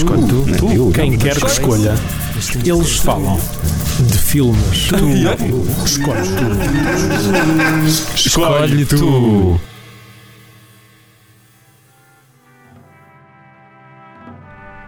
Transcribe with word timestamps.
Escolhe 0.00 0.26
tu. 0.26 0.44
Tu, 0.46 0.74
tu. 0.74 0.92
quem 0.94 1.18
quer 1.18 1.36
que 1.36 1.46
escolha, 1.46 1.94
eles 2.64 2.96
falam 3.00 3.38
de 3.98 4.18
filmes. 4.18 4.88
Tu, 4.88 4.94
escolhe 5.84 6.22
tu. 6.38 6.46
Escolhe 8.16 8.86
tu. 8.86 9.60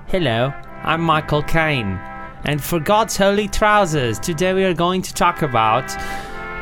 Hello, 0.06 0.50
I'm 0.82 1.02
Michael 1.02 1.42
Caine, 1.42 1.98
and 2.46 2.58
for 2.62 2.80
God's 2.80 3.14
holy 3.14 3.48
trousers, 3.48 4.18
today 4.18 4.54
we 4.54 4.64
are 4.64 4.72
going 4.72 5.02
to 5.02 5.12
talk 5.12 5.42
about 5.42 5.84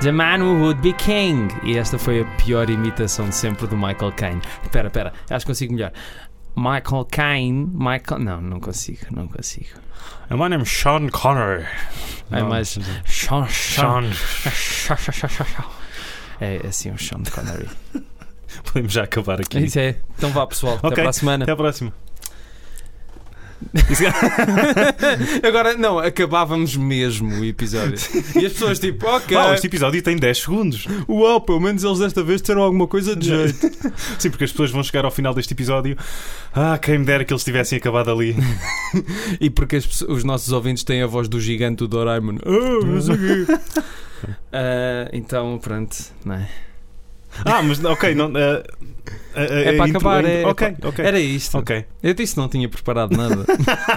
The 0.01 0.11
Man 0.11 0.41
Who 0.41 0.61
Would 0.62 0.82
Be 0.82 0.93
King. 0.95 1.53
E 1.62 1.79
esta 1.79 1.98
foi 1.98 2.23
a 2.23 2.25
pior 2.37 2.69
imitação 2.69 3.29
de 3.29 3.35
sempre 3.37 3.69
do 3.69 3.77
Michael 3.77 4.11
Caine. 4.12 4.43
Espera, 4.64 4.89
espera, 4.89 5.12
acho 5.30 5.46
que 5.46 5.53
consigo 5.53 5.73
melhor. 5.73 5.93
Michael 6.61 7.07
Caine, 7.07 7.71
Michael. 7.73 8.21
Não, 8.21 8.41
não 8.43 8.61
consigo, 8.61 9.07
não 9.11 9.27
consigo. 9.27 9.81
And 10.31 10.37
my 10.37 10.49
name 10.49 10.63
is 10.63 10.68
Sean 10.68 11.09
Connery. 11.09 11.67
É 12.31 12.43
mais. 12.43 12.79
Sean, 13.07 13.46
Sean. 13.49 14.13
Sean. 14.13 14.95
É 16.41 16.67
assim, 16.67 16.91
o 16.91 16.99
Sean 16.99 17.23
Connery. 17.25 17.68
Podemos 18.65 18.93
já 18.93 19.04
acabar 19.04 19.41
aqui. 19.41 19.59
Isso 19.59 19.79
é. 19.79 19.96
Então 20.18 20.31
vá, 20.31 20.46
pessoal. 20.46 20.75
Até 20.77 20.87
Ok, 20.89 20.96
para 21.03 21.11
a 21.11 21.13
semana. 21.13 21.45
Até 21.45 21.53
à 21.53 21.57
próxima. 21.57 21.93
Agora, 25.46 25.77
não, 25.77 25.99
acabávamos 25.99 26.77
mesmo 26.77 27.41
o 27.41 27.45
episódio. 27.45 27.99
E 28.41 28.46
as 28.46 28.53
pessoas, 28.53 28.79
tipo, 28.79 29.07
ok. 29.07 29.37
Uau, 29.37 29.55
este 29.55 29.67
episódio 29.67 30.03
tem 30.03 30.17
10 30.17 30.39
segundos. 30.39 30.87
Uau, 31.09 31.41
pelo 31.41 31.61
menos 31.61 31.85
eles 31.85 31.99
desta 31.99 32.23
vez 32.23 32.41
disseram 32.41 32.62
alguma 32.62 32.87
coisa 32.87 33.15
de 33.15 33.27
jeito. 33.27 33.70
Sim, 34.19 34.31
porque 34.31 34.45
as 34.45 34.51
pessoas 34.51 34.70
vão 34.70 34.83
chegar 34.83 35.05
ao 35.05 35.11
final 35.11 35.34
deste 35.34 35.53
episódio. 35.53 35.97
Ah, 36.55 36.78
quem 36.78 36.98
me 36.98 37.05
dera 37.05 37.25
que 37.25 37.33
eles 37.33 37.45
tivessem 37.45 37.78
acabado 37.78 38.11
ali. 38.11 38.37
E 39.41 39.48
porque 39.48 39.77
as 39.77 40.03
os 40.03 40.25
nossos 40.25 40.53
ouvintes 40.53 40.83
têm 40.83 41.03
a 41.03 41.06
voz 41.06 41.29
do 41.29 41.41
gigante 41.41 41.77
do 41.79 41.89
Doraemon. 41.89 42.39
Não 42.84 43.01
sei 43.01 43.15
o 43.15 43.19
quê. 43.19 43.59
Ah, 44.53 45.09
então, 45.12 45.59
pronto, 45.59 45.97
não 46.25 46.34
é? 46.34 46.49
Ah, 47.45 47.62
mas 47.62 47.83
ok, 47.84 48.14
não. 48.14 48.27
ah, 48.36 48.62
É 49.34 49.70
ah, 49.70 49.77
para 49.77 49.84
acabar, 49.91 50.25
é- 50.25 50.45
Ok, 50.45 50.77
ok. 50.83 51.05
Era 51.05 51.19
isto. 51.20 51.56
Ok. 51.59 51.84
Eu 52.03 52.14
disse 52.14 52.34
que 52.34 52.41
não 52.41 52.48
tinha 52.48 52.69
preparado 52.69 53.17
nada. 53.17 53.45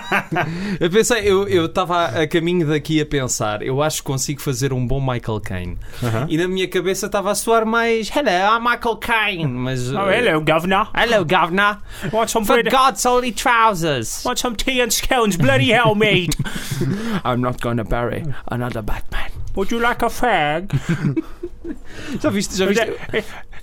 eu 0.79 0.89
pensei, 0.89 1.27
eu 1.27 1.65
estava 1.65 2.05
a 2.05 2.27
caminho 2.27 2.67
daqui 2.67 3.01
a 3.01 3.05
pensar, 3.05 3.61
eu 3.63 3.81
acho 3.81 3.97
que 3.97 4.03
consigo 4.03 4.41
fazer 4.41 4.71
um 4.73 4.85
bom 4.85 4.99
Michael 5.01 5.39
Caine. 5.41 5.77
Aham. 6.03 6.27
E 6.29 6.37
na 6.37 6.47
minha 6.47 6.67
cabeça 6.67 7.07
estava 7.07 7.31
a 7.31 7.35
soar 7.35 7.65
mais 7.65 8.09
Hello, 8.09 8.29
I'm 8.29 8.63
Michael 8.63 8.97
Caine. 8.97 9.45
Mas, 9.47 9.91
Oh, 9.91 9.97
uh, 9.97 10.41
governor. 10.41 10.89
Hello, 10.95 11.25
governor. 11.25 11.79
Want 12.11 12.29
some 12.29 12.45
For 12.45 12.61
God's 12.63 13.03
holy 13.03 13.31
trousers. 13.31 14.23
Want 14.23 14.39
some 14.39 14.55
tea 14.55 14.81
and 14.81 14.91
scones? 14.91 15.35
Bloody 15.37 15.71
hell, 15.71 15.95
mate. 15.95 16.35
I'm 17.23 17.41
not 17.41 17.59
gonna 17.61 17.83
bury 17.83 18.23
another 18.51 18.81
Batman. 18.81 19.42
Would 19.55 19.71
you 19.73 19.79
like 19.79 20.03
a 20.03 20.09
fag? 20.09 20.67
Já 22.21 22.29
viste? 22.29 22.57
Já 22.57 22.65
viste? 22.65 22.85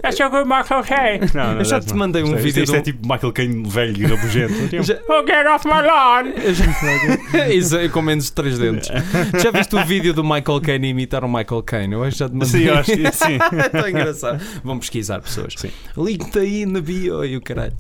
That's 0.01 0.19
a 0.21 0.29
good 0.29 0.45
Michael 0.49 0.83
Caine. 0.85 1.31
Não, 1.35 1.59
Eu 1.59 1.65
já 1.65 1.79
te 1.81 1.93
mandei 1.95 2.23
um 2.23 2.35
é- 2.35 2.39
vídeo 2.39 2.63
Isto 2.63 2.77
é 2.77 2.79
um- 2.79 2.83
tipo 2.83 3.07
Michael 3.07 3.33
Caine 3.33 3.69
velho 3.69 3.97
e 4.03 4.07
rabugento. 4.07 4.55
Já- 4.83 4.99
Oh, 5.09 5.23
get 5.27 5.47
off 5.47 5.67
my 5.67 5.83
lawn! 5.83 6.33
Isso 7.53 7.77
é 7.77 7.89
com 7.89 8.01
menos 8.01 8.27
de 8.27 8.33
três 8.33 8.59
dentes. 8.59 8.89
Já 9.43 9.51
viste 9.51 9.75
o 9.77 9.85
vídeo 9.85 10.15
do 10.15 10.23
Michael 10.25 10.61
Caine 10.63 10.89
imitar 10.89 11.25
o 11.25 11.29
Michael 11.29 11.63
Caine? 11.65 11.93
Eu 11.95 12.03
acho 12.05 12.13
que 12.13 12.19
já 12.21 12.29
te 12.29 12.33
mandei. 12.35 12.49
Sim, 12.49 12.63
eu 12.69 12.75
acho 12.79 12.93
que 12.97 13.13
sim. 13.13 13.39
é 13.59 13.69
tão 13.69 13.89
engraçado. 13.89 14.41
Vão 14.65 14.79
pesquisar 14.79 15.21
pessoas. 15.21 15.55
Sim. 15.57 15.71
Link 15.99 16.39
aí 16.39 16.65
na 16.65 16.81
bio 16.81 17.23
e 17.25 17.37
o 17.37 17.41
caralho. 17.43 17.75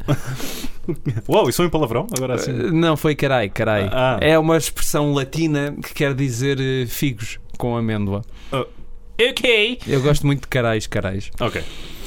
Uau, 1.28 1.48
isso 1.48 1.56
foi 1.58 1.66
um 1.66 1.70
palavrão? 1.70 2.06
Agora 2.14 2.34
assim. 2.34 2.52
Uh, 2.52 2.72
Não, 2.72 2.96
foi 2.96 3.14
carai, 3.14 3.48
carai. 3.48 3.88
Ah. 3.92 4.18
É 4.20 4.38
uma 4.38 4.56
expressão 4.56 5.12
latina 5.14 5.74
que 5.82 5.94
quer 5.94 6.12
dizer 6.14 6.58
uh, 6.58 6.86
figos 6.88 7.38
com 7.60 7.76
amêndoa. 7.76 8.22
Oh. 8.50 8.64
Ok. 9.22 9.78
Eu 9.86 10.00
gosto 10.00 10.26
muito 10.26 10.40
de 10.42 10.48
carais, 10.48 10.86
carais. 10.86 11.30
Ok. 11.38 11.62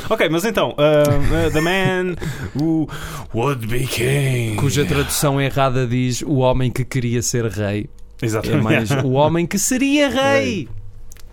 Ok, 0.09 0.27
mas 0.29 0.43
então, 0.45 0.71
uh, 0.71 1.47
uh, 1.47 1.51
The 1.51 1.61
Man 1.61 2.15
Who 2.55 2.89
Would 3.35 3.67
Be 3.67 3.85
King. 3.85 4.55
Cuja 4.55 4.83
tradução 4.83 5.39
errada 5.39 5.85
diz 5.85 6.23
o 6.23 6.37
homem 6.37 6.71
que 6.71 6.83
queria 6.83 7.21
ser 7.21 7.45
rei. 7.45 7.87
É 8.19 8.25
Exatamente. 8.25 8.63
mais 8.63 8.91
o 9.03 9.11
homem 9.11 9.45
que 9.45 9.59
seria 9.59 10.09
rei. 10.09 10.67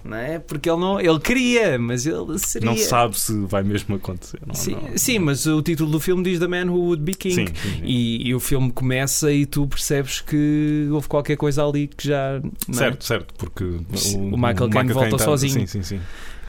Não 0.05 0.17
é? 0.17 0.39
Porque 0.39 0.69
ele 0.71 0.79
não. 0.81 1.01
Ele 1.01 1.19
queria, 1.21 1.79
mas 1.79 2.07
ele 2.07 2.39
seria. 2.39 2.67
Não 2.71 2.77
sabe 2.77 3.19
se 3.19 3.33
vai 3.47 3.63
mesmo 3.63 3.95
acontecer. 3.97 4.41
Não, 4.47 4.55
Sim, 4.55 4.73
não. 4.81 4.97
sim, 4.99 5.19
mas 5.19 5.47
o 5.47 5.61
título 5.63 5.91
do 5.91 6.01
filme 6.01 6.23
diz 6.23 6.39
The 6.39 6.47
Man 6.47 6.71
Who 6.73 6.79
Would 6.87 7.03
Be 7.03 7.15
King. 7.15 7.35
Sim, 7.35 7.47
sim, 7.47 7.71
sim. 7.77 7.81
E, 7.85 8.29
e 8.29 8.35
o 8.35 8.41
filme 8.41 8.71
começa 8.73 9.33
e 9.33 9.45
tu 9.47 9.67
percebes 9.67 10.21
que 10.21 10.89
houve 10.91 11.07
qualquer 11.09 11.37
coisa 11.37 11.65
ali 11.67 11.87
que 11.89 12.09
já. 12.09 12.41
não 12.41 12.75
é? 12.75 12.77
Certo, 12.77 13.05
certo, 13.05 13.35
porque 13.37 13.65
o, 13.65 13.85
O 14.33 14.37
Michael 14.37 14.71
Caine 14.71 14.93
volta 14.93 15.17
tá- 15.17 15.25
sozinho. 15.25 15.53
Sim, 15.61 15.67
sim, 15.67 15.83
sim. 15.83 16.01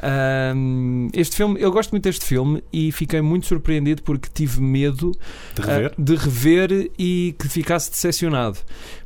Ahm, 0.04 1.10
este 1.14 1.36
filme, 1.36 1.62
eu 1.62 1.72
gosto 1.72 1.92
muito 1.92 2.04
deste 2.06 2.26
filme 2.26 2.64
e 2.74 2.92
fiquei 2.92 3.22
muito 3.22 3.46
surpreendido 3.46 4.02
porque 4.02 4.28
tive 4.34 4.60
medo 4.60 5.12
De 5.56 5.62
rever? 5.62 5.92
ah, 5.96 6.02
de 6.02 6.16
rever 6.16 6.92
e 6.98 7.36
que 7.38 7.48
ficasse 7.48 7.92
decepcionado. 7.92 8.58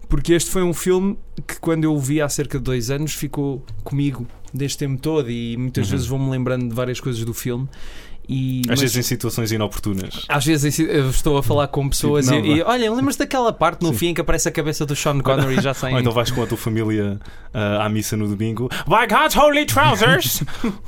Porque 0.08 0.34
este 0.34 0.50
foi 0.52 0.64
um 0.64 0.74
filme 0.74 1.18
que, 1.48 1.60
quando 1.60 1.84
eu 1.84 1.94
o 1.94 2.00
vi 2.00 2.22
há 2.22 2.30
cerca 2.30 2.58
de 2.58 2.64
dois 2.64 2.90
anos, 2.92 3.14
ficou 3.14 3.64
comigo 3.84 4.26
deste 4.54 4.78
tempo 4.78 5.02
todo 5.02 5.30
e 5.30 5.58
muitas 5.58 5.86
Uhum. 5.88 5.92
vezes 5.92 6.08
vou-me 6.08 6.30
lembrando 6.30 6.70
de 6.70 6.74
várias 6.76 7.00
coisas 7.00 7.24
do 7.26 7.34
filme. 7.34 7.68
E, 8.28 8.62
Às 8.64 8.68
mas- 8.72 8.82
vezes 8.82 8.98
em 8.98 9.02
situações 9.04 9.52
inoportunas. 9.52 10.26
às 10.28 10.46
vezes 10.46 10.80
eu 10.80 11.10
estou 11.10 11.38
a 11.38 11.44
falar 11.44 11.68
com 11.68 11.88
pessoas 11.90 12.28
Não, 12.28 12.40
e, 12.40 12.58
e 12.58 12.62
olha, 12.64 12.92
lembras 12.92 13.16
daquela 13.16 13.54
parte 13.54 13.82
no 13.84 13.90
Sim. 13.90 13.96
fim 13.96 14.08
em 14.08 14.14
que 14.14 14.22
aparece 14.22 14.48
a 14.50 14.52
cabeça 14.52 14.86
do 14.86 14.96
Sean 14.96 15.20
Connery 15.20 15.62
já 15.62 15.74
sem. 15.76 15.94
Ou 15.94 16.00
então 16.00 16.12
vais 16.12 16.32
com 16.32 16.42
a 16.44 16.48
tua 16.48 16.58
família 16.58 17.20
ah, 17.54 17.86
à 17.86 17.90
missa 17.90 18.16
no 18.18 18.28
domingo. 18.28 18.70
By 18.88 19.08
God's 19.08 19.36
holy 19.36 19.66
trousers! 19.66 20.44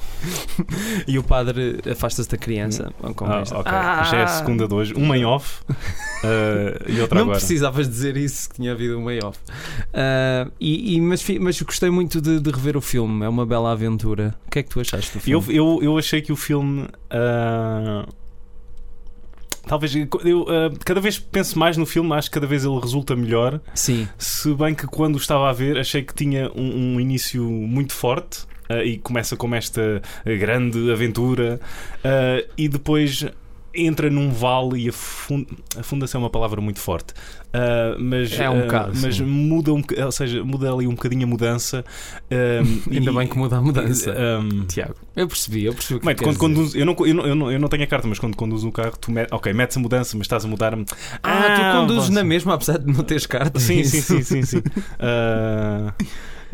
E 1.07 1.17
o 1.17 1.23
padre 1.23 1.79
afasta-se 1.89 2.29
da 2.29 2.37
criança. 2.37 2.91
como 3.15 3.31
ah, 3.31 3.39
esta. 3.41 3.57
ok. 3.57 3.71
Ah! 3.71 4.03
Já 4.09 4.17
é 4.17 4.23
a 4.23 4.27
segunda 4.27 4.67
de 4.67 4.73
hoje. 4.73 4.93
Uma 4.93 5.17
em 5.17 5.25
off 5.25 5.61
ah, 6.23 6.83
e 6.87 6.99
outra 6.99 7.15
Não 7.15 7.23
agora. 7.25 7.37
precisavas 7.39 7.87
dizer 7.87 8.17
isso 8.17 8.49
que 8.49 8.55
tinha 8.55 8.71
havido 8.71 8.97
um 8.97 9.03
mayoff. 9.03 9.37
Uh, 9.93 10.51
e, 10.59 10.95
e- 10.95 11.01
mas, 11.01 11.23
mas 11.39 11.61
gostei 11.61 11.89
muito 11.89 12.19
de, 12.21 12.39
de 12.39 12.49
rever 12.51 12.75
o 12.75 12.81
filme. 12.81 13.25
É 13.25 13.29
uma 13.29 13.45
bela 13.45 13.71
aventura. 13.71 14.35
O 14.47 14.51
que 14.51 14.59
é 14.59 14.63
que 14.63 14.69
tu 14.69 14.79
achaste 14.79 15.11
do 15.11 15.17
Eu, 15.29 15.41
filme? 15.41 15.55
eu, 15.57 15.79
eu 15.83 15.97
achei 15.97 16.21
que 16.21 16.31
o 16.31 16.35
filme. 16.35 16.87
Ah, 17.27 18.05
talvez. 19.67 19.95
Eu, 19.95 20.07
ah, 20.49 20.71
cada 20.85 20.99
vez 21.01 21.19
penso 21.19 21.57
mais 21.59 21.77
no 21.77 21.85
filme, 21.85 22.13
acho 22.13 22.29
que 22.29 22.33
cada 22.35 22.47
vez 22.47 22.63
ele 22.65 22.79
resulta 22.79 23.15
melhor. 23.15 23.59
Sim, 23.73 24.07
Se 24.17 24.53
bem 24.53 24.73
que 24.73 24.87
quando 24.87 25.17
estava 25.17 25.49
a 25.49 25.53
ver, 25.53 25.77
achei 25.77 26.01
que 26.03 26.13
tinha 26.13 26.51
um, 26.55 26.95
um 26.95 26.99
início 26.99 27.43
muito 27.43 27.93
forte. 27.93 28.45
ah, 28.69 28.83
e 28.83 28.97
começa 28.97 29.35
como 29.35 29.55
esta 29.55 30.01
grande 30.25 30.91
aventura. 30.91 31.59
e 32.57 32.67
depois 32.67 33.25
entra 33.77 34.09
num 34.09 34.31
vale 34.31 34.85
e 34.85 34.89
afunda, 34.89 35.47
afunda-se 35.77 36.15
é 36.15 36.19
uma 36.19 36.29
palavra 36.29 36.59
muito 36.59 36.79
forte. 36.79 37.13
Ah, 37.53 37.95
mas, 37.99 38.31
É 38.33 38.49
um 38.49 38.59
ah, 38.59 38.61
bocado, 38.63 38.91
mas 39.01 39.15
sim. 39.15 39.23
muda 39.23 39.73
um, 39.73 39.81
ou 40.03 40.11
seja, 40.11 40.43
muda 40.43 40.71
ali 40.71 40.87
um 40.87 40.91
bocadinho 40.95 41.23
a 41.23 41.27
mudança. 41.27 41.83
ah, 42.31 42.61
ainda 42.91 43.11
e- 43.11 43.13
bem 43.15 43.27
que 43.27 43.37
muda 43.37 43.57
a 43.57 43.61
mudança. 43.61 44.13
ah, 44.17 44.65
Tiago, 44.67 44.95
eu 45.15 45.27
percebi, 45.27 45.65
eu 45.65 45.73
percebi 45.73 45.97
o 45.97 46.15
que 46.15 46.23
quando 46.23 46.37
conduz, 46.37 46.75
eu, 46.75 46.85
não, 46.85 46.95
eu, 46.99 47.13
não, 47.13 47.25
eu, 47.25 47.35
não, 47.35 47.51
eu 47.51 47.59
não 47.59 47.67
tenho 47.67 47.83
a 47.83 47.87
carta, 47.87 48.07
mas 48.07 48.19
quando 48.19 48.35
conduz 48.35 48.63
um 48.63 48.71
carro, 48.71 48.97
tu 48.99 49.11
met, 49.11 49.33
ok, 49.33 49.53
metes 49.53 49.77
a 49.77 49.79
mudança, 49.79 50.17
mas 50.17 50.25
estás 50.25 50.43
a 50.45 50.47
mudar. 50.47 50.77
Ah, 51.23 51.53
tu 51.55 51.79
conduzes 51.79 52.09
na 52.09 52.23
mesma, 52.23 52.53
apesar 52.53 52.77
de 52.79 52.85
não 52.91 53.03
teres 53.03 53.25
carta. 53.25 53.59
Sim, 53.59 53.83
sim, 53.83 53.97
Isso. 53.97 54.15
sim, 54.15 54.23
sim, 54.23 54.41
sim. 54.43 54.61
Ah, 54.99 55.93
eh, 55.99 56.05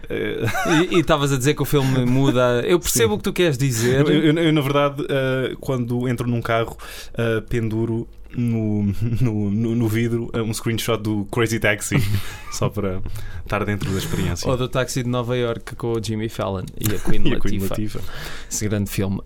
E 0.09 0.95
e 0.95 0.99
estavas 0.99 1.31
a 1.31 1.37
dizer 1.37 1.53
que 1.53 1.61
o 1.61 1.65
filme 1.65 2.05
muda. 2.05 2.61
Eu 2.65 2.79
percebo 2.79 3.09
Sim. 3.09 3.13
o 3.15 3.17
que 3.17 3.23
tu 3.23 3.33
queres 3.33 3.57
dizer. 3.57 4.01
eu, 4.07 4.21
eu- 4.23 4.33
eu, 4.37 4.53
na 4.53 4.61
verdade, 4.61 5.05
ah, 5.09 5.55
quando 5.59 6.07
entro 6.07 6.27
num 6.27 6.41
carro, 6.41 6.77
ah, 7.17 7.41
penduro 7.47 8.07
no, 8.35 8.83
no, 9.21 9.51
no, 9.75 9.87
vidro 9.87 10.31
um 10.35 10.51
screenshot 10.53 10.97
do 10.97 11.25
Crazy 11.31 11.59
Taxi, 11.59 11.95
só 12.51 12.67
para 12.67 12.99
estar 13.43 13.63
dentro 13.63 13.91
da 13.91 13.97
experiência. 13.97 14.49
Ou 14.49 14.57
do 14.57 14.67
táxi 14.67 15.03
de 15.03 15.09
Nova 15.09 15.37
York 15.37 15.75
com 15.75 15.93
o 15.93 16.03
Jimmy 16.03 16.29
Fallon 16.29 16.63
e 16.79 16.95
a 16.95 16.97
Queen 17.09 17.27
E 17.27 17.35
a 17.35 17.39
Queen 17.39 17.59
Latifah. 17.59 17.99
Esse 18.49 18.67
grande 18.67 18.89
filme. 18.89 19.21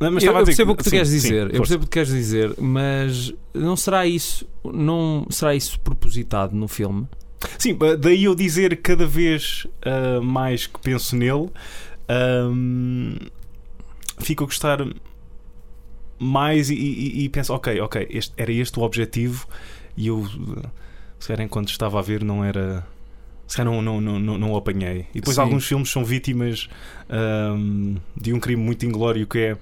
Não, 0.00 0.12
mas 0.12 0.22
eu, 0.22 0.32
eu 0.32 0.44
percebo 0.44 0.72
o 0.72 0.76
que 0.76 0.84
tu 0.84 0.90
sim, 0.90 0.96
queres 0.96 1.08
sim, 1.08 1.16
dizer, 1.16 1.34
eu 1.42 1.56
força. 1.56 1.58
percebo 1.58 1.82
o 1.82 1.86
que 1.86 1.92
queres 1.92 2.08
dizer, 2.08 2.54
mas 2.58 3.34
não 3.52 3.74
será 3.76 4.06
isso, 4.06 4.46
não 4.64 5.26
será 5.28 5.54
isso 5.56 5.78
propositado 5.80 6.54
no 6.54 6.68
filme? 6.68 7.06
Sim, 7.58 7.76
ah, 7.82 7.96
daí 7.96 8.24
eu 8.24 8.34
dizer 8.34 8.76
cada 8.82 9.06
vez 9.06 9.66
ah, 9.82 10.20
mais 10.20 10.66
que 10.66 10.78
penso 10.80 11.14
nele, 11.16 11.48
ahm, 12.08 13.16
fico 14.20 14.44
a 14.44 14.46
gostar 14.46 14.78
mais 16.18 16.68
e, 16.70 16.74
e- 16.74 17.24
e 17.24 17.28
penso, 17.28 17.54
ok, 17.54 17.80
ok, 17.80 18.06
este- 18.10 18.34
era 18.36 18.50
este 18.52 18.78
o 18.78 18.82
objetivo 18.82 19.46
e 19.96 20.08
eu, 20.08 20.26
se 21.18 21.28
calhar, 21.28 21.44
enquanto 21.46 21.68
estava 21.70 21.98
a 21.98 22.02
ver, 22.02 22.24
não 22.24 22.44
era. 22.44 22.84
Se 23.48 23.56
calhar 23.56 23.72
não, 23.72 23.82
não, 23.82 24.00
não, 24.00 24.18
não, 24.20 24.38
não 24.38 24.52
o 24.52 24.56
apanhei. 24.56 25.06
E 25.14 25.20
depois 25.20 25.34
Sim. 25.34 25.40
alguns 25.42 25.66
filmes 25.66 25.90
são 25.90 26.04
vítimas 26.04 26.68
ahm, 27.08 27.96
de 28.16 28.32
um 28.32 28.38
crime 28.38 28.62
muito 28.62 28.86
inglório 28.86 29.26
que 29.26 29.38
é. 29.38 29.56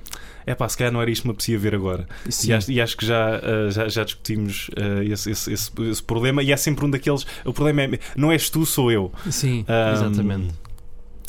É 0.49 0.55
pá, 0.55 0.69
se 0.69 0.77
calhar 0.79 0.93
não 0.93 1.01
era 1.03 1.11
isto 1.11 1.23
que 1.23 1.29
me 1.29 1.33
apetecia 1.33 1.59
ver 1.59 1.75
agora. 1.75 2.07
E 2.45 2.53
acho, 2.53 2.71
e 2.71 2.81
acho 2.81 2.97
que 2.97 3.05
já, 3.05 3.37
ah, 3.37 3.69
já, 3.71 3.89
já 3.89 4.05
discutimos 4.05 4.71
ah, 4.77 5.03
esse, 5.03 5.31
esse, 5.31 5.53
esse, 5.53 5.71
esse 5.91 6.03
problema. 6.03 6.41
E 6.43 6.53
é 6.53 6.57
sempre 6.57 6.85
um 6.85 6.91
daqueles. 6.91 7.27
O 7.45 7.53
problema 7.53 7.83
é. 7.83 7.99
Não 8.17 8.31
és 8.31 8.49
tu, 8.51 8.65
sou 8.67 8.93
eu. 8.93 9.11
Sim, 9.31 9.65
Ahm, 9.67 9.93
exatamente. 9.95 10.55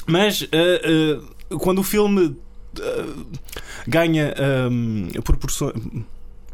Mas 0.05 0.47
ah, 0.51 1.57
quando 1.57 1.79
o 1.79 1.83
filme 1.83 2.35
ganha 3.87 4.33
ahm, 4.37 5.09
proporções. 5.23 5.73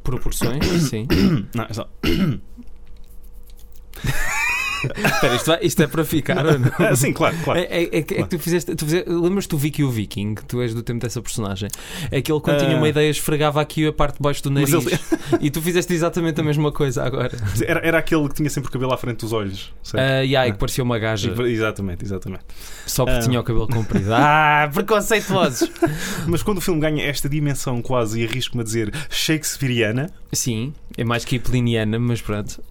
Proporções, 0.03 0.65
sim. 0.89 1.05
Não, 1.55 1.67
só- 1.73 1.89
Espera, 5.13 5.35
isto, 5.35 5.45
vai- 5.47 5.59
isto 5.61 5.81
é 5.83 5.87
para 5.87 6.03
ficar 6.05 6.45
ou 6.45 6.59
não? 6.59 6.71
Ah, 6.79 6.95
sim, 6.95 7.13
claro, 7.13 7.35
claro. 7.43 7.59
É, 7.59 7.63
é- 7.63 7.83
é 7.97 8.01
que- 8.01 8.13
é 8.15 8.23
que 8.23 8.29
tu 8.29 8.39
fizeste. 8.39 8.75
Tu 8.75 8.85
fizeste 8.85 9.09
Lembras-te 9.09 9.49
do 9.49 9.57
Vicky 9.57 9.83
o 9.83 9.89
Viking? 9.89 10.35
Tu 10.47 10.61
és 10.61 10.73
do 10.73 10.81
tempo 10.83 10.99
dessa 11.01 11.21
personagem. 11.21 11.69
É 12.11 12.21
que 12.21 12.31
ele, 12.31 12.39
quando 12.41 12.59
tinha 12.59 12.75
Ah. 12.75 12.77
uma 12.77 12.89
ideia, 12.89 13.09
esfregava 13.09 13.61
aqui 13.61 13.87
a 13.87 13.93
parte 13.93 14.15
de 14.17 14.21
baixo 14.21 14.43
do 14.43 14.49
nariz. 14.51 14.71
ele- 14.73 14.99
E 15.41 15.49
tu 15.49 15.61
fizeste 15.61 15.93
exatamente 15.93 16.39
a 16.41 16.43
mesma 16.43 16.71
coisa 16.71 17.03
agora. 17.03 17.31
Era, 17.65 17.79
era 17.85 17.97
aquele 17.97 18.27
que 18.29 18.35
tinha 18.35 18.49
sempre 18.49 18.69
o 18.69 18.71
cabelo 18.71 18.93
à 18.93 18.97
frente 18.97 19.19
dos 19.21 19.31
olhos. 19.33 19.73
certo? 19.83 20.03
Ah, 20.03 20.23
e 20.47 20.51
que 20.51 20.57
parecia 20.57 20.83
uma 20.83 20.97
gaja. 20.99 21.33
Exatamente, 21.47 22.03
exatamente. 22.03 22.43
Só 22.85 23.05
porque 23.05 23.19
Ah. 23.19 23.21
tinha 23.21 23.39
o 23.39 23.43
cabelo 23.43 23.67
comprido. 23.67 24.09
Ah, 24.13 24.69
preconceituosos! 24.73 25.69
Mas 26.27 26.41
quando 26.43 26.57
o 26.57 26.61
filme 26.61 26.79
ganha 26.79 27.03
esta 27.05 27.27
dimensão 27.29 27.81
quase, 27.81 28.21
e 28.21 28.25
arrisco-me 28.25 28.61
a 28.61 28.63
dizer, 28.63 28.93
shakespeariana, 29.09 30.09
Sim, 30.31 30.73
é 30.97 31.03
mais 31.03 31.23
que 31.25 31.35
hipliniana, 31.35 31.99
mas 31.99 32.21
pronto. 32.21 32.61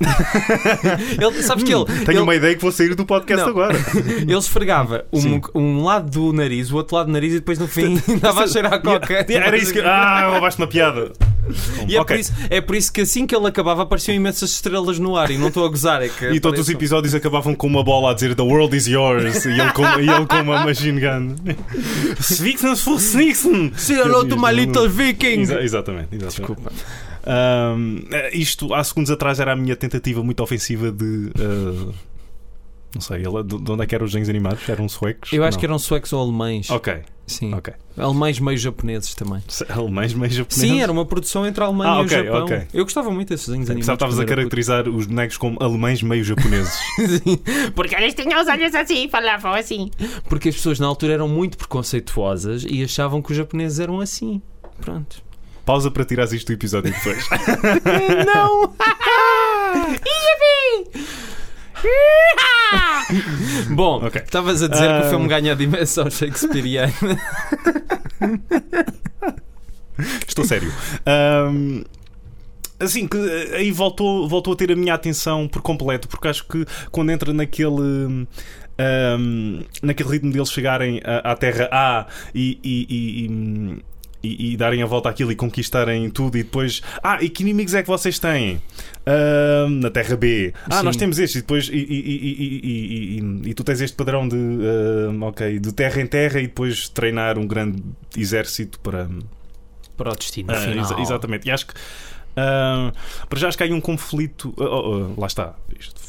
ele, 1.20 1.42
sabes 1.42 1.64
que 1.64 1.72
ele, 1.72 1.84
tenho 2.04 2.10
ele, 2.16 2.20
uma 2.20 2.34
ideia 2.34 2.54
que 2.54 2.60
vou 2.62 2.72
sair 2.72 2.94
do 2.94 3.06
podcast 3.06 3.44
Não. 3.44 3.50
agora. 3.50 3.76
ele 4.20 4.36
esfregava 4.36 5.04
um, 5.12 5.40
um 5.54 5.82
lado 5.84 6.10
do 6.10 6.32
nariz, 6.32 6.70
o 6.70 6.76
outro 6.76 6.96
lado 6.96 7.06
do 7.06 7.12
nariz 7.12 7.32
e 7.32 7.36
depois 7.36 7.58
no 7.58 7.68
fim 7.68 8.00
dava 8.20 8.44
a 8.44 8.48
cheirar 8.48 8.74
a 8.74 8.78
coca. 8.78 9.24
Era 9.28 9.56
isso 9.56 9.72
que. 9.72 9.80
Ah, 9.80 10.30
roubaste 10.30 10.60
uma 10.60 10.66
piada. 10.66 11.12
E 11.86 11.94
é, 11.94 12.00
Ok. 12.00 12.16
por 12.16 12.20
isso, 12.20 12.32
é 12.48 12.60
por 12.60 12.74
isso 12.76 12.92
que 12.92 13.00
assim 13.02 13.26
que 13.26 13.36
ele 13.36 13.46
acabava 13.46 13.82
apareciam 13.82 14.14
imensas 14.14 14.50
estrelas 14.50 14.98
no 14.98 15.16
ar 15.16 15.30
e 15.30 15.36
não 15.38 15.48
estou 15.48 15.64
a 15.64 15.68
gozar. 15.68 16.02
É 16.02 16.08
que 16.08 16.30
E 16.30 16.40
todos 16.40 16.60
os 16.60 16.68
episódios 16.68 17.14
acabavam 17.14 17.54
com 17.54 17.66
uma 17.66 17.84
bola 17.84 18.10
a 18.10 18.14
dizer 18.14 18.34
The 18.34 18.42
world 18.42 18.74
is 18.76 18.86
yours 18.86 19.44
e 19.44 19.50
ele 19.50 19.72
com, 19.72 19.82
e 20.00 20.08
ele 20.08 20.26
com 20.26 20.40
uma 20.40 20.64
machine 20.64 21.00
gun. 21.00 21.34
Svixen 22.20 22.74
for 22.76 22.96
Snixen! 22.98 23.72
Say 23.76 23.96
hello 24.00 24.24
to 24.26 24.36
my 24.36 24.50
little 24.52 24.88
viking! 24.88 25.42
Exa- 25.42 25.62
exatamente, 25.62 26.08
exatamente. 26.14 26.36
Desculpa. 26.36 26.72
Eh, 27.26 28.30
isto 28.36 28.72
há 28.74 28.82
segundos 28.84 29.10
atrás 29.10 29.40
era 29.40 29.52
a 29.52 29.56
minha 29.56 29.76
tentativa 29.76 30.22
muito 30.22 30.42
ofensiva 30.42 30.90
de. 30.92 31.30
ah, 31.38 31.92
não 32.94 33.00
sei, 33.00 33.16
ele- 33.26 33.42
de 33.42 33.58
de 33.60 33.72
onde 33.72 33.82
é 33.82 33.86
que 33.86 33.94
eram 33.94 34.04
os 34.04 34.12
desenhos 34.12 34.28
animados? 34.28 34.68
Eram 34.68 34.88
suecos? 34.88 35.32
Eu 35.32 35.42
acho 35.42 35.56
Não. 35.56 35.60
que 35.60 35.66
eram 35.66 35.78
suecos 35.78 36.12
ou 36.12 36.22
alemães. 36.22 36.70
Ok, 36.70 37.00
Sim. 37.26 37.52
ok. 37.52 37.74
Alemães 37.96 38.38
meio 38.38 38.56
japoneses 38.56 39.14
também. 39.16 39.42
Alemães, 39.68 40.14
meio 40.14 40.30
japoneses. 40.32 40.70
Sim, 40.70 40.80
era 40.80 40.92
uma 40.92 41.04
produção 41.04 41.44
entre 41.44 41.64
a 41.64 41.66
Alemanha 41.66 41.90
Ah, 41.92 42.02
e 42.02 42.04
ok, 42.04 42.20
o 42.20 42.24
Japão. 42.24 42.44
ok. 42.44 42.62
Eu 42.72 42.84
gostava 42.84 43.10
muito 43.10 43.28
desses 43.30 43.46
desenhos 43.48 43.68
animados. 43.68 43.86
Pensava 43.86 43.98
que 43.98 44.04
estavas 44.04 44.20
a 44.20 44.28
caracterizar 44.28 44.88
os 44.88 45.06
bonecos 45.06 45.36
como 45.36 45.58
alemães 45.60 46.02
meio 46.04 46.22
japoneses. 46.22 46.78
Porque 47.74 47.96
eles 47.96 48.14
tinham 48.14 48.40
os 48.40 48.46
olhos 48.46 48.72
assim 48.76 49.06
e 49.06 49.08
falavam 49.08 49.54
assim. 49.54 49.90
Porque 50.28 50.50
as 50.50 50.54
pessoas 50.54 50.78
na 50.78 50.86
altura 50.86 51.14
eram 51.14 51.26
muito 51.28 51.56
preconceituosas 51.58 52.64
e 52.68 52.84
achavam 52.84 53.20
que 53.20 53.32
os 53.32 53.36
japoneses 53.36 53.80
eram 53.80 53.98
assim. 53.98 54.40
Pronto. 54.80 55.22
Pausa 55.64 55.90
para 55.90 56.04
tirares 56.04 56.32
isto 56.32 56.48
do 56.48 56.52
episódio 56.52 56.92
depois. 56.92 57.24
Não! 58.26 58.74
Bom, 63.70 64.04
Ok. 64.06 64.20
estavas 64.22 64.62
a 64.62 64.68
dizer 64.68 64.86
que 64.86 64.92
Ah. 64.92 65.06
o 65.06 65.10
filme 65.10 65.28
ganha 65.28 65.52
a 65.52 65.54
dimensão 65.54 66.10
shakespeariana. 66.10 66.92
Estou 70.26 70.44
sério. 70.44 70.72
Ahm, 71.06 71.82
assim, 72.80 73.06
que 73.06 73.16
eh, 73.16 73.56
aí 73.58 73.70
voltou, 73.70 74.28
voltou 74.28 74.54
a 74.54 74.56
ter 74.56 74.72
a 74.72 74.76
minha 74.76 74.94
atenção 74.94 75.46
por 75.46 75.62
completo, 75.62 76.08
porque 76.08 76.26
acho 76.28 76.44
que 76.46 76.66
quando 76.90 77.10
entra 77.10 77.32
naquele. 77.32 78.26
ahm, 78.78 79.60
naquele 79.82 80.08
ritmo 80.08 80.32
deles 80.32 80.50
chegarem 80.50 81.00
à, 81.04 81.32
à 81.32 81.36
Terra 81.36 81.68
A 81.70 82.06
e, 82.34 82.58
e- 82.64 82.86
e- 82.88 83.78
e- 84.26 84.52
e- 84.52 84.56
darem 84.56 84.82
a 84.82 84.86
volta 84.86 85.08
àquilo 85.08 85.30
e 85.32 85.36
conquistarem 85.36 86.08
tudo 86.10 86.36
e 86.38 86.42
depois. 86.42 86.80
Ah, 87.02 87.18
e 87.22 87.28
que 87.28 87.42
inimigos 87.42 87.74
é 87.74 87.82
que 87.82 87.88
vocês 87.88 88.18
têm? 88.18 88.60
Ahm, 89.06 89.80
na 89.80 89.90
Terra 89.90 90.16
B. 90.16 90.52
Ah, 90.70 90.78
Sim. 90.78 90.84
nós 90.84 90.96
temos 90.96 91.18
este 91.18 91.38
e 91.38 91.40
depois. 91.42 91.68
E, 91.68 91.76
e- 91.76 93.20
e- 93.50 93.54
tu 93.54 93.62
tens 93.64 93.80
este 93.80 93.96
padrão 93.96 94.26
de. 94.26 94.36
ahm, 94.36 95.22
ok, 95.22 95.58
de 95.58 95.72
terra 95.72 96.00
em 96.00 96.06
terra 96.06 96.40
e 96.40 96.46
depois 96.46 96.88
treinar 96.88 97.38
um 97.38 97.46
grande 97.46 97.82
exército 98.16 98.78
para. 98.80 99.08
Para 99.96 100.12
o 100.12 100.16
destino 100.16 100.50
Ah, 100.52 100.56
final. 100.56 100.84
exa- 100.84 101.00
exatamente. 101.00 101.46
E 101.48 101.50
acho 101.52 101.66
que 101.66 101.74
ah, 102.36 102.92
para 103.28 103.38
já 103.38 103.48
acho 103.48 103.56
que 103.56 103.62
há 103.62 103.66
aí 103.66 103.72
um 103.72 103.80
conflito. 103.80 104.52
ah, 104.58 104.64
oh, 104.64 105.12
oh, 105.16 105.20
lá 105.20 105.26
está. 105.26 105.54
Isto 105.78 106.00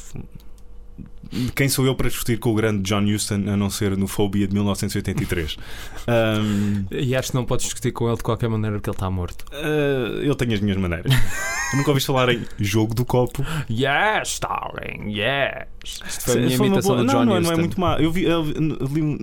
Quem 1.54 1.68
sou 1.68 1.84
eu 1.86 1.94
para 1.94 2.08
discutir 2.08 2.38
com 2.38 2.50
o 2.50 2.54
grande 2.54 2.82
John 2.82 3.04
Huston 3.04 3.44
a 3.48 3.56
não 3.56 3.68
ser 3.70 3.96
no 3.96 4.06
Phobia 4.06 4.46
de 4.46 4.54
1983? 4.54 5.56
Ahm, 6.06 6.84
E 6.90 7.14
acho 7.16 7.30
que 7.30 7.34
não 7.34 7.44
podes 7.44 7.64
discutir 7.66 7.92
com 7.92 8.06
ele 8.08 8.16
de 8.16 8.22
qualquer 8.22 8.48
maneira 8.48 8.76
porque 8.76 8.90
ele 8.90 8.96
está 8.96 9.10
morto. 9.10 9.44
ah, 9.52 10.20
eu 10.22 10.34
tenho 10.34 10.54
as 10.54 10.60
minhas 10.60 10.76
maneiras. 10.78 11.12
Nunca 11.74 11.90
ouvi 11.90 12.00
falar 12.00 12.28
em 12.32 12.44
jogo 12.58 12.94
do 12.94 13.04
copo. 13.04 13.44
Yes, 13.70 14.38
darling, 14.38 15.10
yes. 15.12 15.66
Isto 15.84 16.24
foi 16.24 16.34
a 16.34 16.40
minha 16.46 16.56
Foi 16.56 16.66
imitação 16.66 16.94
boa- 16.94 17.04
não, 17.04 17.12
John 17.14 17.24
não, 17.24 17.36
é- 17.36 17.40
não 17.40 17.48
é 17.50 17.52
Huston. 17.52 17.56
muito 17.60 17.80
má. 17.80 17.96
Eu 17.98 18.12
vi, 18.12 18.24
eu 18.24 18.42
li 18.42 19.02
um- 19.02 19.18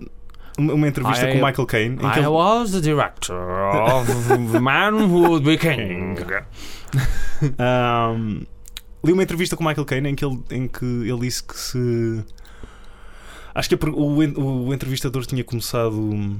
uma 0.58 0.88
entrevista 0.88 1.28
I- 1.30 1.32
com 1.34 1.44
o 1.44 1.46
Michael 1.48 1.66
Caine 1.68 1.96
em 1.96 2.00
que 2.12 2.20
I 2.20 2.20
ele- 2.20 2.28
was 2.28 2.72
the 2.72 2.82
director 2.82 3.36
of 3.36 4.12
The 4.52 4.60
Man 4.60 4.92
Who 4.94 5.30
Would 5.30 5.46
Be 5.46 5.58
King. 5.58 6.16
Ahm, 7.58 8.44
li 9.04 9.12
uma 9.12 9.24
entrevista 9.24 9.56
com 9.56 9.64
o 9.64 9.68
Michael 9.68 9.86
Caine 9.86 10.10
em 10.10 10.16
que 10.16 10.24
ele, 10.26 10.40
em 10.52 10.68
que 10.68 10.86
ele 10.86 11.20
disse 11.20 11.44
que 11.44 11.58
se. 11.58 12.24
Acho 13.56 13.70
que 13.70 13.76
o, 13.76 14.18
o 14.68 14.74
entrevistador 14.74 15.26
tinha 15.26 15.44
começado. 15.44 15.96
hum, 15.96 16.40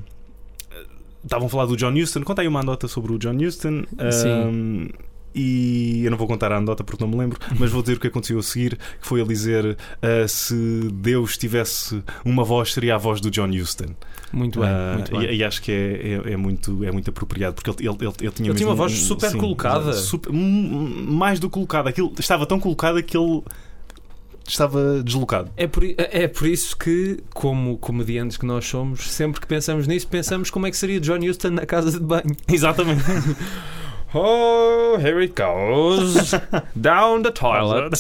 Estavam 1.24 1.48
a 1.48 1.50
falar 1.50 1.66
do 1.68 1.78
John 1.78 1.94
Huston. 1.94 2.22
Conta 2.24 2.42
aí 2.42 2.48
uma 2.48 2.60
anedota 2.60 2.88
sobre 2.88 3.14
o 3.14 3.18
John 3.20 3.38
Huston. 3.38 3.84
ahm, 3.98 4.90
E 5.36 6.02
eu 6.06 6.12
não 6.12 6.18
vou 6.18 6.28
contar 6.28 6.52
a 6.52 6.58
anedota 6.58 6.84
porque 6.84 7.04
não 7.04 7.10
me 7.12 7.18
lembro, 7.18 7.40
mas 7.58 7.72
vou 7.72 7.82
dizer 7.82 7.98
o 7.98 8.00
que 8.00 8.08
aconteceu 8.08 8.38
a 8.40 8.44
seguir: 8.44 8.78
que 8.78 9.08
foi 9.08 9.20
ele 9.20 9.30
dizer 9.30 9.78
ah, 10.02 10.28
se 10.28 10.56
Deus 10.94 11.38
tivesse 11.38 12.04
uma 12.24 12.44
voz, 12.44 12.74
seria 12.74 12.96
a 12.96 12.98
voz 12.98 13.20
do 13.20 13.32
John 13.32 13.50
Huston. 13.50 13.96
Muito 14.32 14.60
bem, 14.60 14.70
Ah, 14.70 14.94
muito 14.96 15.12
bem. 15.12 15.30
E, 15.30 15.36
e 15.38 15.44
acho 15.44 15.62
que 15.62 15.72
é, 15.72 16.22
é, 16.30 16.34
é 16.34 16.38
muito, 16.38 16.84
é 16.84 16.92
muito 16.92 17.10
apropriado 17.10 17.54
porque 17.56 17.70
ele, 17.70 17.78
ele, 17.90 17.98
ele, 18.02 18.14
ele 18.22 18.32
tinha 18.32 18.50
Ele 18.50 18.58
tinha 18.58 18.68
uma 18.70 18.76
voz 18.76 18.92
super 18.94 19.30
sim, 19.30 19.38
colocada. 19.38 19.94
super- 19.94 20.32
mais 20.34 21.40
do 21.40 21.48
que 21.50 21.54
colocada. 21.54 21.90
Aquilo 21.90 22.12
estava 22.20 22.46
tão 22.46 22.60
colocada 22.60 23.02
que 23.04 23.16
ele 23.16 23.44
estava 24.48 25.02
deslocado. 25.04 25.50
É 25.56 25.68
por, 25.68 25.84
i- 25.84 25.96
é 25.98 26.28
por 26.28 26.48
isso 26.48 26.76
que, 26.76 27.20
como 27.34 27.78
comediantes 27.78 28.36
que 28.38 28.46
nós 28.46 28.66
somos, 28.66 29.10
sempre 29.12 29.40
que 29.40 29.48
pensamos 29.48 29.88
nisso, 29.88 30.08
pensamos 30.08 30.50
como 30.50 30.68
é 30.68 30.72
que 30.72 30.78
seria 30.78 31.00
John 31.00 31.20
Huston 31.20 31.52
na 31.52 31.66
casa 31.66 31.92
de 31.92 32.00
banho. 32.00 32.36
Exatamente. 32.48 33.04
Oh, 34.14 34.98
here 35.00 35.22
it 35.24 35.34
goes. 35.36 36.32
Down 36.76 37.24
the 37.24 37.32
toilet. 37.32 37.94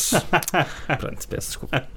Pronto, 0.99 1.27
peço 1.27 1.47
desculpa. 1.47 1.87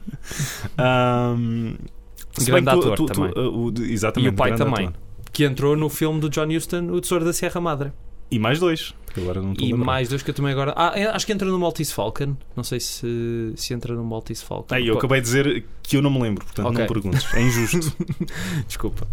Se 2.38 2.50
Grande 2.50 2.70
que 2.70 2.76
ator 2.92 3.06
também. 3.10 3.32
uh, 3.36 3.64
o 3.66 3.70
de- 3.70 3.92
exatamente, 3.92 4.30
E 4.30 4.34
o 4.34 4.36
pai 4.36 4.54
também. 4.56 4.86
ator. 4.88 5.00
Que 5.32 5.44
entrou 5.44 5.76
no 5.76 5.88
filme 5.88 6.20
do 6.20 6.28
John 6.30 6.48
Huston, 6.48 6.88
O 6.92 7.00
Tesouro 7.00 7.24
da 7.24 7.32
Serra 7.32 7.60
Madre. 7.60 7.92
E 8.30 8.38
mais 8.38 8.58
dois. 8.58 8.92
Agora 9.16 9.40
não 9.40 9.54
E 9.58 9.72
mais 9.72 10.08
dois 10.08 10.22
que 10.22 10.30
eu 10.30 10.34
também 10.34 10.52
agora. 10.52 10.74
Ah, 10.76 10.92
é- 10.94 11.06
acho 11.06 11.24
que 11.24 11.32
entra 11.32 11.48
no 11.48 11.58
Maltese 11.58 11.94
Falcon. 11.94 12.36
Não 12.54 12.64
sei 12.64 12.80
se, 12.80 13.52
se 13.56 13.72
entra 13.72 13.94
no 13.94 14.04
Maltese 14.04 14.44
Falcon. 14.44 14.74
Ah, 14.74 14.80
eu 14.80 14.98
acabei 14.98 15.20
de 15.20 15.26
dizer 15.26 15.64
que 15.82 15.96
eu 15.96 16.02
não 16.02 16.10
me 16.10 16.20
lembro, 16.20 16.44
portanto 16.44 16.66
Ok. 16.66 16.78
não 16.80 16.86
perguntes. 16.86 17.34
É 17.34 17.40
injusto. 17.40 17.96
Desculpa. 18.66 19.06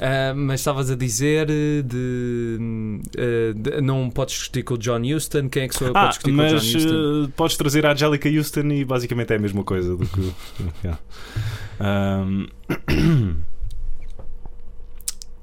Ah, 0.00 0.32
mas 0.34 0.60
estavas 0.60 0.90
a 0.90 0.96
dizer 0.96 1.48
eh, 1.50 1.82
de, 1.82 2.58
eh, 3.16 3.52
de- 3.54 3.80
Não 3.80 4.10
podes 4.10 4.34
discutir 4.34 4.62
com 4.62 4.74
o 4.74 4.78
John 4.78 5.00
Huston. 5.02 5.48
Quem 5.48 5.62
é 5.64 5.68
que 5.68 5.74
sou 5.76 5.86
eu 5.88 5.92
para 5.92 6.06
ah, 6.06 6.08
discutir 6.08 6.30
com 6.30 6.40
o 6.40 6.44
mas 6.44 6.62
John 6.64 6.78
Huston? 6.78 7.24
uh, 7.24 7.28
podes 7.36 7.56
trazer 7.56 7.86
a 7.86 7.92
Angelica 7.92 8.28
Houston 8.28 8.66
e 8.72 8.84
basicamente 8.84 9.32
é 9.32 9.36
a 9.36 9.38
mesma 9.38 9.62
coisa 9.64 9.96
do 9.96 10.06
que. 10.06 10.32
yeah. 10.84 11.00
Ahm, 11.80 12.46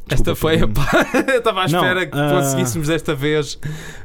Esta 0.10 0.36
foi 0.36 0.56
a. 0.56 0.64
Eu 1.32 1.38
estava 1.38 1.62
à 1.62 1.66
espera 1.66 2.06
que 2.06 2.18
ah. 2.18 2.32
conseguíssemos 2.42 2.90
desta 2.90 3.16
vez 3.16 3.58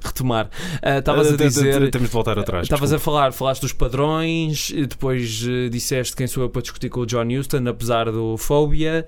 retomar. 0.04 0.48
Ah, 0.80 0.98
Estavas 0.98 1.28
a 1.32 1.34
Uh, 1.34 1.36
dizer. 1.36 1.90
Temos 1.90 2.08
de 2.08 2.12
voltar 2.14 2.38
atrás. 2.38 2.62
Estavas 2.64 2.92
a 2.92 2.98
falar, 3.00 3.32
falaste 3.32 3.62
dos 3.62 3.72
padrões, 3.72 4.70
e 4.70 4.86
depois 4.86 5.44
eh, 5.48 5.68
disseste 5.68 6.14
quem 6.14 6.28
sou 6.28 6.44
eu 6.44 6.48
para 6.50 6.62
discutir 6.62 6.90
com 6.90 7.00
o 7.00 7.06
John 7.06 7.26
Huston, 7.26 7.66
apesar 7.66 8.12
do 8.12 8.36
Fobia, 8.36 9.04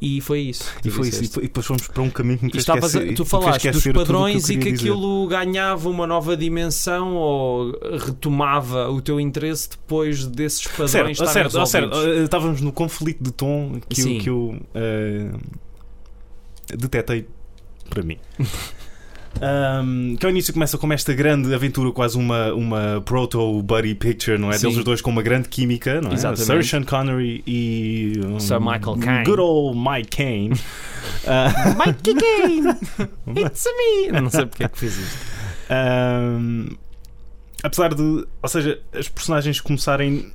e 0.00 0.20
foi 0.20 0.40
isso. 0.40 0.64
E 0.84 0.90
foi 0.90 1.08
isso. 1.08 1.38
E 1.40 1.42
depois 1.42 1.64
fomos 1.66 1.88
para 1.88 2.02
um 2.02 2.10
caminho 2.10 2.38
que 2.38 2.58
estavas 2.58 2.94
a- 2.94 2.98
esquecer- 2.98 3.14
tu 3.16 3.24
falaste 3.24 3.70
dos 3.70 3.80
o 3.80 3.88
que 3.88 3.92
padrões 3.94 4.48
e 4.50 4.56
que 4.58 4.70
dizer. 4.72 4.74
aquilo 4.90 5.26
ganhava 5.26 5.88
uma 5.88 6.06
nova 6.06 6.36
dimensão 6.36 7.14
ou 7.14 7.72
retomava 8.04 8.90
o 8.90 9.00
teu 9.00 9.18
interesse 9.18 9.70
depois 9.70 10.26
desses 10.26 10.66
padrões 10.66 10.90
Certo, 10.90 11.10
estarem 11.12 11.32
certo, 11.32 11.58
ah, 11.58 11.66
certo. 11.66 11.88
resolvidos. 11.88 12.20
Uh, 12.20 12.24
Estávamos 12.24 12.60
no 12.60 12.72
conflito 12.72 13.22
de 13.24 13.32
tom 13.32 13.80
que 13.88 14.02
Sim. 14.02 14.16
eu, 14.16 14.20
que 14.22 14.28
eu 14.30 14.60
uh, 14.74 15.40
detetei 16.76 17.26
para 17.88 18.02
mim. 18.02 18.18
Um, 19.40 20.16
que 20.16 20.24
ao 20.24 20.30
início 20.30 20.52
começa 20.52 20.78
como 20.78 20.92
esta 20.92 21.12
grande 21.12 21.54
aventura, 21.54 21.92
quase 21.92 22.16
uma, 22.16 22.52
uma 22.54 23.02
proto-buddy 23.04 23.94
picture, 23.94 24.38
não 24.38 24.50
é? 24.50 24.54
Sim. 24.54 24.62
Deles 24.62 24.78
os 24.78 24.84
dois 24.84 25.00
com 25.00 25.10
uma 25.10 25.22
grande 25.22 25.48
química, 25.48 26.00
não 26.00 26.10
é? 26.10 26.14
Exatamente. 26.14 26.46
Sir 26.46 26.64
Sean 26.64 26.84
Connery 26.84 27.42
e 27.46 28.20
um, 28.24 28.40
Sir 28.40 28.60
Michael 28.60 28.96
Caine. 28.98 29.24
Good 29.24 29.40
old 29.40 29.78
Mike 29.78 30.08
Caine. 30.08 30.54
Uh, 30.54 31.76
Mikey 31.78 32.14
Kane! 32.14 33.40
It's 33.40 33.64
me! 33.64 34.16
Eu 34.16 34.22
não 34.22 34.30
sei 34.30 34.46
porque 34.46 34.64
é 34.64 34.68
que 34.68 34.78
fiz 34.78 34.96
isto. 34.96 35.18
Um, 35.70 36.68
apesar 37.62 37.94
de, 37.94 38.02
ou 38.02 38.48
seja, 38.48 38.80
as 38.92 39.08
personagens 39.08 39.60
começarem 39.60 40.32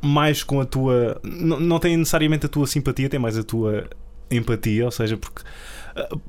mais 0.00 0.42
com 0.42 0.60
a 0.60 0.64
tua. 0.64 1.20
Não, 1.22 1.58
não 1.58 1.78
têm 1.78 1.96
necessariamente 1.96 2.46
a 2.46 2.48
tua 2.48 2.66
simpatia, 2.66 3.08
têm 3.08 3.20
mais 3.20 3.36
a 3.36 3.42
tua 3.42 3.88
empatia, 4.30 4.84
ou 4.84 4.90
seja, 4.90 5.16
porque 5.16 5.42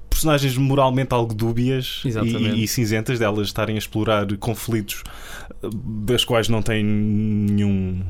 personagens 0.09 0.57
moralmente 0.57 1.13
algo 1.13 1.33
dúbias 1.33 2.03
e, 2.05 2.63
e 2.63 2.67
cinzentas 2.67 3.17
delas 3.17 3.47
estarem 3.47 3.75
a 3.75 3.79
explorar 3.79 4.25
conflitos 4.37 5.03
uh, 5.63 5.69
das 5.69 6.25
quais 6.25 6.49
não 6.49 6.61
têm 6.61 6.83
nenhum 6.83 8.01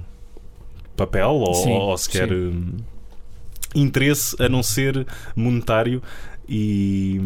papel 0.96 1.30
ou, 1.30 1.54
Sim, 1.54 1.72
ou 1.72 1.98
sequer 1.98 2.28
sim. 2.28 2.34
um, 2.34 2.78
interesse 3.76 4.36
a 4.42 4.50
não 4.50 4.64
ser 4.64 5.06
monetário 5.36 6.02
e. 6.48 7.20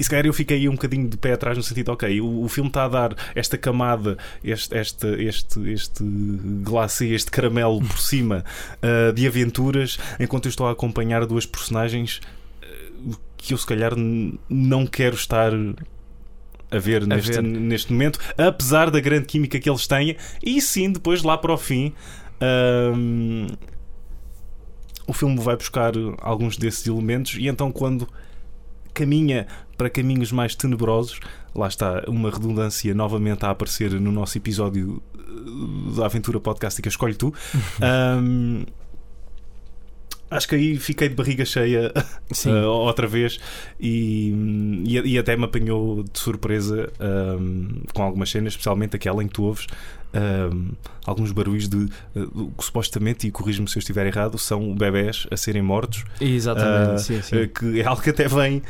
E 0.00 0.04
se 0.04 0.10
calhar 0.10 0.26
eu 0.26 0.32
fiquei 0.32 0.58
aí 0.58 0.68
um 0.68 0.74
bocadinho 0.74 1.08
de 1.08 1.16
pé 1.16 1.32
atrás 1.32 1.56
no 1.56 1.62
sentido, 1.64 1.90
ok, 1.90 2.20
o, 2.20 2.44
o 2.44 2.48
filme 2.48 2.70
está 2.70 2.84
a 2.84 2.88
dar 2.88 3.16
esta 3.34 3.58
camada, 3.58 4.16
este, 4.44 4.72
este, 4.78 5.08
este, 5.24 5.72
este 5.72 6.04
glacê, 6.62 7.08
este 7.08 7.32
caramelo 7.32 7.80
por 7.80 7.98
cima 7.98 8.44
uh, 8.76 9.12
de 9.12 9.26
aventuras, 9.26 9.98
enquanto 10.20 10.46
eu 10.46 10.50
estou 10.50 10.68
a 10.68 10.70
acompanhar 10.70 11.26
duas 11.26 11.44
personagens 11.44 12.20
que 13.38 13.54
eu 13.54 13.58
se 13.58 13.66
calhar 13.66 13.92
não 14.48 14.86
quero 14.86 15.14
estar 15.14 15.52
a 16.70 16.78
ver, 16.78 17.06
neste, 17.06 17.32
ver. 17.32 17.42
neste 17.42 17.92
momento, 17.92 18.18
apesar 18.36 18.90
da 18.90 19.00
grande 19.00 19.26
química 19.26 19.58
que 19.58 19.70
eles 19.70 19.86
têm, 19.86 20.16
e 20.42 20.60
sim, 20.60 20.92
depois 20.92 21.22
lá 21.22 21.38
para 21.38 21.52
o 21.52 21.56
fim. 21.56 21.94
um, 22.94 23.46
o 25.06 25.12
filme 25.14 25.40
vai 25.40 25.56
buscar 25.56 25.92
alguns 26.20 26.58
desses 26.58 26.86
elementos 26.86 27.36
e 27.38 27.48
então 27.48 27.72
quando 27.72 28.06
caminha 28.92 29.46
para 29.78 29.88
caminhos 29.88 30.30
mais 30.30 30.54
tenebrosos, 30.54 31.20
lá 31.54 31.68
está 31.68 32.04
uma 32.08 32.30
redundância 32.30 32.92
novamente 32.94 33.46
a 33.46 33.50
aparecer 33.50 33.92
no 33.92 34.12
nosso 34.12 34.36
episódio 34.36 35.00
uh, 35.14 35.92
da 35.96 36.04
Aventura 36.04 36.40
Podcastica 36.40 36.88
Escolhe 36.88 37.14
Tu. 37.14 37.32
Um, 37.80 38.64
acho 40.30 40.48
que 40.48 40.54
aí 40.54 40.76
fiquei 40.76 41.08
de 41.08 41.14
barriga 41.14 41.44
cheia 41.44 41.92
uh, 42.46 42.66
outra 42.66 43.06
vez 43.06 43.38
e, 43.80 44.32
e, 44.84 45.14
e 45.14 45.18
até 45.18 45.36
me 45.36 45.44
apanhou 45.44 46.02
de 46.02 46.18
surpresa 46.18 46.90
um, 47.40 47.82
com 47.94 48.02
algumas 48.02 48.30
cenas, 48.30 48.52
especialmente 48.52 48.96
aquela 48.96 49.22
em 49.22 49.26
que 49.26 49.34
tu 49.34 49.44
ouves 49.44 49.66
um, 50.52 50.70
alguns 51.06 51.32
barulhos 51.32 51.68
de 51.68 51.88
uh, 52.16 52.52
que 52.56 52.64
supostamente, 52.64 53.26
e 53.26 53.30
corrijo-me 53.30 53.68
se 53.68 53.76
eu 53.76 53.80
estiver 53.80 54.06
errado, 54.06 54.38
são 54.38 54.74
bebés 54.74 55.26
a 55.30 55.36
serem 55.36 55.62
mortos, 55.62 56.04
Exatamente, 56.20 56.94
Ah, 56.94 56.98
sim, 56.98 57.22
sim. 57.22 57.42
uh, 57.42 57.48
que 57.48 57.80
é 57.80 57.84
algo 57.86 58.02
que 58.02 58.10
até 58.10 58.26
vem. 58.28 58.62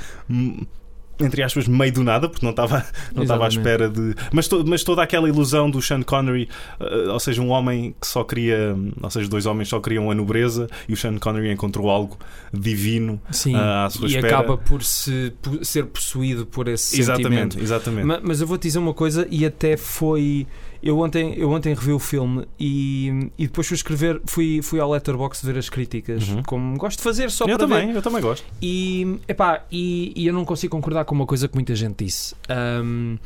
Entre 1.21 1.43
aspas, 1.43 1.67
meio 1.67 1.93
do 1.93 2.05
nada, 2.05 2.29
porque 2.29 2.47
não 2.47 2.51
estava 2.51 2.85
não 3.15 3.23
estava 3.25 3.45
à 3.45 3.49
Exatamente. 3.49 3.59
espera 3.59 3.89
de. 3.91 4.15
Mas, 4.33 4.47
to- 4.47 4.65
mas 4.67 4.85
toda 4.85 5.03
aquela 5.03 5.29
ilusão 5.29 5.69
do 5.71 5.83
Sean 5.83 6.03
Connery, 6.03 6.49
uh, 6.81 7.11
ou 7.13 7.19
seja, 7.21 7.43
um 7.43 7.49
homem 7.51 7.95
que 8.01 8.07
só 8.07 8.23
queria. 8.23 8.77
Ou 9.03 9.11
seja, 9.11 9.29
dois 9.29 9.45
homens 9.47 9.69
só 9.69 9.81
queriam 9.81 10.11
a 10.11 10.15
nobreza 10.15 10.69
e 10.89 10.93
o 10.93 10.97
Sean 10.97 11.19
Connery 11.19 11.51
encontrou 11.53 11.91
algo 11.91 12.17
divino 12.53 13.21
Sim, 13.31 13.55
ah, 13.57 13.87
à 13.87 13.91
sua 13.91 14.07
e 14.09 14.15
espera. 14.15 14.29
acaba 14.39 14.57
por 14.57 14.83
se, 14.83 15.33
por 15.43 15.65
ser 15.65 15.87
possuído 15.87 16.47
por 16.47 16.69
esse 16.69 17.03
sentimento. 17.03 17.59
Exatamente, 17.59 17.61
exatamente. 17.61 18.05
Ma- 18.07 18.21
Mas 18.23 18.41
eu 18.41 18.47
vou-te 18.47 18.63
dizer 18.63 18.79
uma 18.79 18.95
coisa, 18.95 19.27
e 19.31 19.45
até 19.45 19.77
foi. 19.77 20.47
Eu 20.83 20.99
ontem, 21.01 21.35
eu 21.37 21.51
ontem 21.51 21.75
revi 21.75 21.93
o 21.93 21.99
filme 21.99 22.47
e, 22.59 23.31
e 23.37 23.47
depois 23.49 23.67
fui 23.67 23.75
escrever, 23.75 24.21
fui, 24.27 24.63
fui 24.63 24.79
ao 24.79 24.91
Letterboxd 24.93 25.45
ver 25.45 25.59
as 25.59 25.69
críticas, 25.69 26.29
Uhum. 26.29 26.43
como 26.45 26.79
gosto 26.79 26.99
de 26.99 27.03
fazer 27.03 27.31
só 27.31 27.45
eu 27.47 27.57
para 27.59 27.67
ver. 27.67 27.75
também, 27.81 27.95
eu 27.97 28.03
também 28.03 28.21
gosto. 28.23 28.45
E, 28.63 29.19
epá, 29.27 29.65
e, 29.73 30.13
e 30.15 30.27
eu 30.27 30.33
não 30.33 30.45
consigo 30.45 30.71
concordar 30.77 31.05
com 31.05 31.15
uma 31.15 31.27
coisa 31.27 31.49
que 31.49 31.55
muita 31.55 31.75
gente 31.75 32.05
disse. 32.05 32.35
Ahm, 32.49 33.17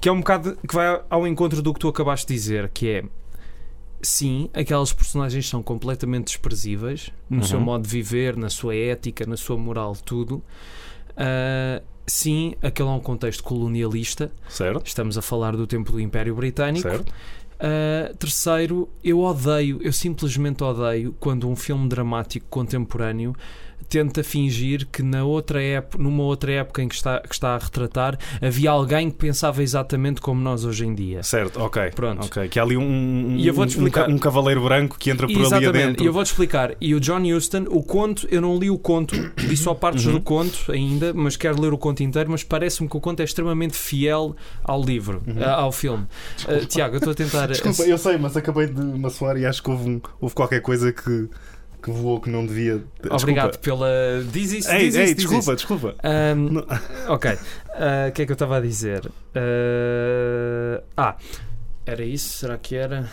que 0.00 0.08
é 0.08 0.12
um 0.12 0.18
bocado 0.18 0.58
que 0.68 0.74
vai 0.74 1.00
ao 1.08 1.26
encontro 1.26 1.62
do 1.62 1.72
que 1.72 1.78
tu 1.80 1.88
acabaste 1.88 2.26
de 2.26 2.34
dizer, 2.34 2.68
que 2.74 2.88
é 2.88 3.04
sim, 4.02 4.50
aquelas 4.52 4.92
personagens 4.92 5.48
são 5.48 5.62
completamente 5.62 6.26
desprezíveis 6.26 7.10
no 7.30 7.38
Uhum. 7.38 7.42
seu 7.44 7.60
modo 7.60 7.82
de 7.84 7.88
viver, 7.88 8.36
na 8.36 8.50
sua 8.50 8.74
ética, 8.74 9.24
na 9.26 9.36
sua 9.36 9.56
moral, 9.56 9.96
tudo. 10.04 10.42
Ah, 11.16 11.80
sim, 12.06 12.54
aquele 12.62 12.88
é 12.88 12.92
um 12.92 13.00
contexto 13.00 13.42
colonialista. 13.42 14.30
Certo? 14.48 14.82
Estamos 14.84 15.18
a 15.18 15.22
falar 15.22 15.56
do 15.56 15.66
tempo 15.66 15.92
do 15.92 16.00
Império 16.00 16.34
Britânico. 16.34 16.88
Certo? 16.88 17.10
Uh, 17.56 18.14
terceiro, 18.16 18.88
eu 19.02 19.20
odeio, 19.20 19.80
eu 19.82 19.92
simplesmente 19.92 20.62
odeio 20.62 21.14
quando 21.18 21.48
um 21.48 21.56
filme 21.56 21.88
dramático 21.88 22.46
contemporâneo 22.50 23.34
tenta 23.88 24.24
fingir 24.24 24.86
que 24.90 25.02
na 25.02 25.22
outra 25.24 25.62
época, 25.62 26.02
numa 26.02 26.24
outra 26.24 26.50
época 26.52 26.82
em 26.82 26.88
que 26.88 26.94
está, 26.96 27.20
que 27.20 27.32
está 27.34 27.54
a 27.54 27.58
retratar 27.58 28.18
havia 28.42 28.70
alguém 28.70 29.10
que 29.10 29.16
pensava 29.16 29.62
exatamente 29.62 30.20
como 30.20 30.40
nós 30.40 30.64
hoje 30.64 30.84
em 30.84 30.92
dia. 30.94 31.22
Certo, 31.22 31.60
ok. 31.60 31.90
Pronto. 31.94 32.24
Ok, 32.26 32.48
que 32.48 32.58
há 32.58 32.62
ali 32.64 32.76
um, 32.76 32.82
um, 32.82 33.36
E 33.36 33.46
eu 33.46 33.54
vou-te 33.54 33.78
um 33.78 33.82
ca- 33.82 33.86
explicar. 34.00 34.10
um 34.10 34.18
cavaleiro 34.18 34.62
branco 34.64 34.98
que 34.98 35.10
entra 35.10 35.26
por 35.26 35.34
ali 35.36 35.42
Exatamente, 35.46 35.68
adentro. 35.78 36.02
e 36.04 36.06
eu 36.06 36.12
vou-te 36.12 36.26
explicar. 36.26 36.74
E 36.80 36.94
o 36.94 37.00
John 37.00 37.22
Huston, 37.22 37.66
o 37.68 37.82
conto, 37.82 38.26
eu 38.30 38.40
não 38.40 38.58
li 38.58 38.68
o 38.70 38.78
conto, 38.78 39.14
li 39.38 39.56
só 39.56 39.72
partes 39.74 40.04
Uhum. 40.06 40.12
do 40.14 40.20
conto 40.20 40.72
ainda, 40.72 41.14
mas 41.14 41.36
quero 41.36 41.60
ler 41.60 41.72
o 41.72 41.78
conto 41.78 42.02
inteiro. 42.02 42.30
Mas 42.30 42.42
parece-me 42.42 42.88
que 42.88 42.96
o 42.96 43.00
conto 43.00 43.20
é 43.20 43.24
extremamente 43.24 43.76
fiel 43.76 44.34
ao 44.64 44.82
livro, 44.82 45.22
Uhum. 45.26 45.44
ao 45.44 45.70
filme. 45.70 46.06
Ah, 46.48 46.66
Tiago, 46.66 46.94
eu 46.96 46.98
estou 46.98 47.12
a 47.12 47.14
tentar. 47.14 47.46
Desculpa, 47.52 47.82
eu 47.84 47.98
sei, 47.98 48.18
mas 48.18 48.36
acabei 48.36 48.66
de 48.66 48.80
me 48.80 49.06
assoar 49.06 49.36
e 49.36 49.46
acho 49.46 49.62
que 49.62 49.70
houve, 49.70 49.88
um- 49.88 50.00
houve 50.20 50.34
qualquer 50.34 50.60
coisa 50.60 50.92
que, 50.92 51.28
que 51.86 51.90
voou 51.92 52.20
que 52.20 52.28
não 52.28 52.44
devia. 52.44 52.82
Obrigado 53.10 53.52
Desculpa. 53.52 53.58
pela. 53.58 53.88
Diz 54.32 54.52
isso, 54.52 54.70
Ei, 54.70 54.86
diz 54.86 54.94
ei, 54.96 55.04
isso, 55.04 55.14
diz 55.14 55.24
desculpa, 55.24 55.38
isso. 55.42 55.56
desculpa. 55.56 55.94
Ahm, 56.02 56.48
Não. 56.52 56.66
ok. 57.14 57.30
Ah, 57.74 58.06
O 58.08 58.12
que 58.12 58.22
é 58.22 58.26
que 58.26 58.32
eu 58.32 58.34
estava 58.34 58.56
a 58.56 58.60
dizer? 58.60 59.08
Ah, 59.34 60.82
ah, 60.96 61.16
era 61.84 62.04
isso? 62.04 62.38
Será 62.38 62.58
que 62.58 62.74
era? 62.74 63.08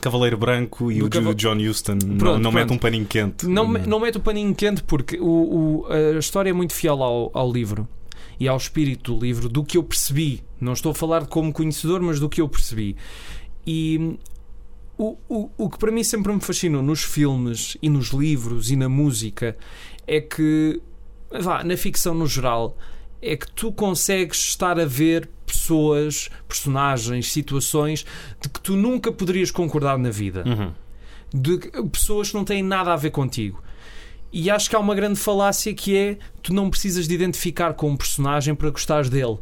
Cavaleiro 0.00 0.36
Branco 0.36 0.90
e 0.90 0.98
Do 0.98 1.06
o 1.06 1.10
cava- 1.10 1.34
John 1.34 1.56
Huston 1.58 1.96
não, 2.04 2.16
Pronto, 2.18 2.38
não 2.42 2.50
mete 2.52 2.66
pronto. 2.66 2.74
um 2.74 2.78
paninho 2.78 3.06
quente. 3.06 3.46
Não, 3.46 3.66
não 3.72 4.00
mete 4.00 4.16
o 4.18 4.20
paninho 4.20 4.54
quente 4.54 4.82
porque 4.82 5.18
o, 5.18 5.84
o- 5.84 5.86
a 5.92 6.18
história 6.18 6.50
é 6.50 6.52
muito 6.52 6.72
fiel 6.74 7.02
ao, 7.02 7.30
ao 7.32 7.50
livro 7.52 7.88
e 8.38 8.48
ao 8.48 8.56
espírito 8.56 9.14
do 9.14 9.20
livro, 9.24 9.48
do 9.48 9.62
que 9.64 9.78
eu 9.78 9.82
percebi. 9.84 10.42
Não 10.60 10.72
estou 10.72 10.90
a 10.92 10.94
falar 10.94 11.26
como 11.26 11.52
conhecedor, 11.52 12.00
mas 12.02 12.18
do 12.18 12.28
que 12.28 12.40
eu 12.40 12.48
percebi. 12.48 12.96
E 13.64 14.18
o, 14.98 15.16
o, 15.28 15.50
o 15.56 15.70
que 15.70 15.78
para 15.78 15.90
mim 15.90 16.04
sempre 16.04 16.32
me 16.32 16.40
fascinou 16.40 16.82
nos 16.82 17.02
filmes 17.02 17.76
e 17.82 17.88
nos 17.88 18.08
livros 18.08 18.70
e 18.70 18.76
na 18.76 18.88
música 18.88 19.56
é 20.06 20.20
que, 20.20 20.80
vá, 21.40 21.64
na 21.64 21.76
ficção 21.76 22.14
no 22.14 22.26
geral, 22.26 22.76
é 23.20 23.36
que 23.36 23.50
tu 23.52 23.72
consegues 23.72 24.38
estar 24.38 24.78
a 24.78 24.84
ver 24.84 25.28
pessoas, 25.46 26.28
personagens, 26.48 27.32
situações 27.32 28.04
de 28.40 28.48
que 28.48 28.60
tu 28.60 28.76
nunca 28.76 29.12
poderias 29.12 29.50
concordar 29.50 29.98
na 29.98 30.10
vida 30.10 30.44
Uhum. 30.46 30.72
de 31.34 31.58
pessoas 31.90 32.28
que 32.30 32.34
não 32.34 32.44
têm 32.44 32.62
nada 32.62 32.92
a 32.92 32.96
ver 32.96 33.10
contigo. 33.10 33.62
E 34.32 34.50
acho 34.50 34.68
que 34.70 34.74
há 34.76 34.78
uma 34.78 34.94
grande 34.94 35.18
falácia 35.18 35.72
que 35.74 35.96
é 35.96 36.18
tu 36.42 36.52
não 36.54 36.70
precisas 36.70 37.06
de 37.06 37.14
identificar 37.14 37.74
com 37.74 37.90
um 37.90 37.96
personagem 37.96 38.54
para 38.54 38.70
gostares 38.70 39.08
dele. 39.10 39.38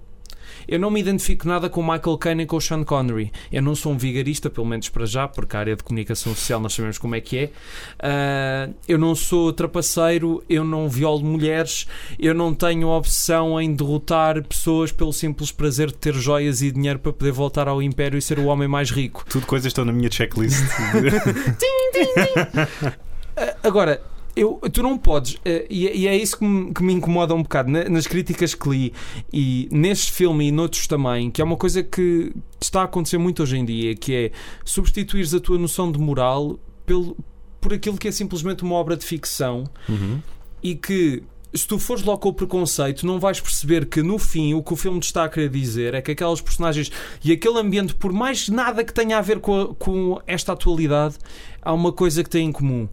Eu 0.71 0.79
não 0.79 0.89
me 0.89 1.01
identifico 1.01 1.49
nada 1.49 1.69
com 1.69 1.81
o 1.81 1.83
Michael 1.83 2.17
Caine 2.17 2.45
e 2.45 2.47
com 2.47 2.57
o 2.57 2.61
Sean 2.61 2.85
Connery. 2.85 3.33
Eu 3.51 3.61
não 3.61 3.75
sou 3.75 3.93
um 3.93 3.99
vigarista, 3.99 4.49
pelo 4.49 4.69
menos 4.69 4.89
para 4.89 5.05
já, 5.05 5.27
porque 5.27 5.57
a 5.57 5.59
área 5.59 5.75
de 5.75 5.83
comunicação 5.83 6.33
social 6.33 6.61
nós 6.61 6.75
sabemos 6.75 6.97
como 6.97 7.17
é 7.17 7.21
que 7.21 7.39
é. 7.39 7.51
Ah, 7.99 8.69
eu 8.87 8.97
não 8.97 9.17
sou 9.17 9.53
trapaceiro, 9.53 10.45
eu 10.49 10.63
não 10.63 10.89
violo 10.89 11.25
mulheres, 11.25 11.89
eu 12.21 12.33
não 12.33 12.55
tenho 12.55 12.87
obsessão 12.87 13.61
em 13.61 13.75
derrotar 13.75 14.41
pessoas 14.45 14.93
pelo 14.93 15.13
simples 15.13 15.51
prazer 15.51 15.89
de 15.89 15.95
ter 15.95 16.15
joias 16.15 16.63
e 16.63 16.71
dinheiro 16.71 17.01
para 17.01 17.13
poder 17.13 17.33
voltar 17.33 17.67
ao 17.67 17.83
Império 17.83 18.17
e 18.17 18.23
ser 18.23 18.39
o 18.39 18.45
homem 18.45 18.69
mais 18.69 18.93
rico. 18.93 19.25
Tudo 19.29 19.47
coisas 19.47 19.65
que 19.65 19.73
estão 19.73 19.85
na 19.85 19.93
minha 19.93 20.09
checklist. 20.09 20.61
Ah, 23.37 23.55
Agora, 23.63 24.01
eu, 24.37 24.61
tu 24.73 24.83
não 24.83 24.97
podes, 24.99 25.37
eh, 25.45 25.67
e, 25.69 25.87
e 26.03 26.07
é 26.09 26.17
isso 26.17 26.39
que 26.39 26.45
me, 26.45 26.73
que 26.73 26.83
me 26.83 26.93
incomoda 26.93 27.35
um 27.35 27.43
bocado 27.43 27.71
na- 27.71 27.85
nas 27.89 28.07
críticas 28.07 28.55
que 28.55 28.69
li 28.69 28.93
e 29.33 29.69
neste 29.71 30.13
filme 30.13 30.49
e 30.49 30.53
noutros 30.53 30.87
também, 30.87 31.31
que 31.31 31.41
é 31.41 31.45
uma 31.45 31.57
coisa 31.57 31.83
que 31.83 32.33
está 32.61 32.83
a 32.83 32.85
acontecer 32.85 33.19
muito 33.19 33.43
hoje 33.43 33.57
em 33.59 33.65
dia, 33.65 33.95
que 33.95 34.15
é 34.15 34.31
substituires 34.65 35.35
a 35.35 35.41
tua 35.41 35.59
noção 35.59 35.91
de 35.91 35.99
moral 35.99 36.59
pelo, 36.87 37.17
por 37.61 37.73
aquilo 37.75 37.97
que 37.99 38.09
é 38.09 38.13
simplesmente 38.13 38.63
uma 38.63 38.75
obra 38.75 38.97
de 38.97 39.05
ficção 39.05 39.65
Uhum. 39.89 40.21
e 40.63 40.75
que 40.75 41.23
se 41.53 41.67
tu 41.67 41.81
fores 41.81 42.05
logo 42.05 42.19
com 42.21 42.29
o 42.29 42.33
preconceito, 42.33 43.05
não 43.05 43.19
vais 43.19 43.41
perceber 43.41 43.87
que 43.87 44.01
no 44.05 44.19
fim 44.21 44.55
o 44.55 44.63
que 44.63 44.73
o 44.73 44.77
filme 44.77 45.01
te 45.01 45.07
está 45.07 45.25
a 45.25 45.29
querer 45.29 45.49
dizer 45.49 45.95
é 45.95 46.01
que 46.01 46.13
aquelas 46.13 46.41
personagens 46.41 46.93
e 47.25 47.33
aquele 47.33 47.59
ambiente, 47.59 47.93
por 47.93 48.13
mais 48.13 48.49
nada 48.49 48.85
que 48.85 48.95
tenha 48.95 49.19
a 49.19 49.21
ver 49.21 49.41
com, 49.41 49.61
a- 49.61 49.75
com 49.75 50.21
esta 50.29 50.53
atualidade, 50.53 51.17
há 51.61 51.73
uma 51.73 51.91
coisa 51.93 52.23
que 52.23 52.31
tem 52.31 52.47
em 52.47 52.53
comum: 52.53 52.89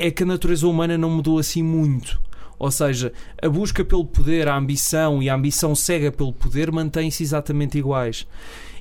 é 0.00 0.10
que 0.10 0.22
a 0.22 0.26
natureza 0.26 0.66
humana 0.66 0.96
não 0.98 1.10
mudou 1.10 1.38
assim 1.38 1.62
muito. 1.62 2.20
Ou 2.58 2.70
seja, 2.70 3.12
a 3.40 3.48
busca 3.48 3.84
pelo 3.84 4.04
poder, 4.04 4.48
a 4.48 4.56
ambição 4.56 5.22
e 5.22 5.30
a 5.30 5.34
ambição 5.34 5.74
cega 5.74 6.10
pelo 6.12 6.32
poder 6.32 6.70
mantêm-se 6.72 7.22
exatamente 7.22 7.78
iguais. 7.78 8.26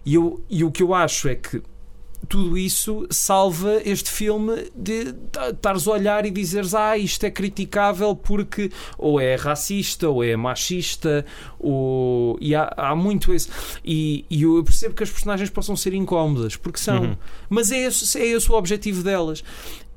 E, 0.05 0.15
eu, 0.15 0.41
e 0.49 0.63
o 0.63 0.71
que 0.71 0.83
eu 0.83 0.93
acho 0.93 1.27
é 1.29 1.35
que 1.35 1.61
tudo 2.27 2.57
isso 2.57 3.07
salva 3.09 3.81
este 3.85 4.09
filme 4.11 4.69
de 4.75 5.13
ta- 5.31 5.51
estares 5.51 5.87
a 5.87 5.91
olhar 5.91 6.25
e 6.25 6.29
dizeres 6.31 6.73
ah, 6.75 6.97
isto 6.97 7.23
é 7.25 7.31
criticável 7.31 8.13
porque 8.13 8.69
ou 8.97 9.21
é 9.21 9.35
racista 9.35 10.09
ou 10.09 10.21
é 10.21 10.35
machista 10.35 11.25
ou... 11.57 12.37
e 12.41 12.53
há, 12.53 12.69
há 12.75 12.93
muito 12.93 13.33
esse 13.33 13.49
e, 13.85 14.25
e 14.29 14.43
eu 14.43 14.61
percebo 14.65 14.95
que 14.95 15.03
as 15.03 15.09
personagens 15.09 15.49
possam 15.49 15.77
ser 15.77 15.93
incómodas 15.93 16.57
porque 16.57 16.79
são, 16.79 17.03
Uhum. 17.03 17.15
mas 17.49 17.71
é 17.71 17.85
esse, 17.85 18.19
é 18.19 18.25
esse 18.27 18.51
o 18.51 18.55
objetivo 18.55 19.01
delas 19.01 19.41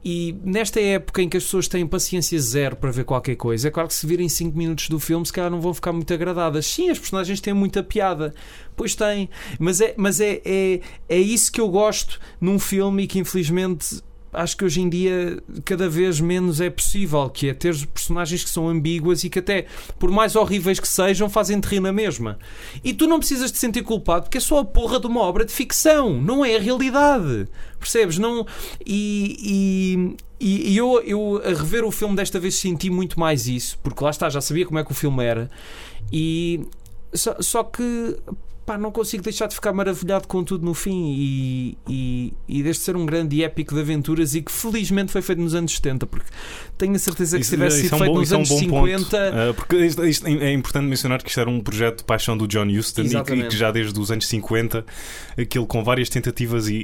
e 0.05 0.35
nesta 0.45 0.81
época 0.81 1.23
em 1.23 1.29
que 1.29 1.37
as 1.37 1.45
pessoas 1.45 1.69
têm 1.69 1.87
paciência 1.87 2.39
zero 2.41 2.77
para 2.77 2.91
ver 2.91 3.05
qualquer 3.05 3.37
coisa, 3.37 3.69
é 3.69 3.71
claro 3.71 3.89
que 3.89 3.95
se 3.95 4.07
virem 4.07 4.29
5 4.29 4.57
minutos 4.57 4.89
do 4.89 4.99
filme, 4.99 5.25
se 5.25 5.33
calhar 5.33 5.51
não 5.51 5.61
vão 5.61 5.73
ficar 5.73 5.93
muito 5.93 6.13
agradadas. 6.13 6.67
Sim, 6.67 6.91
as 6.91 6.99
personagens 6.99 7.41
têm 7.41 7.55
muita 7.55 7.83
piada, 7.83 8.35
pois 8.77 8.95
têm, 8.95 9.31
mas 9.59 9.81
é, 9.81 9.95
mas 9.97 10.21
é, 10.21 10.41
é, 10.45 10.81
é 11.09 11.19
isso 11.19 11.53
que 11.53 11.61
eu 11.61 11.69
gosto 11.69 12.21
num 12.41 12.59
filme 12.59 13.05
e 13.05 13.07
que 13.07 13.19
infelizmente 13.19 14.03
acho 14.33 14.57
que 14.57 14.65
hoje 14.65 14.81
em 14.81 14.89
dia 14.89 15.43
cada 15.65 15.89
vez 15.89 16.19
menos 16.21 16.61
é 16.61 16.71
possível, 16.71 17.29
que 17.29 17.49
é 17.49 17.55
ter 17.55 17.75
personagens 17.89 18.43
que 18.43 18.51
são 18.51 18.69
ambíguas 18.69 19.23
e 19.25 19.31
que 19.31 19.39
até, 19.41 19.67
por 19.99 20.11
mais 20.11 20.35
horríveis 20.37 20.81
que 20.81 20.89
sejam, 20.89 21.29
fazem-te 21.29 21.67
rir 21.67 21.81
na 21.81 21.93
mesma. 21.93 22.39
E 22.83 22.95
tu 22.95 23.07
não 23.07 23.19
precisas 23.19 23.53
te 23.53 23.59
sentir 23.59 23.83
culpado 23.83 24.25
porque 24.25 24.39
é 24.39 24.41
só 24.41 24.59
a 24.61 24.65
porra 24.65 24.99
de 24.99 25.07
uma 25.07 25.21
obra 25.21 25.45
de 25.45 25.53
ficção, 25.53 26.21
não 26.21 26.45
é 26.45 26.57
a 26.57 26.61
realidade. 26.61 27.47
Percebes? 27.79 28.17
Não... 28.19 28.47
E, 28.87 30.17
e, 30.41 30.47
e- 30.47 30.73
e 30.73 30.77
eu, 30.77 31.01
eu, 31.05 31.43
a 31.45 31.49
rever 31.49 31.85
o 31.85 31.91
filme 31.91 32.17
desta 32.17 32.39
vez, 32.41 32.55
senti 32.57 32.89
muito 32.91 33.19
mais 33.21 33.47
isso, 33.47 33.79
porque 33.83 34.03
lá 34.03 34.11
está, 34.11 34.29
já 34.31 34.41
sabia 34.41 34.65
como 34.67 34.79
é 34.79 34.85
que 34.85 34.91
o 34.93 34.95
filme 34.95 35.23
era. 35.25 35.51
E 36.13 36.61
só, 37.13 37.37
só 37.41 37.63
que 37.65 38.17
pá, 38.65 38.79
não 38.79 38.91
consigo 38.93 39.23
deixar 39.23 39.47
de 39.49 39.55
ficar 39.55 39.73
maravilhado 39.73 40.27
com 40.29 40.43
tudo 40.45 40.65
no 40.65 40.75
fim 40.75 41.15
e, 41.17 41.79
e, 41.89 42.33
e 42.49 42.63
deste 42.63 42.85
ser 42.85 42.97
um 42.97 43.05
grande 43.05 43.43
épico 43.43 43.75
de 43.75 43.81
aventuras 43.81 44.35
e 44.35 44.43
que 44.43 44.53
felizmente 44.53 45.11
foi 45.13 45.21
feito 45.23 45.41
nos 45.41 45.55
anos 45.55 45.75
70, 45.75 46.07
porque 46.07 46.27
tenho 46.79 46.95
a 46.95 46.99
certeza 46.99 47.39
que 47.39 47.45
se 47.45 47.51
tivesse 47.51 47.77
sido 47.83 47.87
isso 47.87 47.95
é 47.95 47.97
um 47.97 47.99
feito 48.01 48.13
bom, 48.13 48.19
nos 48.21 48.29
isso 48.29 48.35
é 48.35 48.37
um 48.37 48.41
anos 48.41 48.49
bom 48.51 48.59
50. 48.59 49.05
ponto. 49.05 49.17
Ah, 49.17 49.55
porque 49.55 49.77
isto, 49.87 50.05
isto 50.07 50.27
é 50.27 50.53
importante 50.53 50.87
mencionar 50.87 51.23
que 51.23 51.29
isto 51.29 51.41
era 51.41 51.51
um 51.51 51.61
projeto 51.61 51.99
de 51.99 52.05
paixão 52.05 52.37
do 52.37 52.47
John 52.47 52.67
Huston 52.69 53.03
e 53.03 53.25
que, 53.25 53.35
e 53.35 53.49
que 53.49 53.57
já 53.57 53.71
desde 53.71 53.99
os 53.99 54.11
anos 54.11 54.27
50, 54.27 54.85
aquilo 55.39 55.67
com 55.67 55.83
várias 55.85 56.09
tentativas 56.09 56.69
e, 56.69 56.75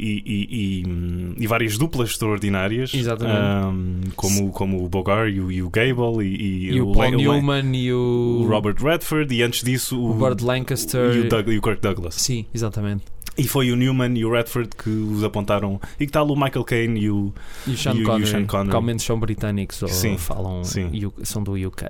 e- 1.38 1.46
várias 1.46 1.78
duplas 1.78 2.10
extraordinárias, 2.10 2.92
Exatamente. 2.92 3.36
ah, 3.38 3.72
como, 4.16 4.50
como 4.50 4.84
o 4.84 4.88
Bogart 4.88 5.32
e 5.34 5.40
o, 5.40 5.66
o 5.66 5.70
Gable 5.70 6.24
e, 6.26 6.72
E 6.74 6.80
o 6.80 6.92
Paul 6.92 7.12
Newman 7.12 7.74
e 7.74 7.92
o 7.92 7.98
o, 8.42 8.46
Robert 8.48 8.76
Redford 8.82 9.34
e 9.34 9.42
antes 9.42 9.62
disso 9.62 9.98
o 9.98 10.10
o, 10.10 10.14
Burt 10.14 10.40
Lancaster. 10.42 11.14
e 11.16 11.20
o, 11.20 11.28
Doug- 11.28 11.48
e 11.48 11.58
o 11.58 11.60
Kirk 11.68 11.82
Douglas. 11.82 12.14
Sim, 12.14 12.46
exatamente. 12.54 13.04
E 13.36 13.46
foi 13.46 13.70
o 13.70 13.76
Newman 13.76 14.18
e 14.18 14.24
o 14.24 14.32
Redford 14.32 14.68
que 14.76 14.90
os 14.90 15.22
apontaram. 15.22 15.80
E 16.00 16.06
que 16.06 16.12
tal 16.12 16.26
o 16.28 16.34
Michael 16.34 16.64
Caine 16.64 17.00
e 17.00 17.08
o. 17.10 17.32
E 17.68 17.70
o 17.70 17.76
Sean 17.78 17.92
E 17.92 17.96
o- 17.96 17.98
e 17.98 18.02
o 18.02 18.06
Connery, 18.06 18.26
Sean 18.30 18.46
Connery. 18.46 18.70
que 18.70 18.74
ao 18.76 18.82
menos 18.82 19.02
são 19.04 19.20
britânicos 19.20 19.80
ou 19.82 19.88
Sim, 19.88 20.18
falam 20.18 20.64
sim. 20.64 20.90
São 21.22 21.42
do 21.44 21.52
UK. 21.54 21.86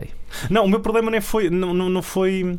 Não, 0.51 0.67
o 0.67 0.69
meu 0.69 0.81
problema 0.81 1.11
nem 1.11 1.23
foi. 1.23 1.49
Não, 1.49 1.73
não, 1.73 1.89
não 1.89 2.03
foi. 2.03 2.59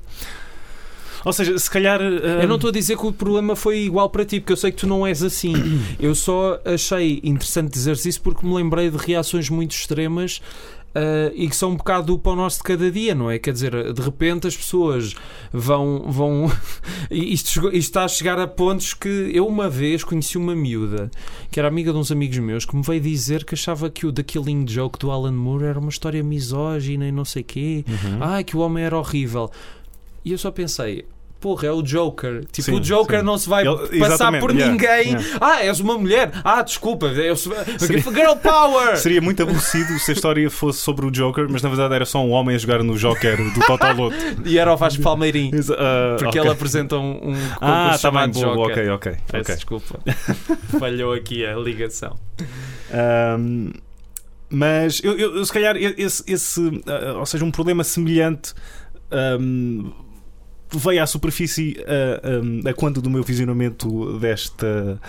Ou 1.25 1.33
seja, 1.33 1.57
se 1.59 1.69
calhar. 1.69 1.99
ah, 2.01 2.41
Eu 2.41 2.47
não 2.47 2.55
estou 2.55 2.69
a 2.69 2.73
dizer 2.73 2.97
que 2.97 3.05
o 3.05 3.11
problema 3.11 3.55
foi 3.55 3.79
igual 3.79 4.09
para 4.09 4.23
ti, 4.25 4.39
porque 4.39 4.53
eu 4.53 4.57
sei 4.57 4.71
que 4.71 4.77
tu 4.77 4.87
não 4.87 5.05
és 5.05 5.21
assim. 5.21 5.53
Eu 5.99 6.15
só 6.15 6.59
achei 6.65 7.19
interessante 7.23 7.71
dizeres 7.73 8.05
isso 8.05 8.21
porque 8.21 8.45
me 8.45 8.53
lembrei 8.55 8.89
de 8.89 8.97
reações 8.97 9.49
muito 9.49 9.71
extremas. 9.71 10.41
Ah, 10.95 11.31
e 11.33 11.47
que 11.47 11.55
são 11.55 11.71
um 11.71 11.75
bocado 11.75 12.13
o 12.13 12.19
pão 12.19 12.35
nosso 12.35 12.57
de 12.57 12.63
cada 12.63 12.89
dia, 12.91 13.13
não 13.15 13.29
é? 13.29 13.37
Quer 13.39 13.53
dizer, 13.53 13.93
de 13.93 14.01
repente 14.01 14.47
as 14.47 14.55
pessoas 14.57 15.15
vão. 15.53 16.05
vão 16.07 16.51
isto, 17.11 17.49
chegou- 17.49 17.69
isto 17.71 17.89
está 17.89 18.03
a 18.03 18.07
chegar 18.07 18.39
a 18.39 18.47
pontos 18.47 18.93
que 18.93 19.31
eu 19.33 19.45
uma 19.47 19.69
vez 19.69 20.03
conheci 20.03 20.37
uma 20.37 20.55
miúda 20.55 21.09
que 21.51 21.59
era 21.59 21.67
amiga 21.67 21.91
de 21.91 21.97
uns 21.97 22.11
amigos 22.11 22.37
meus 22.37 22.65
que 22.65 22.75
me 22.75 22.83
veio 22.83 23.01
dizer 23.01 23.43
que 23.43 23.55
achava 23.55 23.89
que 23.89 24.05
o 24.05 24.11
The 24.13 24.23
Killing 24.23 24.65
Joke 24.67 24.99
do 24.99 25.09
Alan 25.11 25.31
Moore 25.31 25.65
era 25.65 25.79
uma 25.79 25.89
história 25.89 26.23
misógina 26.23 27.07
e 27.07 27.11
não 27.11 27.25
sei 27.25 27.43
quê. 27.43 27.83
Uhum. 27.87 28.17
Ai, 28.21 28.43
que 28.43 28.55
o 28.55 28.59
homem 28.59 28.83
era 28.83 28.97
horrível. 28.97 29.49
E 30.23 30.31
eu 30.31 30.37
só 30.37 30.51
pensei, 30.51 31.05
porra, 31.39 31.67
é 31.67 31.71
o 31.71 31.81
Joker. 31.81 32.43
Tipo, 32.51 32.61
Sim, 32.65 32.75
o 32.75 32.79
Joker 32.79 33.19
sim. 33.19 33.25
não 33.25 33.37
se 33.37 33.47
vai 33.47 33.65
Ele- 33.65 33.99
passar 33.99 34.37
por 34.39 34.51
yeah, 34.51 34.71
ninguém. 34.71 35.13
yeah. 35.13 35.37
Ah, 35.39 35.63
és 35.63 35.79
uma 35.79 35.97
mulher. 35.97 36.31
Ah, 36.43 36.61
desculpa. 36.61 37.07
Eu 37.07 37.35
sou... 37.35 37.53
Seria- 37.77 38.01
Girl 38.11 38.35
Power! 38.41 38.97
Seria 38.97 39.21
muito 39.21 39.41
aborrecido 39.43 39.97
se 39.99 40.11
a 40.11 40.13
história 40.13 40.49
fosse 40.49 40.79
sobre 40.79 41.05
o 41.05 41.11
Joker, 41.11 41.47
mas 41.49 41.61
na 41.61 41.69
verdade 41.69 41.93
era 41.95 42.05
só 42.05 42.23
um 42.23 42.31
homem 42.31 42.55
a 42.55 42.59
jogar 42.59 42.83
no 42.83 42.97
Joker 42.97 43.37
do 43.53 43.59
Total 43.65 43.95
Loto. 43.95 44.15
E 44.45 44.57
era 44.57 44.73
o 44.73 44.77
Vasco 44.77 45.01
Palmeirim. 45.01 45.51
Ah, 45.77 46.15
Porque 46.17 46.27
ok. 46.39 46.41
ele 46.41 46.49
apresenta 46.49 46.97
um, 46.97 47.31
um 47.31 47.35
Ah, 47.61 47.97
tá 48.01 48.11
bem, 48.11 48.29
boa, 48.29 48.55
Joker. 48.55 48.71
ok, 48.71 48.89
ok. 48.89 49.11
Peço 49.31 49.41
ok. 49.43 49.55
desculpa. 49.55 49.99
Falhou 50.79 51.13
aqui 51.13 51.45
a 51.45 51.55
ligação. 51.55 52.17
Ahm, 52.91 53.71
mas 54.49 54.99
eu, 55.03 55.17
eu- 55.17 55.45
se 55.45 55.53
calhar 55.53 55.75
esse, 55.77 56.23
esse, 56.27 56.81
ah, 56.87 57.19
ou 57.19 57.25
seja, 57.25 57.45
um 57.45 57.51
problema 57.51 57.83
semelhante 57.83 58.53
ahm, 59.11 59.91
veio 60.77 61.01
à 61.01 61.07
superfície 61.07 61.75
ah, 61.87 62.27
ahm, 62.27 62.61
a 62.67 62.73
quando 62.73 63.01
do 63.01 63.09
meu 63.09 63.23
visionamento 63.23 64.17
desta 64.19 64.99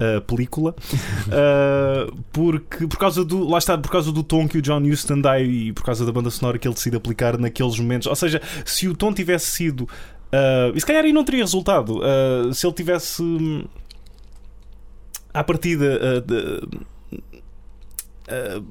ah, 0.00 0.20
película. 0.26 0.74
Ah, 1.30 2.06
porque 2.32 2.86
por 2.86 2.98
causa 2.98 3.24
do 3.24 3.48
lá 3.48 3.58
está 3.58 3.76
por 3.76 3.90
causa 3.90 4.10
do 4.12 4.22
tom 4.22 4.46
que 4.48 4.58
o 4.58 4.62
John 4.62 4.82
Huston 4.82 5.20
dá 5.20 5.38
e 5.40 5.72
por 5.72 5.84
causa 5.84 6.06
da 6.06 6.12
banda 6.12 6.30
sonora 6.30 6.58
que 6.58 6.66
ele 6.66 6.74
decide 6.74 6.96
aplicar 6.96 7.36
naqueles 7.38 7.78
momentos. 7.78 8.06
Ou 8.06 8.16
seja 8.16 8.40
se 8.64 8.88
o 8.88 8.94
tom 8.96 9.12
tivesse 9.12 9.46
sido 9.46 9.88
ah, 10.32 10.70
e 10.74 10.80
se 10.80 10.86
calhar 10.86 11.04
aí 11.04 11.12
não 11.12 11.24
teria 11.24 11.42
resultado 11.42 12.00
ah, 12.02 12.52
se 12.54 12.66
ele 12.66 12.74
tivesse 12.74 13.22
hum, 13.22 13.64
à 15.34 15.42
partida 15.44 16.00
ah, 16.00 16.20
de- 16.20 16.86
Uh, 18.28 18.62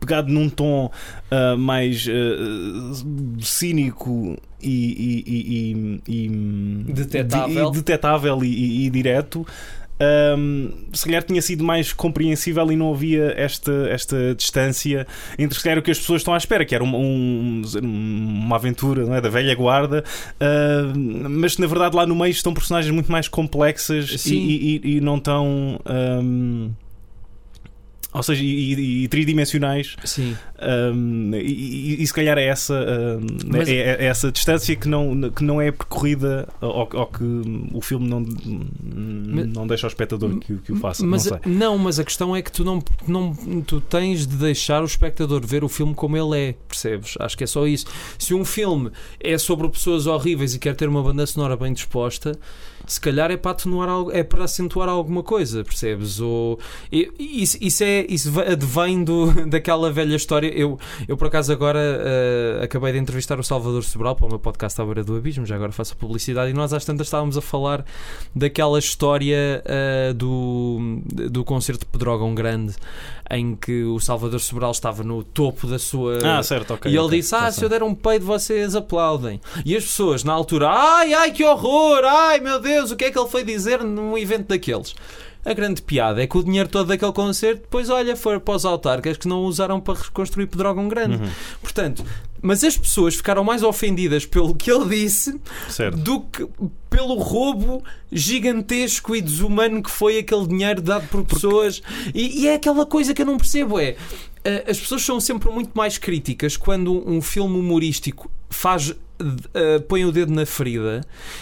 pegado 0.00 0.32
num 0.32 0.48
tom 0.48 0.90
uh, 1.30 1.56
mais 1.58 2.06
uh, 2.06 3.40
cínico 3.40 4.36
e, 4.60 5.22
e- 5.26 6.02
e- 6.08 6.26
e- 6.26 6.92
Detetável. 6.92 7.68
e, 7.68 7.72
detetável 7.72 8.44
e, 8.44 8.90
direto. 8.90 9.46
um, 10.36 10.70
se 10.92 11.04
calhar 11.04 11.22
tinha 11.22 11.40
sido 11.40 11.62
mais 11.62 11.92
compreensível 11.92 12.72
e 12.72 12.76
não 12.76 12.92
havia 12.92 13.32
esta, 13.36 13.72
esta 13.90 14.34
distância 14.34 15.06
entre 15.38 15.56
se 15.56 15.62
calhar 15.62 15.78
o 15.78 15.82
que 15.82 15.92
as 15.92 15.98
pessoas 16.00 16.22
estão 16.22 16.34
à 16.34 16.36
espera, 16.36 16.64
que 16.64 16.74
era 16.74 16.82
um- 16.82 16.96
um- 16.96 17.62
uma 17.82 18.56
aventura 18.56 19.16
é, 19.16 19.20
da 19.20 19.28
velha 19.28 19.54
guarda, 19.54 20.02
uh, 20.40 20.98
mas 21.30 21.56
na 21.58 21.66
verdade 21.68 21.94
lá 21.94 22.04
no 22.04 22.16
meio 22.16 22.30
estão 22.32 22.52
personagens 22.52 22.92
muito 22.92 23.10
mais 23.12 23.28
complexas 23.28 24.26
e, 24.26 24.34
e- 24.34 24.80
e- 24.84 24.96
e 24.96 25.00
não 25.00 25.20
tão. 25.20 25.78
um, 25.88 26.70
ou 28.12 28.22
seja, 28.22 28.42
e, 28.42 28.74
e- 28.74 29.04
e 29.04 29.08
tridimensionais, 29.08 29.96
Sim. 30.04 30.36
um, 30.94 31.30
e, 31.34 32.02
e- 32.02 32.06
se 32.06 32.12
calhar 32.12 32.36
é 32.38 32.44
essa, 32.46 32.74
um, 32.74 33.56
é, 33.56 34.04
é 34.04 34.04
essa 34.06 34.30
distância 34.30 34.76
que 34.76 34.86
não, 34.88 35.30
que 35.30 35.42
não 35.42 35.60
é 35.60 35.70
percorrida 35.72 36.48
ou, 36.60 36.88
ou 36.92 37.06
que 37.06 37.24
o 37.72 37.80
filme 37.80 38.08
não, 38.08 38.20
não 38.20 39.66
deixa 39.66 39.86
ao 39.86 39.88
espectador 39.88 40.38
que, 40.38 40.52
o- 40.54 40.58
que 40.58 40.72
o 40.72 40.76
faça. 40.76 41.04
Mas, 41.04 41.26
não 41.26 41.38
sei. 41.42 41.52
não, 41.52 41.78
mas 41.78 41.98
a 41.98 42.04
questão 42.04 42.34
é 42.36 42.42
que 42.42 42.52
tu 42.52 42.64
não, 42.64 42.82
não 43.06 43.32
tu 43.66 43.80
tens 43.80 44.26
de 44.26 44.36
deixar 44.36 44.82
o 44.82 44.86
espectador 44.86 45.44
ver 45.44 45.64
o 45.64 45.68
filme 45.68 45.94
como 45.94 46.16
ele 46.16 46.38
é, 46.50 46.54
percebes? 46.68 47.14
Acho 47.18 47.36
que 47.36 47.44
é 47.44 47.46
só 47.46 47.66
isso. 47.66 47.86
Se 48.18 48.34
um 48.34 48.44
filme 48.44 48.90
é 49.20 49.36
sobre 49.38 49.68
pessoas 49.68 50.06
horríveis 50.06 50.54
e 50.54 50.58
quer 50.58 50.74
ter 50.76 50.88
uma 50.88 51.02
banda 51.02 51.26
sonora 51.26 51.56
bem 51.56 51.72
disposta, 51.72 52.38
se 52.86 53.00
calhar 53.00 53.30
é 53.30 53.36
para 53.36 53.52
atenuar 53.52 53.88
algo, 53.88 54.10
é 54.12 54.22
para 54.22 54.44
acentuar 54.44 54.88
alguma 54.88 55.22
coisa, 55.22 55.64
percebes? 55.64 56.20
Ou 56.20 56.58
isso, 56.90 57.56
isso 57.60 57.84
é 57.84 58.06
isso 58.08 58.32
advém 58.40 59.04
do, 59.04 59.32
daquela 59.48 59.90
velha 59.90 60.14
história. 60.16 60.48
Eu, 60.48 60.78
eu 61.08 61.16
por 61.16 61.26
acaso 61.28 61.52
agora 61.52 61.78
eh, 61.80 62.60
acabei 62.62 62.92
de 62.92 62.98
entrevistar 62.98 63.38
o 63.38 63.44
Salvador 63.44 63.82
Sobral 63.84 64.16
para 64.16 64.26
o 64.26 64.28
meu 64.28 64.38
podcast 64.38 64.80
à 64.80 64.84
beira 64.84 65.04
do 65.04 65.16
abismo, 65.16 65.46
já 65.46 65.54
agora 65.56 65.72
faço 65.72 65.94
a 65.94 65.96
publicidade 65.96 66.50
e 66.50 66.54
nós 66.54 66.72
às 66.72 66.84
tantas 66.84 67.06
estávamos 67.06 67.36
a 67.36 67.40
falar 67.40 67.84
daquela 68.34 68.78
história 68.78 69.62
eh, 69.64 70.12
do, 70.14 71.00
do 71.30 71.44
concerto 71.44 71.84
de 71.84 71.90
Pedrógão 71.92 72.34
Grande 72.34 72.74
em 73.30 73.56
que 73.56 73.82
o 73.84 73.98
Salvador 73.98 74.40
Sobral 74.40 74.72
estava 74.72 75.02
no 75.02 75.22
topo 75.24 75.66
da 75.66 75.78
sua 75.78 76.18
Ah, 76.22 76.42
certo, 76.42 76.74
ok. 76.74 76.90
e 76.90 76.94
ele 76.94 77.04
ok, 77.06 77.18
disse: 77.18 77.34
Ah, 77.34 77.50
se 77.50 77.64
eu 77.64 77.68
der 77.68 77.82
um 77.82 77.94
peido, 77.94 78.26
vocês 78.26 78.76
aplaudem. 78.76 79.40
E 79.64 79.74
as 79.74 79.84
pessoas, 79.84 80.22
na 80.22 80.34
altura, 80.34 80.68
ai, 80.68 81.14
ai, 81.14 81.30
que 81.32 81.42
horror, 81.42 82.02
ai, 82.04 82.40
meu 82.40 82.60
Deus, 82.60 82.71
o 82.80 82.96
que 82.96 83.04
é 83.04 83.10
que 83.10 83.18
ele 83.18 83.28
foi 83.28 83.44
dizer 83.44 83.82
num 83.82 84.16
evento 84.16 84.48
daqueles? 84.48 84.94
A 85.44 85.52
grande 85.52 85.82
piada 85.82 86.22
é 86.22 86.26
que 86.26 86.38
o 86.38 86.42
dinheiro 86.42 86.68
todo 86.68 86.86
daquele 86.86 87.12
concerto, 87.12 87.62
depois, 87.62 87.90
olha, 87.90 88.14
foi 88.14 88.38
para 88.38 88.54
os 88.54 88.64
autarcas 88.64 89.16
que 89.16 89.26
não 89.26 89.40
o 89.40 89.46
usaram 89.46 89.80
para 89.80 89.98
reconstruir 89.98 90.46
Pedrógão 90.46 90.86
Grande. 90.86 91.16
Uhum, 91.16 91.30
Portanto, 91.60 92.04
mas 92.40 92.62
as 92.62 92.76
pessoas 92.76 93.16
ficaram 93.16 93.42
mais 93.42 93.64
ofendidas 93.64 94.24
pelo 94.24 94.54
que 94.54 94.70
ele 94.70 94.88
disse 94.88 95.40
certo. 95.68 95.98
do 95.98 96.20
que 96.20 96.46
pelo 96.88 97.14
roubo 97.14 97.82
gigantesco 98.10 99.16
e 99.16 99.20
desumano 99.20 99.82
que 99.82 99.90
foi 99.90 100.18
aquele 100.18 100.46
dinheiro 100.46 100.80
dado 100.80 101.08
por 101.08 101.24
pessoas. 101.24 101.82
E, 102.14 102.42
e 102.42 102.48
é 102.48 102.54
aquela 102.54 102.86
coisa 102.86 103.12
que 103.12 103.22
eu 103.22 103.26
não 103.26 103.36
percebo: 103.36 103.80
é 103.80 103.96
eh, 104.44 104.64
as 104.68 104.78
pessoas 104.78 105.02
são 105.02 105.20
sempre 105.20 105.50
muito 105.50 105.70
mais 105.74 105.98
críticas 105.98 106.56
quando 106.56 107.08
um 107.08 107.20
filme 107.20 107.58
humorístico 107.58 108.30
faz. 108.50 108.94
Eh, 109.54 109.78
põe 109.80 110.04
o 110.04 110.12
dedo 110.12 110.32
na 110.32 110.44
ferida 110.46 111.00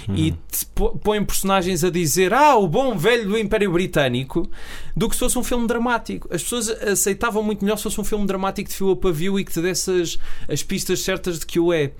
e 0.08 0.32
te 0.50 0.66
po- 0.74 0.98
põe 0.98 1.24
personagens 1.24 1.82
a 1.84 1.90
dizer 1.90 2.32
ah, 2.32 2.56
o 2.56 2.66
bom 2.68 2.96
velho 2.96 3.28
do 3.28 3.38
Império 3.38 3.72
Britânico 3.72 4.48
do 4.96 5.08
que 5.08 5.14
se 5.14 5.20
fosse 5.20 5.38
um 5.38 5.44
filme 5.44 5.66
dramático. 5.66 6.28
As 6.32 6.42
pessoas 6.42 6.68
aceitavam 6.68 7.42
muito 7.42 7.64
melhor 7.64 7.76
se 7.76 7.82
fosse 7.84 8.00
um 8.00 8.04
filme 8.04 8.26
dramático 8.26 8.68
de 8.68 8.74
fio 8.74 8.90
a 8.90 8.96
pavio 8.96 9.38
e 9.38 9.44
que 9.44 9.52
te 9.52 9.60
desse 9.60 9.90
as, 10.02 10.18
as 10.48 10.62
pistas 10.62 11.00
certas 11.02 11.38
de 11.40 11.46
que 11.46 11.58
o 11.60 11.72
é. 11.72 11.92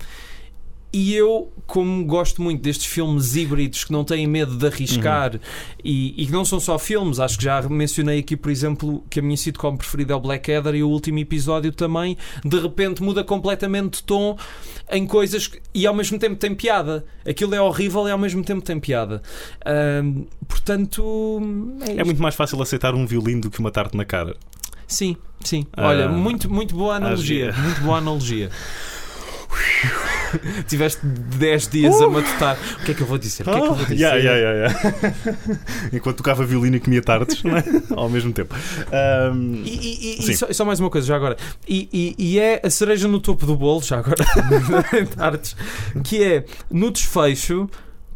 E 0.93 1.13
eu, 1.15 1.49
como 1.65 2.03
gosto 2.03 2.41
muito 2.41 2.61
destes 2.61 2.85
filmes 2.85 3.33
híbridos 3.35 3.85
que 3.85 3.93
não 3.93 4.03
têm 4.03 4.27
medo 4.27 4.57
de 4.57 4.67
arriscar 4.67 5.39
e, 5.81 6.21
e 6.21 6.25
que 6.25 6.31
não 6.33 6.43
são 6.43 6.59
só 6.59 6.77
filmes, 6.77 7.17
acho 7.17 7.37
que 7.37 7.45
já 7.45 7.61
mencionei 7.61 8.19
aqui, 8.19 8.35
por 8.35 8.51
exemplo, 8.51 9.01
que 9.09 9.19
a 9.19 9.21
minha 9.21 9.37
sitcom 9.37 9.77
preferida 9.77 10.11
é 10.11 10.15
o 10.17 10.19
Blackadder 10.19 10.75
e 10.75 10.83
o 10.83 10.89
último 10.89 11.19
episódio 11.19 11.71
também, 11.71 12.17
de 12.43 12.59
repente 12.59 13.01
muda 13.01 13.23
completamente 13.23 13.99
de 13.99 14.03
tom 14.03 14.37
em 14.91 15.07
coisas 15.07 15.47
que, 15.47 15.61
e 15.73 15.87
ao 15.87 15.93
mesmo 15.93 16.19
tempo 16.19 16.35
tem 16.35 16.53
piada. 16.53 17.05
Aquilo 17.25 17.55
é 17.55 17.61
horrível 17.61 18.05
e 18.07 18.11
ao 18.11 18.17
mesmo 18.17 18.43
tempo 18.43 18.61
tem 18.61 18.77
piada. 18.77 19.21
Ahm, 19.65 20.25
portanto, 20.47 21.41
é, 21.87 22.01
É 22.01 22.03
muito 22.03 22.21
mais 22.21 22.35
fácil 22.35 22.61
aceitar 22.61 22.93
um 22.93 23.05
violino 23.05 23.41
do 23.41 23.49
que 23.49 23.59
uma 23.59 23.71
tarte 23.71 23.95
na 23.95 24.03
cara. 24.03 24.35
Sim, 24.85 25.15
sim. 25.39 25.65
Ah, 25.71 25.87
Olha, 25.87 26.09
muito, 26.09 26.51
muito 26.51 26.75
boa 26.75 26.95
analogia. 26.97 27.53
Muito 27.53 27.79
boa 27.79 27.97
analogia. 27.99 28.49
Tiveste 30.67 30.99
10 31.05 31.67
dias 31.67 32.01
a 32.01 32.07
matutar. 32.09 32.57
O 32.81 32.85
que 32.85 32.91
é 32.91 32.93
que 32.93 33.01
eu 33.01 33.07
vou 33.07 33.17
dizer? 33.17 33.43
O 33.43 33.45
que 33.45 33.57
é 33.57 33.61
que 33.61 33.67
eu 33.67 33.73
vou 33.75 33.85
dizer? 33.85 33.95
Yeah, 34.01 34.17
yeah, 34.17 34.73
yeah. 34.73 35.15
Enquanto 35.93 36.17
tocava 36.17 36.45
violino 36.45 36.75
e 36.75 36.79
comia 36.79 37.01
tartes 37.01 37.43
não 37.43 37.57
é? 37.57 37.63
ao 37.95 38.09
mesmo 38.09 38.31
tempo. 38.33 38.55
Ahm, 38.91 39.63
E, 39.65 39.69
e- 39.69 40.29
e- 40.31 40.35
só, 40.37 40.51
só 40.51 40.65
mais 40.65 40.79
uma 40.79 40.89
coisa, 40.89 41.07
já 41.07 41.15
agora. 41.15 41.37
E, 41.67 42.15
e- 42.17 42.39
é 42.39 42.61
a 42.63 42.69
cereja 42.69 43.07
no 43.07 43.19
topo 43.19 43.45
do 43.45 43.55
bolo, 43.55 43.81
já 43.83 43.99
agora, 43.99 44.23
tardes, 45.15 45.55
que 46.03 46.23
é 46.23 46.45
no 46.69 46.91
desfecho. 46.91 47.69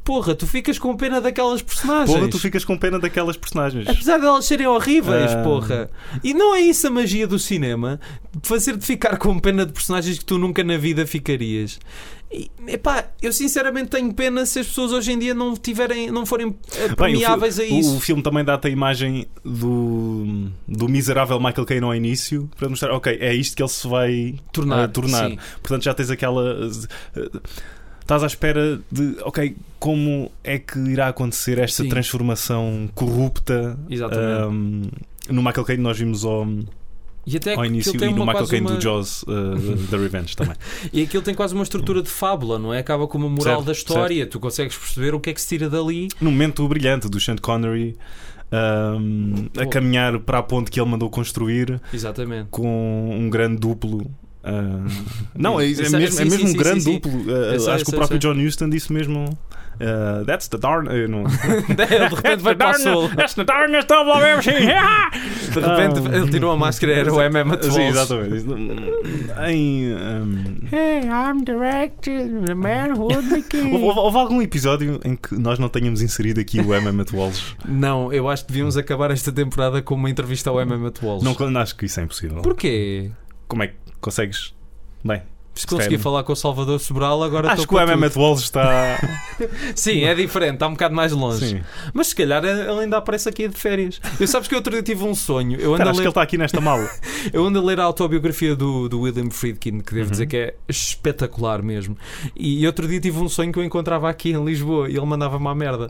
Porra, 0.05 0.35
tu 0.35 0.45
ficas 0.45 0.77
com 0.77 0.95
pena 0.95 1.19
daquelas 1.19 1.63
personagens. 1.63 2.15
Porra, 2.15 2.29
tu 2.29 2.37
ficas 2.39 2.63
com 2.63 2.77
pena 2.77 2.99
daquelas 2.99 3.35
personagens. 3.35 3.87
Apesar 3.89 4.19
de 4.19 4.25
elas 4.25 4.45
serem 4.45 4.67
horríveis, 4.67 5.31
Ah. 5.33 5.41
porra. 5.43 5.89
E 6.23 6.31
não 6.31 6.53
é 6.55 6.61
isso 6.61 6.85
a 6.87 6.91
magia 6.91 7.25
do 7.25 7.39
cinema? 7.39 7.99
Fazer-te 8.43 8.85
ficar 8.85 9.17
com 9.17 9.39
pena 9.39 9.65
de 9.65 9.73
personagens 9.73 10.19
que 10.19 10.23
tu 10.23 10.37
nunca 10.37 10.63
na 10.63 10.77
vida 10.77 11.07
ficarias. 11.07 11.79
E, 12.31 12.51
epá, 12.67 13.05
eu 13.21 13.31
sinceramente 13.31 13.89
tenho 13.89 14.13
pena 14.13 14.45
se 14.45 14.59
as 14.59 14.67
pessoas 14.67 14.91
hoje 14.91 15.11
em 15.11 15.17
dia 15.17 15.33
não 15.33 15.55
tiverem, 15.55 16.11
não 16.11 16.25
forem 16.25 16.55
eh, 16.75 16.89
Bem, 16.95 17.15
o 17.15 17.27
a 17.27 17.35
o, 17.37 17.45
isso. 17.47 17.95
o 17.95 17.99
filme 17.99 18.21
também 18.21 18.43
dá-te 18.43 18.67
a 18.67 18.69
imagem 18.69 19.25
do, 19.43 20.49
do 20.67 20.87
miserável 20.89 21.39
Michael 21.39 21.65
Caine 21.65 21.85
ao 21.85 21.95
início 21.95 22.49
para 22.57 22.67
mostrar, 22.69 22.91
ok, 22.93 23.17
é 23.21 23.33
isto 23.33 23.55
que 23.55 23.61
ele 23.63 23.69
se 23.69 23.87
vai 23.87 24.35
tornar. 24.51 24.83
a 24.83 24.87
tornar. 24.87 25.29
sim. 25.29 25.37
Portanto, 25.61 25.83
já 25.83 25.93
tens 25.93 26.09
aquela. 26.11 26.69
eh, 27.15 27.29
Estás 28.05 28.21
à 28.21 28.27
espera 28.27 28.79
de, 28.91 29.17
ok, 29.23 29.55
como 29.79 30.31
é 30.43 30.59
que 30.59 30.77
irá 30.77 31.07
acontecer 31.07 31.57
esta 31.57 31.81
Sim. 31.81 31.89
transformação 31.89 32.87
corrupta? 32.93 33.75
Ahm, 34.11 34.83
no 35.27 35.41
Michael 35.41 35.65
Caine 35.65 35.81
nós 35.81 35.97
vimos 35.97 36.23
ao, 36.23 36.47
E 37.25 37.35
até 37.35 37.55
ao 37.55 37.65
início 37.65 37.95
e 37.95 38.13
no 38.13 38.23
Michael 38.23 38.45
Caine 38.45 38.67
uma... 38.67 38.75
do 38.75 38.79
Jaws 38.79 39.23
uh, 39.23 39.55
da 39.89 39.97
Revenge 39.97 40.35
também. 40.35 40.55
E 40.93 41.01
aquilo 41.01 41.23
tem 41.23 41.33
quase 41.33 41.55
uma 41.55 41.63
estrutura 41.63 42.03
de 42.03 42.09
fábula, 42.09 42.59
não 42.59 42.71
é? 42.71 42.77
Acaba 42.77 43.07
com 43.07 43.17
uma 43.17 43.27
moral 43.27 43.55
Certo, 43.55 43.65
da 43.65 43.71
história. 43.71 44.27
Tu 44.27 44.39
consegues 44.39 44.77
perceber 44.77 45.15
o 45.15 45.19
que 45.19 45.31
é 45.31 45.33
que 45.33 45.41
se 45.41 45.47
tira 45.47 45.67
dali. 45.67 46.09
Num 46.21 46.29
momento 46.29 46.67
brilhante 46.67 47.09
do 47.09 47.19
Sean 47.19 47.37
Connery 47.37 47.97
ahm, 48.51 49.47
a 49.57 49.65
caminhar 49.65 50.19
para 50.19 50.37
a 50.37 50.43
ponte 50.43 50.69
que 50.69 50.79
ele 50.79 50.91
mandou 50.91 51.09
construir 51.09 51.81
Exatamente. 51.91 52.49
com 52.51 53.17
um 53.19 53.31
grande 53.31 53.57
duplo. 53.57 54.05
Ah, 54.45 54.85
não, 55.35 55.59
é, 55.59 55.65
é 55.65 55.89
mesmo, 55.89 55.95
é 55.97 55.99
mesmo 56.25 56.47
sim, 56.47 56.53
um 56.53 56.57
grande 56.57 56.81
sim, 56.81 56.91
sim. 56.93 56.99
duplo. 56.99 57.11
Ah, 57.27 57.53
Eu 57.53 57.59
sei, 57.59 57.73
acho 57.73 57.81
eu 57.81 57.85
que 57.85 57.91
o 57.91 57.95
próprio 57.97 58.21
sei. 58.21 58.33
John 58.33 58.39
Huston 58.47 58.69
disse 58.69 58.93
mesmo. 58.93 59.37
ah, 59.81 60.23
that's 60.25 60.47
the 60.47 60.57
darn. 60.57 60.87
eh, 60.89 61.07
não. 61.07 61.23
de 61.25 62.15
repente 62.15 62.41
vai 62.43 62.55
para 62.55 62.77
o. 62.97 63.09
That's 63.09 63.33
the 63.33 63.43
darnest 63.43 63.91
all 63.91 64.07
I've 64.09 64.23
ever 64.25 64.43
seen. 64.43 64.67
De 65.55 65.59
repente 65.61 66.01
Ah. 66.11 66.17
ele 66.17 66.29
tirou 66.29 66.51
a 66.51 66.57
máscara 66.57 66.91
era 66.93 67.13
o 67.13 67.21
MM 67.21 67.51
Sim, 67.61 67.81
exatamente. 67.83 68.45
Em, 69.47 69.93
ahm, 69.93 70.57
Hey, 70.71 71.01
I'm 71.07 71.43
directed 71.45 72.45
the 72.45 72.53
man 72.55 72.91
who 72.97 73.05
would 73.05 73.29
be 73.33 73.41
king. 73.41 73.71
houve, 73.73 73.97
houve 73.99 74.17
algum 74.17 74.41
episódio 74.41 74.99
em 75.05 75.15
que 75.15 75.35
nós 75.35 75.57
não 75.59 75.69
tenhamos 75.69 76.01
inserido 76.01 76.39
aqui 76.41 76.59
o 76.59 76.73
MM 76.73 77.01
at 77.01 77.11
Walls? 77.13 77.55
Não, 77.65 78.11
eu 78.11 78.27
acho 78.29 78.43
que 78.45 78.51
devíamos 78.51 78.75
acabar 78.77 79.11
esta 79.11 79.31
temporada 79.31 79.81
com 79.81 79.95
uma 79.95 80.09
entrevista 80.09 80.49
ao 80.49 80.59
MM 80.59 80.87
Atwalls. 80.87 81.23
Não, 81.23 81.61
acho 81.61 81.75
que 81.77 81.85
isso 81.85 81.99
é 81.99 82.03
impossível. 82.03 82.41
Porquê? 82.41 83.11
Como 83.47 83.63
é 83.63 83.67
que 83.67 83.75
consegues? 84.01 84.53
Bem, 85.03 85.21
Se 85.53 85.65
consegui 85.67 85.83
Sério? 85.91 85.99
falar 85.99 86.23
com 86.23 86.33
o 86.33 86.35
Salvador 86.35 86.79
Sobral, 86.79 87.23
agora 87.23 87.53
acho 87.53 87.65
que 87.67 87.73
o 87.73 87.79
MM 87.79 88.09
Walls 88.15 88.41
está. 88.41 88.99
Sim, 89.75 90.03
é 90.03 90.13
diferente, 90.15 90.55
está 90.55 90.67
um 90.67 90.71
bocado 90.71 90.93
mais 90.93 91.11
longe. 91.13 91.47
Sim. 91.47 91.61
Mas 91.93 92.07
se 92.07 92.15
calhar 92.15 92.43
ele 92.43 92.69
ainda 92.81 92.97
aparece 92.97 93.29
aqui 93.29 93.47
de 93.47 93.55
férias. 93.57 94.01
Eu 94.19 94.27
sabes 94.27 94.47
que 94.49 94.55
outro 94.55 94.73
dia 94.73 94.81
tive 94.83 95.03
um 95.03 95.15
sonho. 95.15 95.57
Eu 95.59 95.73
ando, 95.73 95.83
Espera, 95.83 95.89
a 95.89 95.91
acho 95.91 95.97
que 95.97 96.01
ler, 96.01 96.03
ele 96.05 96.09
está 96.09 96.21
aqui 96.23 96.37
nesta 96.37 96.59
mala. 96.59 96.89
eu 97.31 97.45
ando 97.45 97.59
a 97.59 97.61
ler 97.63 97.79
a 97.79 97.83
autobiografia 97.83 98.53
do, 98.55 98.89
do 98.89 98.99
William 99.01 99.29
Friedkin, 99.29 99.79
que 99.79 99.93
devo 99.93 100.05
Uhum. 100.07 100.11
dizer 100.11 100.25
que 100.27 100.35
é 100.37 100.55
espetacular 100.67 101.61
mesmo. 101.61 101.95
E 102.35 102.65
outro 102.67 102.85
dia 102.87 102.99
tive 102.99 103.19
um 103.19 103.29
sonho 103.29 103.53
que 103.53 103.59
eu 103.59 103.63
encontrava 103.63 104.09
aqui 104.09 104.31
em 104.31 104.43
Lisboa 104.43 104.89
e 104.89 104.97
ele 104.97 105.05
mandava-me 105.05 105.47
à 105.47 105.55
merda. 105.55 105.87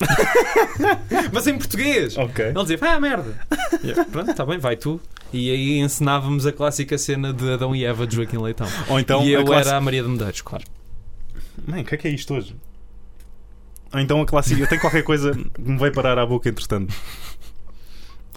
Mas 1.34 1.48
em 1.48 1.58
português. 1.58 2.16
ok. 2.18 2.46
Ele 2.46 2.62
dizia, 2.62 2.78
ah, 2.82 3.00
merda. 3.00 3.36
Eu, 3.84 4.06
Pronto, 4.06 4.30
está 4.30 4.46
bem, 4.46 4.60
vai 4.60 4.76
tu. 4.76 5.00
E 5.36 5.52
aí 5.52 5.80
ensinávamos 5.80 6.46
a 6.46 6.52
clássica 6.52 6.98
cena 6.98 7.34
de 7.34 7.52
Adão 7.54 7.76
e 7.76 7.84
Eva 7.84 8.08
de 8.08 8.16
Joaquim 8.16 8.38
Leitão. 8.38 8.68
Ou 8.88 9.00
então. 9.00 9.24
e 9.26 9.36
a 9.36 9.40
eu 9.40 9.46
classe- 9.46 9.68
era 9.68 9.78
a 9.78 9.82
Maria 9.82 10.02
de 10.04 10.10
Medeiros, 10.10 10.42
claro. 10.42 10.64
Mãe, 11.68 11.82
o 11.82 11.86
que 11.86 11.96
é 11.96 11.98
que 11.98 12.08
é 12.08 12.12
isto 12.12 12.34
hoje? 12.34 12.56
Ou 13.94 14.00
então 14.00 14.22
a 14.22 14.26
clássica. 14.26 14.62
Eu 14.62 14.68
tenho 14.68 14.82
qualquer 14.82 15.04
coisa 15.04 15.32
que 15.34 15.62
me 15.62 15.78
veio 15.78 15.92
parar 15.94 16.18
à 16.20 16.26
boca 16.26 16.48
entretanto. 16.50 16.94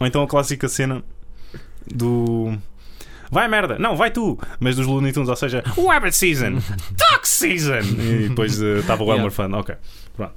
Ou 0.01 0.07
então 0.07 0.23
a 0.23 0.27
clássica 0.29 0.69
cena 0.69 1.03
do. 1.87 2.57
Vai 3.31 3.47
merda, 3.47 3.79
não, 3.79 3.95
vai 3.95 4.11
tu, 4.11 4.39
mas 4.59 4.77
dos 4.77 4.87
Looney 4.87 5.13
Tunes, 5.13 5.29
ou 5.29 5.37
seja, 5.37 5.63
Rabbit 5.67 6.17
Season, 6.17 6.61
Talk 6.97 7.29
Season. 7.29 7.81
E 7.81 8.29
depois 8.31 8.61
eh, 8.63 8.79
estava 8.79 9.05
o 9.05 9.13
Elmer 9.13 9.31
Fun. 9.31 9.53
Ok, 9.53 9.75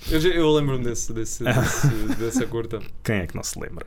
Eu, 0.09 0.19
já- 0.19 0.29
eu 0.29 0.51
lembro-me 0.51 0.83
desse, 0.83 1.13
desse, 1.13 1.41
desse- 1.45 1.87
dessa 2.17 2.45
curta. 2.47 2.79
quem 3.01 3.15
é 3.17 3.27
que 3.27 3.33
não 3.35 3.43
se 3.43 3.57
lembra? 3.57 3.85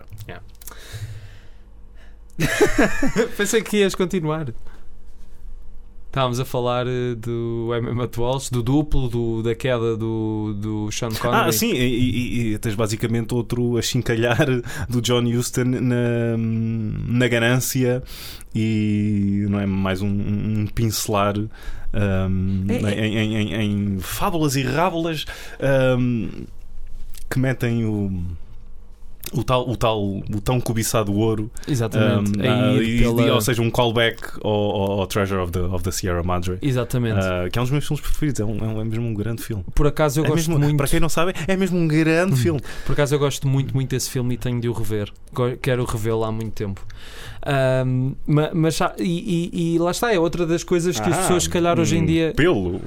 Pensei 3.37 3.63
que 3.63 3.79
ias 3.79 3.95
continuar. 3.95 4.53
Estávamos 6.07 6.39
a 6.39 6.45
falar 6.45 6.87
eh, 6.87 7.17
do 7.17 7.71
MM 7.75 8.03
Atwalls, 8.03 8.49
do 8.49 8.63
duplo, 8.63 9.09
do, 9.09 9.43
da 9.43 9.53
queda 9.53 9.97
do, 9.97 10.55
do 10.57 10.91
Sean 10.93 11.11
Connery. 11.11 11.49
Ah, 11.49 11.53
sim, 11.53 11.73
e, 11.73 11.77
e- 11.77 12.53
e 12.55 12.59
tens 12.59 12.77
basicamente 12.77 13.35
outro 13.35 13.77
a 13.77 13.83
chincalhar 13.83 14.47
do 14.89 15.01
John 15.03 15.25
Huston 15.25 15.65
na, 15.65 16.37
na 16.39 17.27
ganância 17.27 18.01
e 18.55 19.45
não 19.51 19.59
é 19.59 19.67
mais 19.67 20.03
um, 20.03 20.07
um 20.09 20.67
pincelar 20.73 21.37
um, 21.37 21.49
É, 22.69 22.75
é. 22.95 23.07
Em, 23.07 23.17
em- 23.19 23.37
em- 23.37 23.95
em 23.97 23.99
fábulas 24.01 24.55
e 24.55 24.63
rábulas 24.63 25.25
um, 25.99 26.45
que 27.29 27.41
metem 27.41 27.85
o, 27.87 28.23
o 29.37 29.43
tal, 29.45 29.69
o 29.69 29.77
tal, 29.77 30.03
o 30.03 30.41
tão 30.43 30.61
cobiçado 30.61 31.13
ouro, 31.15 31.51
Exatamente. 31.69 32.39
um, 32.39 32.43
ah, 32.43 32.73
ir 32.75 32.83
e- 32.83 32.99
pela- 33.03 33.23
e- 33.23 33.31
ou 33.31 33.41
seja, 33.41 33.61
um 33.63 33.71
callback 33.71 34.23
ao, 34.43 34.51
ao- 35.01 35.07
Treasure 35.07 35.41
of 35.41 35.53
the, 35.53 35.61
of 35.61 35.83
the 35.85 35.91
Sierra 35.91 36.23
Madre, 36.23 36.59
Exatamente. 36.63 37.19
ah, 37.21 37.49
que 37.51 37.59
é 37.59 37.63
um 37.63 37.65
dos 37.65 37.71
meus 37.73 37.87
filmes 37.87 38.01
preferidos. 38.05 38.41
É, 38.41 38.45
um, 38.45 38.59
é, 38.59 38.63
um- 38.69 38.81
é 38.81 38.85
mesmo 38.85 39.07
um 39.07 39.15
grande 39.15 39.43
filme. 39.43 39.65
Por 39.75 39.87
acaso 39.87 40.21
eu 40.21 40.25
É 40.25 40.29
gosto 40.29 40.49
mesmo- 40.51 40.59
muito. 40.65 40.77
Para 40.77 40.89
quem 40.89 41.01
não 41.01 41.09
sabe, 41.09 41.33
é 41.47 41.57
mesmo 41.57 41.79
um 41.79 41.87
grande 41.89 42.37
filme. 42.37 42.61
Por 42.87 42.93
acaso 42.93 43.15
eu 43.15 43.19
gosto 43.19 43.47
muito, 43.49 43.75
muito 43.75 43.91
desse 43.91 44.09
filme 44.11 44.35
e 44.35 44.37
tenho 44.39 44.61
de 44.61 44.69
o 44.69 44.73
rever. 44.73 45.11
Quero 45.61 45.85
revê-lo 45.85 46.25
há 46.25 46.33
muito 46.33 46.53
tempo. 46.53 46.85
Ahm, 47.47 48.13
ma- 48.27 48.51
mas, 48.55 48.77
já- 48.77 48.95
e, 48.99 49.51
e- 49.53 49.75
e 49.75 49.79
lá 49.79 49.91
está, 49.91 50.13
é 50.13 50.19
outra 50.19 50.47
das 50.47 50.65
coisas 50.65 50.99
que 50.99 51.09
as 51.09 51.15
Ah, 51.17 51.21
pessoas, 51.23 51.43
se 51.45 51.51
calhar, 51.51 51.79
hoje 51.79 51.97
em 51.97 52.03
um 52.03 52.07
dia. 52.07 52.33
Pelo. 52.37 52.81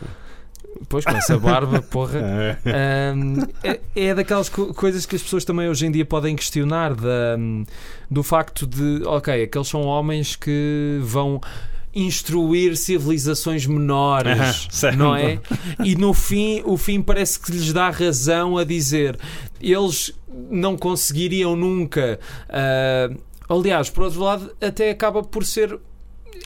Pois, 0.89 1.03
com 1.05 1.11
essa 1.11 1.37
barba, 1.37 1.81
porra. 1.81 2.19
Ah, 2.23 2.57
Ahm, 3.13 3.43
é, 3.63 3.79
é 3.95 4.13
daquelas 4.15 4.49
co- 4.49 4.73
coisas 4.73 5.05
que 5.05 5.15
as 5.15 5.21
pessoas 5.23 5.43
também 5.45 5.67
hoje 5.69 5.85
em 5.85 5.91
dia 5.91 6.05
podem 6.05 6.35
questionar 6.35 6.93
da, 6.93 7.37
do 8.09 8.23
facto 8.23 8.65
de, 8.67 9.01
ok, 9.05 9.43
aqueles 9.43 9.67
são 9.67 9.81
homens 9.81 10.35
que 10.35 10.99
vão 11.01 11.39
instruir 11.93 12.77
civilizações 12.77 13.65
menores, 13.65 14.67
certo. 14.69 14.97
não 14.97 15.15
é? 15.15 15.39
E 15.83 15.95
no 15.95 16.13
fim, 16.13 16.61
o 16.65 16.77
fim 16.77 17.01
parece 17.01 17.39
que 17.39 17.51
lhes 17.51 17.73
dá 17.73 17.89
razão 17.89 18.57
a 18.57 18.63
dizer 18.63 19.17
eles 19.59 20.13
não 20.51 20.77
conseguiriam 20.77 21.55
nunca. 21.55 22.19
ah, 22.49 23.09
aliás, 23.49 23.89
por 23.89 24.03
outro 24.03 24.19
lado, 24.21 24.51
até 24.61 24.91
acaba 24.91 25.23
por 25.23 25.43
ser 25.43 25.79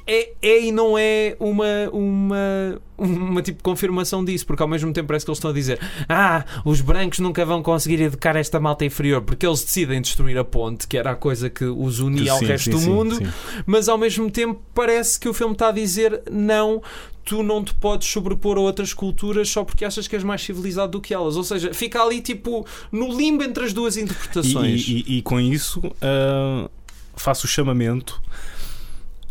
é, 0.07 0.31
é 0.41 0.61
e 0.65 0.71
não 0.71 0.97
é 0.97 1.35
uma, 1.39 1.65
uma, 1.91 2.81
uma 2.97 3.41
tipo 3.41 3.57
de 3.57 3.63
confirmação 3.63 4.23
disso, 4.23 4.45
porque 4.45 4.61
ao 4.63 4.69
mesmo 4.69 4.91
tempo 4.93 5.07
parece 5.07 5.25
que 5.25 5.29
eles 5.31 5.37
estão 5.37 5.51
a 5.51 5.53
dizer 5.53 5.79
ah, 6.09 6.43
os 6.65 6.81
brancos 6.81 7.19
nunca 7.19 7.45
vão 7.45 7.61
conseguir 7.63 8.01
educar 8.01 8.35
esta 8.35 8.59
malta 8.59 8.85
inferior, 8.85 9.21
porque 9.21 9.45
eles 9.45 9.63
decidem 9.63 10.01
destruir 10.01 10.37
a 10.37 10.43
ponte, 10.43 10.87
que 10.87 10.97
era 10.97 11.11
a 11.11 11.15
coisa 11.15 11.49
que 11.49 11.65
os 11.65 11.99
unia 11.99 12.31
ao 12.31 12.39
Sim, 12.39 12.45
resto 12.45 12.63
sim, 12.65 12.71
do 12.71 12.79
sim, 12.79 12.89
mundo, 12.89 13.33
mas 13.65 13.87
ao 13.89 13.97
mesmo 13.97 14.29
tempo 14.29 14.61
parece 14.73 15.19
que 15.19 15.27
o 15.29 15.33
filme 15.33 15.53
está 15.53 15.69
a 15.69 15.71
dizer 15.71 16.21
não, 16.31 16.81
tu 17.23 17.43
não 17.43 17.63
te 17.63 17.73
podes 17.75 18.07
sobrepor 18.07 18.57
a 18.57 18.61
outras 18.61 18.93
culturas 18.93 19.49
só 19.49 19.63
porque 19.63 19.85
achas 19.85 20.07
que 20.07 20.15
és 20.15 20.23
mais 20.23 20.41
civilizado 20.41 20.93
do 20.93 21.01
que 21.01 21.13
elas. 21.13 21.35
Ou 21.35 21.43
seja, 21.43 21.73
fica 21.73 22.01
ali 22.01 22.19
tipo 22.21 22.65
no 22.91 23.15
limbo 23.15 23.43
entre 23.43 23.63
as 23.65 23.73
duas 23.73 23.95
E, 23.95 24.01
interpretações. 24.01 24.87
e- 24.87 25.05
e- 25.07 25.17
e 25.17 25.21
com 25.21 25.39
isso 25.39 25.81
ah, 26.01 26.69
faço 27.15 27.45
o 27.45 27.49
chamamento 27.49 28.19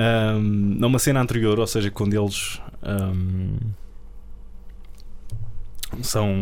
ah, 0.00 0.38
numa 0.40 0.98
cena 0.98 1.20
anterior, 1.20 1.58
ou 1.58 1.66
seja, 1.66 1.90
quando 1.90 2.14
eles 2.14 2.60
ah, 2.82 3.12
são, 6.02 6.32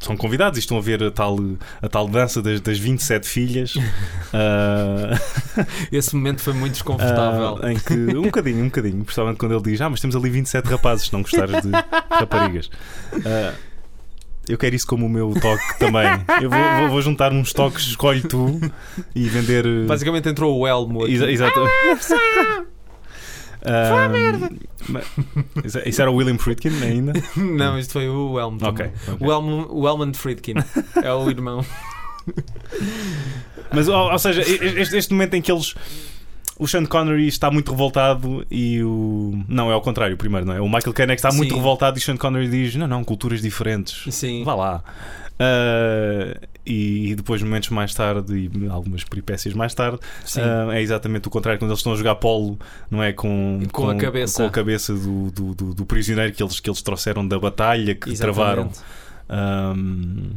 são 0.00 0.16
convidados 0.16 0.56
e 0.56 0.60
estão 0.60 0.78
a 0.78 0.80
ver 0.80 1.02
a 1.02 1.10
tal, 1.10 1.36
a 1.82 1.88
tal 1.88 2.08
dança 2.08 2.40
das, 2.40 2.60
das 2.60 2.78
27 2.78 3.26
filhas. 3.28 3.74
ah, 4.32 5.10
Esse 5.92 6.16
momento 6.16 6.40
foi 6.40 6.54
muito 6.54 6.72
desconfortável. 6.72 7.58
Ah, 7.62 7.72
em 7.72 7.76
que, 7.78 7.92
um 7.94 8.22
bocadinho, 8.22 8.60
um 8.62 8.64
bocadinho, 8.68 9.04
principalmente 9.04 9.36
quando 9.36 9.52
ele 9.54 9.62
diz: 9.62 9.80
Ah, 9.80 9.90
mas 9.90 10.00
temos 10.00 10.16
ali 10.16 10.30
27 10.30 10.66
rapazes, 10.68 11.06
se 11.06 11.12
não 11.12 11.22
gostares 11.22 11.62
de 11.62 11.70
raparigas. 12.10 12.70
Ah, 13.26 13.52
eu 14.48 14.58
quero 14.58 14.74
isso 14.74 14.86
como 14.86 15.06
o 15.06 15.08
meu 15.08 15.32
toque 15.40 15.78
também. 15.78 16.06
Eu 16.42 16.50
vou, 16.50 16.58
vou- 16.80 16.88
vou 16.90 17.02
juntar 17.02 17.32
uns 17.32 17.52
toques, 17.52 17.84
escolhe 17.86 18.20
tu 18.22 18.60
e 19.14 19.26
vender. 19.28 19.64
Basicamente 19.86 20.28
entrou 20.28 20.58
o 20.58 20.66
Elmo 20.66 21.04
aqui. 21.04 21.14
Exa. 21.14 21.50
Ah, 23.64 24.08
ma- 24.88 25.00
isso- 25.64 25.78
Isso 25.86 26.02
era 26.02 26.10
o 26.10 26.14
William 26.16 26.36
Friedkin 26.38 26.70
ainda? 26.82 27.12
Não, 27.36 27.78
isto 27.78 27.92
foi 27.94 28.08
o 28.08 28.38
Elmo. 28.38 28.58
Ok. 28.62 28.86
também. 28.86 28.92
ok. 29.14 29.26
O, 29.26 29.32
Elmo 29.32 29.66
o 29.70 29.88
Elman 29.88 30.12
Friedkin 30.14 30.54
é 31.02 31.12
o 31.12 31.28
irmão. 31.30 31.64
Mas, 33.72 33.88
ou, 33.88 34.12
ou 34.12 34.18
seja, 34.18 34.42
este, 34.42 34.96
este 34.96 35.12
momento 35.12 35.34
em 35.34 35.42
que 35.42 35.50
eles. 35.50 35.74
O 36.56 36.68
Sean 36.68 36.84
Connery 36.86 37.26
está 37.26 37.50
muito 37.50 37.72
revoltado 37.72 38.46
e 38.48 38.80
o. 38.82 39.42
Não, 39.48 39.70
é 39.70 39.74
ao 39.74 39.80
contrário, 39.80 40.16
primeiro, 40.16 40.46
não 40.46 40.54
é? 40.54 40.60
O 40.60 40.68
Michael 40.68 40.92
Caine 40.92 41.12
é 41.12 41.16
que 41.16 41.18
está 41.26 41.32
muito 41.36 41.50
Sim. 41.50 41.56
revoltado 41.56 41.98
e 41.98 42.00
o 42.00 42.02
Sean 42.02 42.16
Connery 42.16 42.48
diz: 42.48 42.76
Não, 42.76 42.86
não, 42.86 43.02
culturas 43.02 43.42
diferentes. 43.42 44.04
Sim. 44.14 44.44
Vá 44.44 44.54
lá. 44.54 44.84
Ah, 45.38 46.38
e, 46.66 47.10
e 47.10 47.14
depois, 47.14 47.42
momentos 47.42 47.68
mais 47.70 47.92
tarde, 47.94 48.50
e 48.54 48.68
algumas 48.68 49.04
peripécias 49.04 49.52
mais 49.54 49.74
tarde, 49.74 49.98
ah, 50.38 50.74
é 50.76 50.80
exatamente 50.80 51.28
o 51.28 51.30
contrário. 51.30 51.58
Quando 51.58 51.70
eles 51.70 51.80
estão 51.80 51.92
a 51.92 51.96
jogar 51.96 52.14
polo, 52.16 52.58
não 52.90 53.02
é? 53.02 53.12
Com, 53.12 53.60
Com 53.72 53.90
a 53.90 53.94
cabeça. 53.96 54.42
com 54.42 54.48
a 54.48 54.50
cabeça 54.50 54.94
do, 54.94 55.30
do, 55.30 55.54
do- 55.54 55.74
do 55.74 55.86
prisioneiro 55.86 56.32
que 56.32 56.42
eles, 56.42 56.60
que 56.60 56.68
eles 56.70 56.80
trouxeram 56.82 57.26
da 57.26 57.38
batalha, 57.38 57.94
que 57.94 58.16
travaram. 58.16 58.70
Exatamente. 58.70 59.04
Um, 59.78 60.30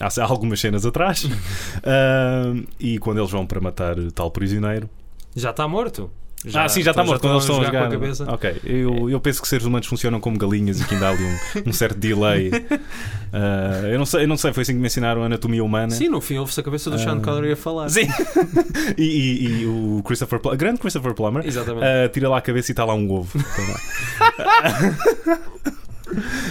há 0.00 0.06
há 0.06 0.24
algumas 0.24 0.60
cenas 0.60 0.86
atrás. 0.86 1.24
Um, 1.24 2.64
e 2.80 2.98
quando 2.98 3.18
eles 3.18 3.30
vão 3.30 3.46
para 3.46 3.60
matar 3.60 3.96
tal 4.14 4.30
prisioneiro. 4.30 4.88
Já 5.36 5.50
está 5.50 5.66
morto. 5.68 6.10
Ah, 6.54 6.68
sim, 6.68 6.82
já 6.82 6.92
está 6.92 7.02
morto 7.04 7.20
quando 7.20 7.32
eles 7.34 7.44
estão 7.44 7.60
a 7.60 7.64
jogar. 7.64 7.80
com 7.80 7.86
a 7.86 7.90
cabeça. 7.90 8.24
Ok, 8.32 8.60
eu, 8.64 9.10
eu 9.10 9.20
penso 9.20 9.42
que 9.42 9.48
seres 9.48 9.64
humanos 9.66 9.86
funcionam 9.86 10.20
como 10.20 10.38
galinhas 10.38 10.80
e 10.80 10.84
que 10.84 10.94
ainda 10.94 11.08
há 11.08 11.10
ali 11.10 11.24
um, 11.24 11.36
um 11.66 11.72
certo 11.72 11.98
delay. 11.98 12.48
Uh, 12.50 13.86
eu, 13.90 13.98
não 13.98 14.06
sei, 14.06 14.22
eu 14.24 14.28
não 14.28 14.36
sei, 14.36 14.52
foi 14.52 14.62
assim 14.62 14.74
que 14.74 14.78
me 14.78 14.86
ensinaram 14.86 15.22
a 15.22 15.26
anatomia 15.26 15.64
humana. 15.64 15.90
Sim, 15.90 16.08
no 16.08 16.20
fim 16.20 16.38
ouve-se 16.38 16.60
a 16.60 16.62
cabeça 16.62 16.90
do 16.90 16.98
Sean 16.98 17.18
Ah. 17.18 17.20
Connery 17.24 17.52
a 17.52 17.56
falar. 17.56 17.88
Sim. 17.88 18.06
e, 18.96 19.02
e- 19.02 19.60
e 19.62 19.66
o 19.66 20.02
Christopher 20.04 20.38
Plummer, 20.38 20.58
grande 20.58 20.78
Christopher 20.80 21.12
Plummer, 21.14 21.44
uh, 21.44 22.08
tira 22.12 22.28
lá 22.28 22.38
a 22.38 22.40
cabeça 22.40 22.70
e 22.70 22.72
está 22.72 22.84
lá 22.84 22.94
um 22.94 23.10
ovo. 23.10 23.38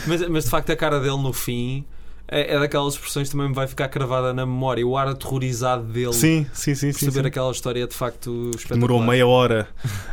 Mas, 0.06 0.28
mas 0.30 0.44
de 0.46 0.50
facto 0.52 0.72
a 0.72 0.76
cara 0.76 1.00
dele 1.00 1.18
no 1.18 1.34
fim 1.34 1.84
é, 2.28 2.56
é 2.56 2.60
daquelas 2.60 2.94
expressões 2.96 3.28
que 3.30 3.32
também 3.34 3.50
me 3.50 3.56
vai 3.56 3.68
ficar 3.68 3.88
cravada 3.90 4.34
na 4.34 4.46
memória. 4.46 4.86
O 4.86 4.98
ar 4.98 5.08
aterrorizado 5.08 5.84
dele. 5.84 6.14
sim, 6.14 6.46
sim, 6.54 6.76
sim. 6.76 6.92
sim, 6.92 7.00
Perceber 7.06 7.22
sim. 7.24 7.28
aquela 7.28 7.52
história 7.52 7.84
é 7.84 7.88
de 7.88 7.96
facto 7.96 8.52
espetacular. 8.56 8.76
Demorou 8.76 9.02
meia 9.04 9.26
hora 9.28 9.68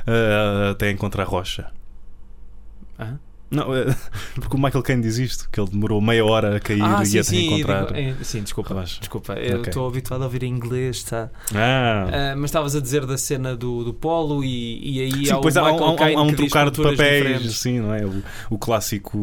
uh, 0.06 0.70
até 0.70 0.90
encontrar 0.90 1.24
rocha. 1.24 1.70
Hã? 2.98 3.18
Não, 3.50 3.68
uh, 3.70 3.94
porque 4.34 4.56
o 4.56 4.58
Michael 4.58 4.82
Caine 4.82 5.02
diz 5.02 5.18
isto, 5.18 5.48
que 5.50 5.60
ele 5.60 5.68
demorou 5.70 6.00
meia 6.00 6.24
hora 6.24 6.56
a 6.56 6.60
cair 6.60 6.82
Ah, 6.82 7.02
e 7.02 7.06
sim, 7.06 7.18
até 7.18 7.22
sim, 7.28 7.46
encontrar. 7.46 7.86
digo- 7.86 7.98
é, 7.98 8.14
sim, 8.24 8.42
desculpa. 8.42 8.74
Rocha. 8.74 8.98
Desculpa, 9.00 9.34
eu 9.34 9.62
estou 9.62 9.86
habituado 9.86 10.22
a 10.22 10.24
ouvir 10.24 10.42
em 10.44 10.48
inglês, 10.52 11.02
tá? 11.04 11.30
Ah. 11.54 12.06
Ah, 12.32 12.34
mas 12.36 12.46
estavas 12.50 12.74
a 12.74 12.80
dizer 12.80 13.06
da 13.06 13.16
cena 13.18 13.54
do, 13.56 13.84
do 13.84 13.94
polo 13.94 14.42
e, 14.42 14.96
e 14.98 15.00
aí 15.02 15.26
Sim, 15.26 15.30
há 15.32 15.34
o 15.34 15.40
depois 15.40 15.56
há, 15.56 15.62
Michael 15.72 15.84
há- 16.16 16.18
há- 16.18 16.22
um 16.22 16.32
trocar 16.34 16.70
de 16.70 16.82
papéis, 16.82 16.96
diferentes. 17.24 17.58
sim, 17.58 17.80
não 17.80 17.94
é? 17.94 18.04
O, 18.04 18.22
o 18.50 18.58
clássico, 18.58 19.18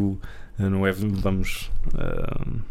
uh, 0.60 0.70
não 0.70 0.86
é? 0.88 0.92
Vamos 0.94 1.70
uh, 1.96 2.62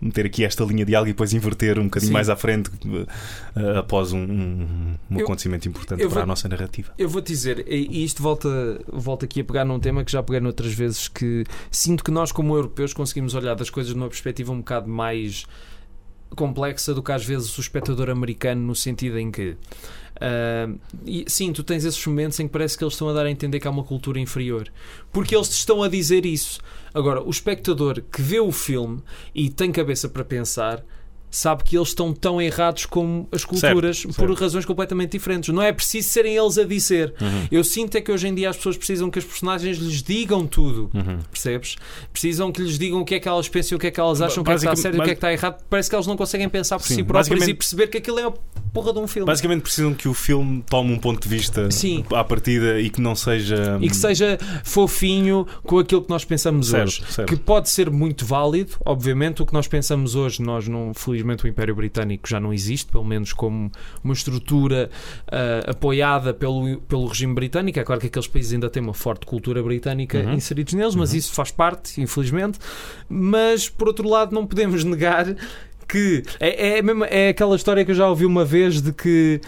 meter 0.00 0.26
aqui 0.26 0.44
esta 0.44 0.64
linha 0.64 0.84
de 0.84 0.94
algo 0.94 1.08
e 1.08 1.12
depois 1.12 1.32
inverter 1.32 1.78
um 1.78 1.84
bocadinho 1.84 2.08
Sim. 2.08 2.12
mais 2.14 2.28
à 2.28 2.36
frente 2.36 2.70
uh, 2.86 3.78
após 3.78 4.12
um, 4.12 4.18
um- 4.18 4.94
um 5.10 5.18
Eu- 5.18 5.24
acontecimento 5.24 5.68
importante 5.68 6.00
para 6.00 6.08
vou- 6.08 6.22
a 6.22 6.26
nossa 6.26 6.48
narrativa. 6.48 6.92
Eu 6.96 7.08
vou-te 7.08 7.26
dizer, 7.32 7.64
e 7.66 7.88
e 7.98 8.04
isto 8.04 8.22
volta, 8.22 8.48
volta 8.92 9.24
aqui 9.24 9.40
a 9.40 9.44
pegar 9.44 9.64
num 9.64 9.80
tema 9.80 10.04
que 10.04 10.12
já 10.12 10.22
peguei 10.22 10.40
noutras 10.40 10.72
vezes, 10.72 11.08
que 11.08 11.44
sinto 11.70 12.04
que 12.04 12.10
nós, 12.10 12.30
como 12.30 12.54
europeus, 12.54 12.92
conseguimos 12.92 13.34
olhar 13.34 13.54
das 13.54 13.70
coisas 13.70 13.92
numa 13.94 14.08
perspectiva 14.08 14.52
um 14.52 14.58
bocado 14.58 14.88
mais 14.88 15.46
complexa 16.36 16.94
do 16.94 17.02
que 17.02 17.12
às 17.12 17.24
vezes 17.24 17.56
o 17.56 17.60
espectador 17.60 18.10
americano, 18.10 18.60
no 18.60 18.74
sentido 18.74 19.18
em 19.18 19.30
que. 19.30 19.56
ah, 20.20 20.68
e, 21.04 21.24
sim, 21.26 21.52
tu 21.52 21.62
tens 21.62 21.84
esses 21.84 22.04
momentos 22.06 22.38
em 22.40 22.46
que 22.46 22.52
parece 22.52 22.76
que 22.76 22.84
eles 22.84 22.94
estão 22.94 23.08
a 23.08 23.12
dar 23.12 23.26
a 23.26 23.30
entender 23.30 23.60
que 23.60 23.68
há 23.68 23.70
uma 23.70 23.84
cultura 23.84 24.18
inferior. 24.18 24.68
Porque 25.12 25.34
eles 25.34 25.48
te 25.48 25.54
estão 25.54 25.82
a 25.82 25.88
dizer 25.88 26.26
isso. 26.26 26.60
Agora, 26.92 27.22
o 27.22 27.30
espectador 27.30 28.02
que 28.10 28.22
vê 28.22 28.40
o 28.40 28.52
filme 28.52 29.02
e 29.34 29.48
tem 29.48 29.70
cabeça 29.72 30.08
para 30.08 30.24
pensar. 30.24 30.84
Sabe 31.30 31.62
que 31.64 31.76
eles 31.76 31.88
estão 31.88 32.12
tão 32.12 32.40
errados 32.40 32.86
como 32.86 33.28
as 33.30 33.44
culturas 33.44 34.02
por 34.04 34.12
certo. 34.14 34.34
razões 34.34 34.64
completamente 34.64 35.12
diferentes. 35.12 35.52
Não 35.54 35.62
é 35.62 35.72
preciso 35.72 36.08
serem 36.08 36.36
eles 36.36 36.56
a 36.58 36.64
dizer. 36.64 37.14
Uhum. 37.20 37.48
Eu 37.50 37.62
sinto 37.62 37.96
é 37.96 38.00
que 38.00 38.10
hoje 38.10 38.28
em 38.28 38.34
dia 38.34 38.48
as 38.50 38.56
pessoas 38.56 38.76
precisam 38.76 39.10
que 39.10 39.18
as 39.18 39.24
personagens 39.24 39.76
lhes 39.78 40.02
digam 40.02 40.46
tudo, 40.46 40.90
Uhum. 40.94 41.18
percebes? 41.30 41.76
Precisam 42.12 42.50
que 42.50 42.62
lhes 42.62 42.78
digam 42.78 43.00
o 43.00 43.04
que 43.04 43.14
é 43.14 43.20
que 43.20 43.28
elas 43.28 43.48
pensam, 43.48 43.76
o 43.76 43.78
que 43.80 43.88
é 43.88 43.90
que 43.90 44.00
elas 44.00 44.20
acham, 44.22 44.42
o 44.42 44.44
que 44.44 44.50
é 44.50 44.54
que 44.54 44.60
está 44.60 44.76
certo 44.76 44.94
e 44.96 45.00
o 45.00 45.02
que 45.04 45.10
é 45.10 45.14
que 45.14 45.18
está 45.18 45.32
errado. 45.32 45.62
Parece 45.68 45.88
que 45.88 45.94
elas 45.94 46.06
não 46.06 46.16
conseguem 46.16 46.48
pensar 46.48 46.78
por 46.78 46.86
Sim, 46.86 46.94
si 46.96 47.02
próprias 47.04 47.46
e 47.46 47.54
perceber 47.54 47.88
que 47.88 47.98
aquilo 47.98 48.18
é 48.18 48.24
a 48.24 48.32
porra 48.72 48.92
de 48.92 48.98
um 48.98 49.06
filme. 49.06 49.26
Basicamente 49.26 49.62
precisam 49.62 49.92
que 49.94 50.08
o 50.08 50.14
filme 50.14 50.62
tome 50.68 50.92
um 50.92 50.98
ponto 50.98 51.22
de 51.22 51.28
vista 51.28 51.70
Sim. 51.70 52.04
à 52.12 52.22
partida 52.24 52.80
e 52.80 52.88
que 52.90 53.00
não 53.00 53.14
seja. 53.14 53.78
E 53.80 53.88
que 53.88 53.96
seja 53.96 54.38
fofinho 54.64 55.46
com 55.64 55.78
aquilo 55.78 56.02
que 56.02 56.10
nós 56.10 56.24
pensamos 56.24 56.68
Certo, 56.68 56.86
hoje. 56.86 57.02
certo. 57.10 57.28
Que 57.28 57.36
pode 57.36 57.68
ser 57.68 57.90
muito 57.90 58.24
válido, 58.24 58.72
obviamente. 58.84 59.42
O 59.42 59.46
que 59.46 59.52
nós 59.52 59.66
pensamos 59.66 60.14
hoje, 60.14 60.40
nós 60.42 60.68
não, 60.68 60.92
felizmente, 61.18 61.44
o 61.44 61.48
Império 61.48 61.74
Britânico 61.74 62.28
já 62.28 62.38
não 62.38 62.52
existe, 62.52 62.90
pelo 62.90 63.04
menos 63.04 63.32
como 63.32 63.70
uma 64.02 64.14
estrutura 64.14 64.90
ah, 65.30 65.70
apoiada 65.70 66.32
pelo, 66.32 66.80
pelo 66.82 67.06
regime 67.06 67.34
britânico. 67.34 67.78
É 67.78 67.84
claro 67.84 68.00
que 68.00 68.06
aqueles 68.06 68.28
países 68.28 68.52
ainda 68.52 68.70
têm 68.70 68.82
uma 68.82 68.94
forte 68.94 69.26
cultura 69.26 69.62
britânica 69.62 70.18
Uhum. 70.18 70.34
inseridos 70.34 70.74
neles, 70.74 70.94
mas 70.94 71.12
isso 71.14 71.32
faz 71.32 71.50
parte, 71.50 72.00
infelizmente. 72.00 72.58
Mas, 73.08 73.68
por 73.68 73.88
outro 73.88 74.08
lado, 74.08 74.34
não 74.34 74.46
podemos 74.46 74.84
negar 74.84 75.26
que 75.88 76.22
é, 76.38 76.78
é, 76.78 76.82
mesmo- 76.82 77.04
é 77.04 77.30
aquela 77.30 77.56
história 77.56 77.84
que 77.84 77.90
eu 77.90 77.94
já 77.94 78.08
ouvi 78.08 78.26
uma 78.26 78.44
vez 78.44 78.82
de 78.82 78.92
que 78.92 79.40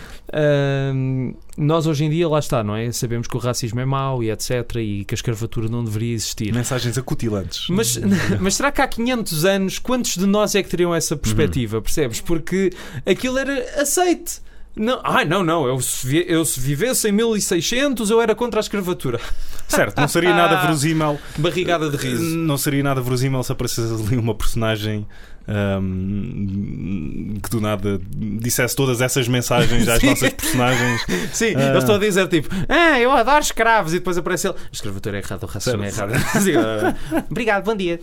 nós 1.57 1.87
hoje 1.87 2.05
em 2.05 2.11
dia, 2.11 2.29
lá 2.29 2.39
está, 2.39 2.65
não 2.65 2.75
é? 2.75 2.91
Sabemos 2.93 3.27
que 3.27 3.37
o 3.37 3.41
racismo 3.41 3.81
é 3.81 3.85
mau 3.85 4.23
e 4.23 4.31
etc. 4.31 4.77
e 4.77 5.05
que 5.05 5.15
a 5.15 5.17
escravatura 5.17 5.69
não 5.69 5.85
deveria 5.85 6.15
existir. 6.15 6.53
Mensagens 6.55 6.97
acutilantes. 6.97 7.67
Mas, 7.69 7.99
mas 8.41 8.55
será 8.55 8.73
que 8.73 8.81
há 8.81 8.89
500 8.89 9.45
anos, 9.45 9.79
quantos 9.79 10.17
de 10.17 10.27
nós 10.27 10.55
é 10.55 10.63
que 10.63 10.69
teriam 10.69 10.95
essa 10.95 11.17
perspectiva? 11.17 11.83
Percebes? 11.83 12.21
Porque 12.21 12.71
aquilo 13.05 13.39
era 13.39 13.81
aceite. 13.81 14.41
Não, 14.77 15.01
ai, 15.05 15.25
não, 15.25 15.43
não. 15.43 15.67
Eu 15.67 15.81
se, 15.81 16.25
eu 16.29 16.45
se 16.45 16.59
vivesse 16.61 17.09
em 17.09 17.13
1600, 17.13 18.09
eu 18.11 18.21
era 18.23 18.35
contra 18.35 18.61
a 18.61 18.63
escravatura. 18.63 19.21
Certo, 19.69 19.99
não 20.01 20.09
seria 20.09 20.35
nada 20.35 20.61
verosímil. 20.63 21.19
Barrigada 21.39 21.89
de 21.91 21.97
riso. 21.97 22.37
Não 22.37 22.57
seria 22.59 22.83
nada 22.83 23.01
verosímil 23.01 23.41
se 23.45 23.53
aparecesse 23.53 23.93
ali 23.93 24.17
uma 24.17 24.35
personagem 24.35 25.07
ahm, 25.47 27.35
que 27.43 27.49
do 27.51 27.61
nada 27.61 28.01
dissesse 28.11 28.75
todas 28.75 29.01
essas 29.01 29.29
mensagens 29.29 29.87
às 29.89 29.99
Sim. 30.03 30.07
nossas 30.11 30.31
personagens. 30.33 31.07
Sim, 31.33 31.55
Ah. 31.57 31.73
eu 31.73 31.79
estou 31.79 31.95
a 31.95 31.99
dizer 31.99 32.27
tipo, 32.29 32.49
ah, 32.69 32.99
eu 33.01 33.13
adoro 33.13 33.41
escravos, 33.41 33.93
e 33.95 33.99
depois 33.99 34.19
aparece 34.19 34.49
ele, 34.49 34.57
a 34.57 34.69
escravatura 34.73 35.19
é 35.19 35.21
errada, 35.21 35.47
o 35.47 35.49
racismo 35.49 35.83
é 35.85 35.89
errado. 35.89 36.13
Obrigado, 37.31 37.65
bom 37.65 37.77
dia. 37.77 37.99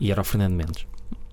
E 0.00 0.12
era 0.12 0.20
o 0.20 0.24
Fernando 0.24 0.54
Mendes, 0.54 0.86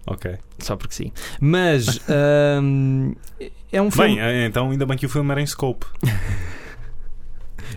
Ok. 0.08 0.38
só 0.60 0.76
porque 0.76 0.94
sim. 0.94 1.12
Mas 1.40 2.00
ahm, 2.10 3.14
é 3.72 3.82
um 3.82 3.90
filme. 3.90 4.16
Bem, 4.16 4.20
eh, 4.20 4.46
então 4.46 4.70
ainda 4.72 4.86
bem 4.86 4.98
que 4.98 5.06
o 5.06 5.10
filme 5.10 5.32
era 5.32 5.42
em 5.42 5.46
scope. 5.46 5.86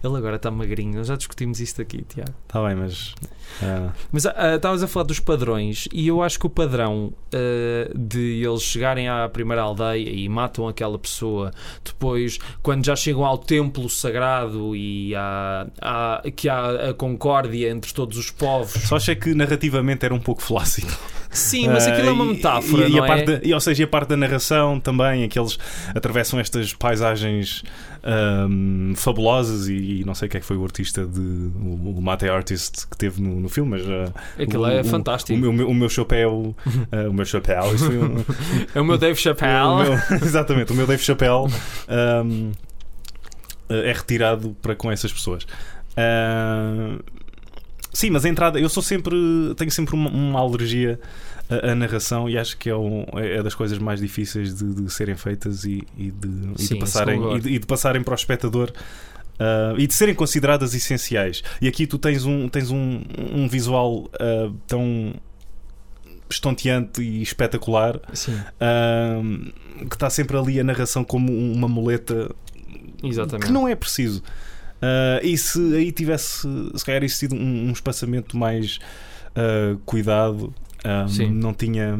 Ele 0.03 0.17
agora 0.17 0.37
está 0.37 0.51
magrinho, 0.51 0.97
nós 0.99 1.07
já 1.09 1.17
discutimos 1.17 1.61
isto 1.61 1.81
aqui, 1.83 2.03
Tiago. 2.09 2.33
Está 2.47 2.65
bem, 2.67 2.75
mas. 2.77 3.15
ah, 3.63 3.91
Mas 4.13 4.27
ah, 4.27 4.55
estavas 4.57 4.83
a 4.83 4.87
falar 4.89 5.05
dos 5.07 5.21
padrões 5.21 5.89
e 5.93 6.09
eu 6.09 6.23
acho 6.23 6.39
que 6.39 6.47
o 6.47 6.51
padrão 6.51 7.13
ah, 7.35 7.91
de 7.97 8.43
eles 8.45 8.63
chegarem 8.63 9.09
à 9.09 9.29
primeira 9.29 9.63
aldeia 9.63 10.09
e 10.11 10.29
matam 10.29 10.69
aquela 10.69 10.99
pessoa, 10.99 11.51
depois, 11.85 12.39
quando 12.63 12.85
já 12.85 12.95
chegam 12.97 13.25
ao 13.25 13.39
templo 13.39 13.89
sagrado 13.89 14.75
e 14.77 15.15
há, 15.15 15.67
há- 15.81 16.23
que 16.35 16.49
há 16.49 16.91
a 16.91 16.95
concórdia 16.95 17.69
entre 17.71 17.93
todos 17.93 18.17
os 18.19 18.31
povos. 18.31 18.83
só 18.89 18.97
achei 18.97 19.15
que 19.17 19.35
narrativamente 19.35 20.05
era 20.05 20.15
um 20.15 20.21
pouco 20.21 20.43
flácido. 20.43 20.93
Sim, 21.31 21.69
mas 21.69 21.87
aquilo 21.87 22.09
é 22.09 22.13
uma 22.13 22.25
Ah, 22.25 22.27
e- 22.27 22.31
metáfora, 22.31 22.89
e, 22.89 22.93
e 22.93 22.99
é? 22.99 23.23
da- 23.25 23.41
e, 23.45 23.53
ou 23.53 23.61
seja, 23.61 23.83
e 23.83 23.85
a 23.85 23.89
parte 23.89 24.09
da 24.09 24.17
narração 24.17 24.81
também, 24.81 25.25
em 25.25 25.29
que 25.29 25.39
eles 25.39 25.59
atravessam 25.95 26.41
estas 26.41 26.73
paisagens 26.73 27.63
ahm, 28.11 28.95
fabulosas 28.95 29.69
e, 29.69 30.01
e 30.01 30.05
não 30.05 30.15
sei 30.15 30.29
o 30.29 30.31
que 30.31 30.37
é 30.39 30.41
que 30.41 30.47
foi 30.47 30.57
o 30.57 30.65
artista 30.65 31.05
de 31.07 31.21
o, 31.21 31.97
o 31.99 32.03
Mate 32.03 32.27
Artist 32.29 32.87
que 32.89 32.97
teve 32.97 33.21
no, 33.21 33.39
no 33.41 33.49
filme, 33.49 33.73
mas 33.73 33.83
ah, 33.87 34.43
Aquilo 34.43 34.63
o- 34.63 34.67
é 34.69 34.81
o- 34.81 34.85
fantástico. 34.85 35.37
O 35.37 35.53
meu, 35.53 35.69
o 35.69 35.75
meu- 35.75 35.89
chapéu, 35.89 36.57
ah, 36.91 37.09
o 37.09 37.13
meu 37.13 37.25
chapéu, 37.27 37.65
um, 37.65 38.25
É 38.75 38.81
o 38.81 38.85
meu 38.85 38.97
Dave 38.97 39.19
Chappelle. 39.19 39.83
meu- 40.11 40.19
exatamente, 40.23 40.73
o 40.73 40.75
meu 40.75 40.87
Dave 40.87 41.03
Chappelle 41.03 41.49
ahm, 41.89 42.53
é 43.69 43.93
retirado 43.93 44.57
para 44.63 44.75
com 44.75 44.91
essas 44.91 45.13
pessoas. 45.13 45.47
Ah, 45.97 46.99
sim, 47.93 48.09
mas 48.11 48.25
a 48.25 48.29
entrada, 48.29 48.59
eu 48.59 48.69
sou 48.69 48.83
sempre, 48.83 49.15
tenho 49.57 49.71
sempre 49.71 49.95
uma, 49.95 50.09
uma 50.11 50.41
alergia 50.41 50.99
à, 51.49 51.73
à 51.73 51.75
narração 51.75 52.29
e 52.29 52.37
acho 52.39 52.57
que 52.57 52.69
é, 52.71 52.77
um- 52.77 53.05
é 53.17 53.43
das 53.43 53.55
coisas 53.55 53.79
mais 53.79 54.01
difíceis 54.01 54.55
de, 54.55 54.75
de 54.75 54.93
serem 54.93 55.17
feitas 55.17 55.65
e, 55.65 55.83
e 55.97 56.11
de, 56.11 56.29
e 56.29 56.53
de 56.55 56.63
Sim, 56.63 56.75
isso 56.75 56.79
passarem, 56.79 57.37
e 57.37 57.41
de, 57.41 57.49
e 57.51 57.59
de 57.59 57.67
passarem 57.67 58.03
para 58.03 58.13
o 58.13 58.15
espectador. 58.15 58.73
ah, 59.39 59.75
e 59.79 59.87
de 59.87 59.95
serem 59.95 60.15
consideradas 60.15 60.75
essenciais. 60.75 61.43
E 61.61 61.69
aqui 61.69 61.87
tu 61.87 61.99
tens 61.99 62.25
um, 62.25 62.49
tens 62.49 62.71
um, 62.71 63.01
um 63.33 63.49
visual 63.49 64.11
ah, 64.21 64.51
tão 64.67 65.15
estonteante 66.31 67.01
e 67.01 67.23
espetacular 67.23 67.99
Ahm, 68.61 69.51
que 69.89 69.95
está 69.97 70.11
sempre 70.11 70.37
ali 70.37 70.61
a 70.61 70.65
narração 70.65 71.03
como 71.03 71.33
uma 71.33 71.67
muleta 71.69 72.31
exatamente. 73.03 73.47
que 73.47 73.53
não 73.53 73.67
é 73.67 73.75
preciso. 73.75 74.23
E 75.23 75.39
se 75.39 75.59
aí 75.75 75.91
tivesse, 75.91 76.47
se 76.75 76.85
calhar, 76.85 77.03
existido 77.03 77.35
um, 77.35 77.69
um 77.69 77.73
espaçamento 77.73 78.37
mais 78.37 78.79
cuidado, 79.87 80.53
ah, 80.89 81.07
Sim. 81.09 81.31
não 81.31 81.53
tinha. 81.53 81.99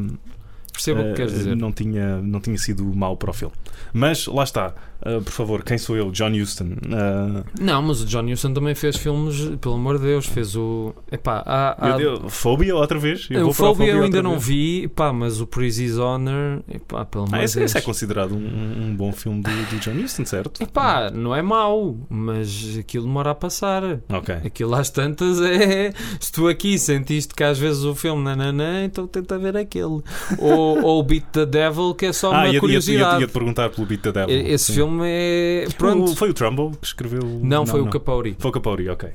Percebo 0.73 1.01
o 1.01 1.05
que 1.05 1.11
ah, 1.11 1.15
queres 1.15 1.33
dizer. 1.33 1.57
Não 1.57 1.73
tinha, 1.73 2.23
não 2.23 2.41
tinha 2.41 2.57
sido 2.57 2.85
mau 2.85 3.17
para 3.17 3.31
o 3.31 3.33
filme. 3.33 3.55
Mas 3.93 4.27
lá 4.27 4.45
está, 4.45 4.75
Ah, 5.01 5.21
por 5.25 5.33
favor, 5.33 5.63
quem 5.63 5.79
sou 5.79 5.97
eu? 5.97 6.11
John 6.11 6.33
Huston. 6.33 6.71
Ah, 6.93 7.45
Não, 7.61 7.81
mas 7.83 8.01
o 8.03 8.07
John 8.07 8.25
Huston 8.31 8.53
também 8.53 8.75
fez 8.75 8.97
filmes, 8.97 9.51
pelo 9.61 9.75
amor 9.77 9.99
de 9.99 10.05
Deus, 10.05 10.27
fez 10.27 10.57
o. 10.57 10.93
Epá, 11.11 11.43
há, 11.47 11.77
há... 11.95 12.01
eu- 12.01 12.15
eu- 12.23 12.29
Fobia 12.29 12.75
outra 12.75 12.99
vez? 12.99 13.27
Eu 13.31 13.49
o 13.49 13.53
Phobia 13.53 13.93
eu 13.93 14.03
ainda 14.03 14.23
não 14.23 14.33
vez. 14.33 14.45
vi, 14.47 14.89
pá, 14.89 15.13
mas 15.13 15.41
o 15.41 15.47
Prisoner's 15.47 15.99
Honor, 15.99 16.63
epá, 16.69 17.05
pelo 17.05 17.25
amor 17.25 17.37
Ah, 17.37 17.39
de 17.39 17.45
esse, 17.45 17.59
Deus. 17.59 17.71
esse 17.71 17.79
é 17.79 17.81
considerado 17.81 18.35
um, 18.35 18.87
um 18.89 18.95
bom 18.97 19.13
filme 19.13 19.41
do, 19.43 19.51
do 19.51 19.79
John 19.79 20.03
Huston, 20.05 20.25
certo? 20.25 20.63
Epá, 20.63 21.11
não 21.11 21.35
é 21.35 21.43
mau, 21.43 21.97
mas 22.09 22.77
aquilo 22.79 23.05
demora 23.05 23.31
a 23.31 23.35
passar. 23.35 23.83
Ok. 24.09 24.35
Aquilo 24.45 24.75
às 24.75 24.91
tantas 24.91 25.41
é. 25.41 25.93
Se 26.19 26.33
tu 26.33 26.49
aqui 26.49 26.79
sentiste 26.79 27.35
que 27.35 27.45
às 27.45 27.59
vezes 27.59 27.85
o 27.85 27.95
filme 27.95 28.23
nananã, 28.25 28.85
então 28.85 29.07
tenta 29.07 29.39
ver 29.39 29.57
aquele. 29.57 30.03
Ou, 30.39 30.83
ou 30.83 30.99
o 31.01 31.03
Beat 31.03 31.25
the 31.33 31.47
Devil, 31.47 31.95
que 31.95 32.07
é 32.07 32.13
só 32.13 32.33
Ah, 32.33 32.39
uma 32.39 32.47
ia, 32.49 32.55
ia, 32.55 32.61
curiosidade. 32.61 33.15
ia, 33.17 33.21
ia 33.21 33.27
te 33.27 33.33
perguntar 33.33 33.71
pelo 33.71 33.87
Beat 33.87 34.01
the 34.03 34.13
Devil. 34.13 34.47
Esse 34.49 34.65
Sim. 34.67 34.73
filme 34.75 34.88
é. 35.03 35.67
Pronto. 35.77 36.13
O- 36.13 36.17
foi 36.17 36.31
o 36.31 36.35
Trumbull 36.35 36.73
que 36.73 36.87
escreveu? 36.87 37.21
Não, 37.43 37.67
foi 37.67 37.81
o 37.81 37.87
Capauri. 37.89 38.37
Foi 38.39 38.51
o 38.51 38.53
Capauri, 38.53 38.89
ok. 38.89 39.09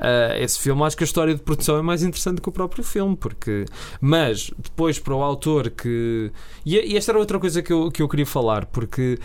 Ah, 0.00 0.38
esse 0.38 0.58
filme, 0.58 0.82
acho 0.82 0.96
que 0.96 1.04
a 1.04 1.06
história 1.06 1.34
de 1.34 1.40
produção 1.42 1.76
é 1.78 1.82
mais 1.82 2.02
interessante 2.02 2.40
que 2.40 2.48
o 2.48 2.52
próprio 2.52 2.82
filme, 2.82 3.16
porque. 3.16 3.64
Mas, 4.00 4.50
depois, 4.58 4.98
para 4.98 5.14
o 5.14 5.22
autor 5.22 5.70
que. 5.70 6.30
E, 6.64 6.76
e 6.92 6.96
esta 6.96 7.12
era 7.12 7.18
outra 7.18 7.38
coisa 7.38 7.62
que 7.62 7.72
eu, 7.72 7.90
que 7.90 8.02
eu 8.02 8.08
queria 8.08 8.26
falar, 8.26 8.66
porque. 8.66 9.18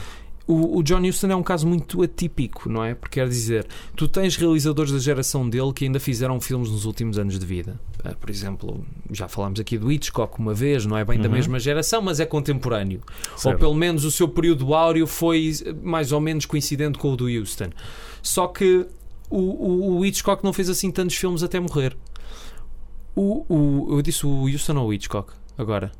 O, 0.47 0.77
o 0.77 0.83
John 0.83 1.01
Huston 1.01 1.27
é 1.31 1.35
um 1.35 1.41
caso 1.41 1.65
muito 1.67 2.03
atípico, 2.03 2.69
não 2.69 2.83
é? 2.83 2.93
Porque 2.93 3.19
quer 3.19 3.27
dizer, 3.27 3.65
tu 3.95 4.07
tens 4.07 4.35
realizadores 4.35 4.91
da 4.91 4.99
geração 4.99 5.49
dele 5.49 5.73
que 5.73 5.85
ainda 5.85 5.99
fizeram 5.99 6.39
filmes 6.39 6.69
nos 6.69 6.85
últimos 6.85 7.17
anos 7.17 7.39
de 7.39 7.45
vida. 7.45 7.79
Ah, 8.03 8.13
por 8.13 8.29
exemplo, 8.29 8.85
já 9.11 9.27
falámos 9.27 9.59
aqui 9.59 9.75
do 9.75 9.91
Hitchcock 9.91 10.37
uma 10.39 10.53
vez, 10.53 10.85
não 10.85 10.95
é 10.95 11.03
bem 11.03 11.19
da 11.19 11.27
Uhum. 11.27 11.33
mesma 11.33 11.57
geração, 11.59 11.99
mas 12.01 12.19
é 12.19 12.25
contemporâneo. 12.27 13.01
Ou 13.31 13.37
Certo. 13.39 13.59
pelo 13.59 13.73
menos 13.73 14.05
o 14.05 14.11
seu 14.11 14.27
período 14.27 14.75
áureo 14.75 15.07
foi 15.07 15.51
mais 15.81 16.11
ou 16.11 16.21
menos 16.21 16.45
coincidente 16.45 16.99
com 16.99 17.11
o 17.11 17.17
do 17.17 17.25
Houston. 17.27 17.69
Só 18.21 18.45
que 18.47 18.85
o, 19.31 19.37
o, 19.39 19.97
o 19.97 20.05
Hitchcock 20.05 20.43
não 20.43 20.53
fez 20.53 20.69
assim 20.69 20.91
tantos 20.91 21.15
filmes 21.15 21.41
até 21.41 21.59
morrer. 21.59 21.97
O, 23.15 23.45
o, 23.49 23.87
eu 23.97 24.01
disse 24.03 24.27
o 24.27 24.43
Houston 24.47 24.75
ou 24.77 24.89
o 24.89 24.93
Hitchcock? 24.93 25.33
Agora. 25.57 25.91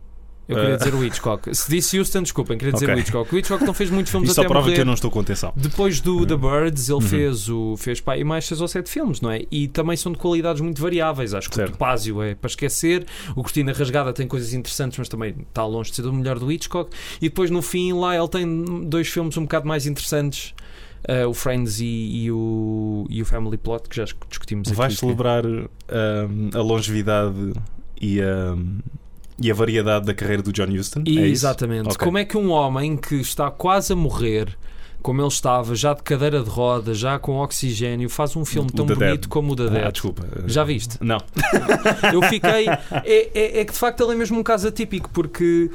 Eu 0.48 0.56
queria 0.58 0.74
Eh. 0.74 0.78
dizer 0.78 0.94
o 0.94 1.04
Hitchcock. 1.04 1.56
Se 1.56 1.70
disse 1.72 1.98
Houston, 1.98 2.22
desculpem, 2.22 2.58
queria 2.58 2.72
dizer 2.74 2.86
Ok. 2.86 2.96
o 2.96 3.00
Hitchcock. 3.00 3.34
O 3.36 3.38
Hitchcock 3.40 3.64
não 3.66 3.74
fez 3.74 3.90
muitos 3.90 4.12
filmes 4.12 4.30
Isso 4.30 4.36
só 4.36 4.42
até 4.42 4.48
prova 4.48 4.66
morrer. 4.66 4.76
que 4.76 4.82
eu 4.82 4.86
não 4.86 4.94
estou 4.94 5.10
com 5.10 5.20
atenção. 5.20 5.52
Depois 5.56 6.00
do 6.02 6.24
The 6.26 6.36
Birds, 6.38 6.88
ele 6.88 6.96
Uhum. 6.96 7.02
fez 7.02 7.50
o 7.50 7.76
fez 7.78 8.00
pá, 8.00 8.16
e 8.18 8.24
mais 8.24 8.46
6 8.46 8.62
ou 8.62 8.68
7 8.68 8.90
filmes, 8.90 9.22
não 9.22 9.32
é? 9.32 9.42
E 9.52 9.68
também 9.68 9.98
são 9.98 10.12
de 10.12 10.18
qualidades 10.20 10.62
muito 10.62 10.80
variáveis. 10.82 11.34
Acho 11.34 11.50
que 11.50 11.56
Certo. 11.56 11.70
o 11.70 11.72
Topázio 11.74 12.22
é 12.22 12.36
para 12.36 12.48
esquecer, 12.48 13.06
o 13.36 13.42
Cortina 13.42 13.74
Rasgada 13.74 14.14
tem 14.14 14.28
coisas 14.28 14.54
interessantes, 14.54 14.98
mas 15.00 15.10
também 15.10 15.36
está 15.50 15.66
longe 15.66 15.90
de 15.90 15.96
ser 15.96 16.06
o 16.06 16.14
melhor 16.14 16.38
do 16.38 16.52
Hitchcock. 16.52 16.92
E 17.20 17.28
depois 17.30 17.50
no 17.50 17.62
fim, 17.64 17.94
lá 17.94 18.16
ele 18.16 18.28
tem 18.28 18.86
dois 18.88 19.08
filmes 19.08 19.36
um 19.38 19.42
bocado 19.44 19.68
mais 19.68 19.86
interessantes. 19.88 20.54
eh, 21.08 21.24
o 21.24 21.36
Friends 21.36 21.80
e, 21.82 21.86
e 22.24 22.32
o, 22.32 23.06
e 23.12 23.22
o 23.22 23.26
Family 23.26 23.58
Plot, 23.58 23.88
que 23.88 23.96
já 23.96 24.06
discutimos 24.28 24.68
aqui. 24.70 24.76
Vais 24.76 24.94
que- 24.96 25.00
celebrar 25.02 25.46
ahm, 25.46 26.50
a 26.52 26.62
longevidade 26.62 27.54
e 28.02 28.20
a, 28.22 28.56
e 29.42 29.52
a 29.52 29.54
variedade 29.54 30.06
da 30.06 30.14
carreira 30.14 30.42
do 30.42 30.52
John 30.52 30.68
Huston? 30.72 31.04
E, 31.06 31.20
é 31.20 31.28
exatamente. 31.28 31.88
Ok. 31.88 31.98
Como 32.06 32.18
é 32.18 32.26
que 32.26 32.38
um 32.38 32.52
homem 32.52 32.96
que 32.98 33.16
está 33.16 33.52
quase 33.52 33.94
a 33.94 33.96
morrer, 33.96 34.58
como 35.02 35.22
ele 35.22 35.28
estava, 35.28 35.76
já 35.76 35.94
de 35.94 36.02
cadeira 36.04 36.42
de 36.42 36.50
roda, 36.50 36.94
já 36.94 37.20
com 37.20 37.38
oxigênio, 37.38 38.10
faz 38.10 38.36
um 38.36 38.44
filme 38.46 38.70
O 38.70 38.74
tão 38.74 38.86
bonito 38.86 39.00
Dead. 39.00 39.28
como 39.28 39.54
o 39.54 39.56
da 39.56 39.66
Ah, 39.66 39.70
Dead? 39.70 39.92
desculpa. 39.92 40.24
Já 40.48 40.64
viste? 40.64 40.98
Não. 41.02 41.18
Eu 42.14 42.22
fiquei. 42.24 42.68
É, 43.04 43.30
é- 43.34 43.60
é 43.60 43.66
que 43.66 43.72
de 43.74 43.78
facto 43.80 44.02
ele 44.04 44.14
é 44.14 44.16
mesmo 44.16 44.40
um 44.40 44.44
caso 44.44 44.68
atípico, 44.68 45.10
porque 45.14 45.70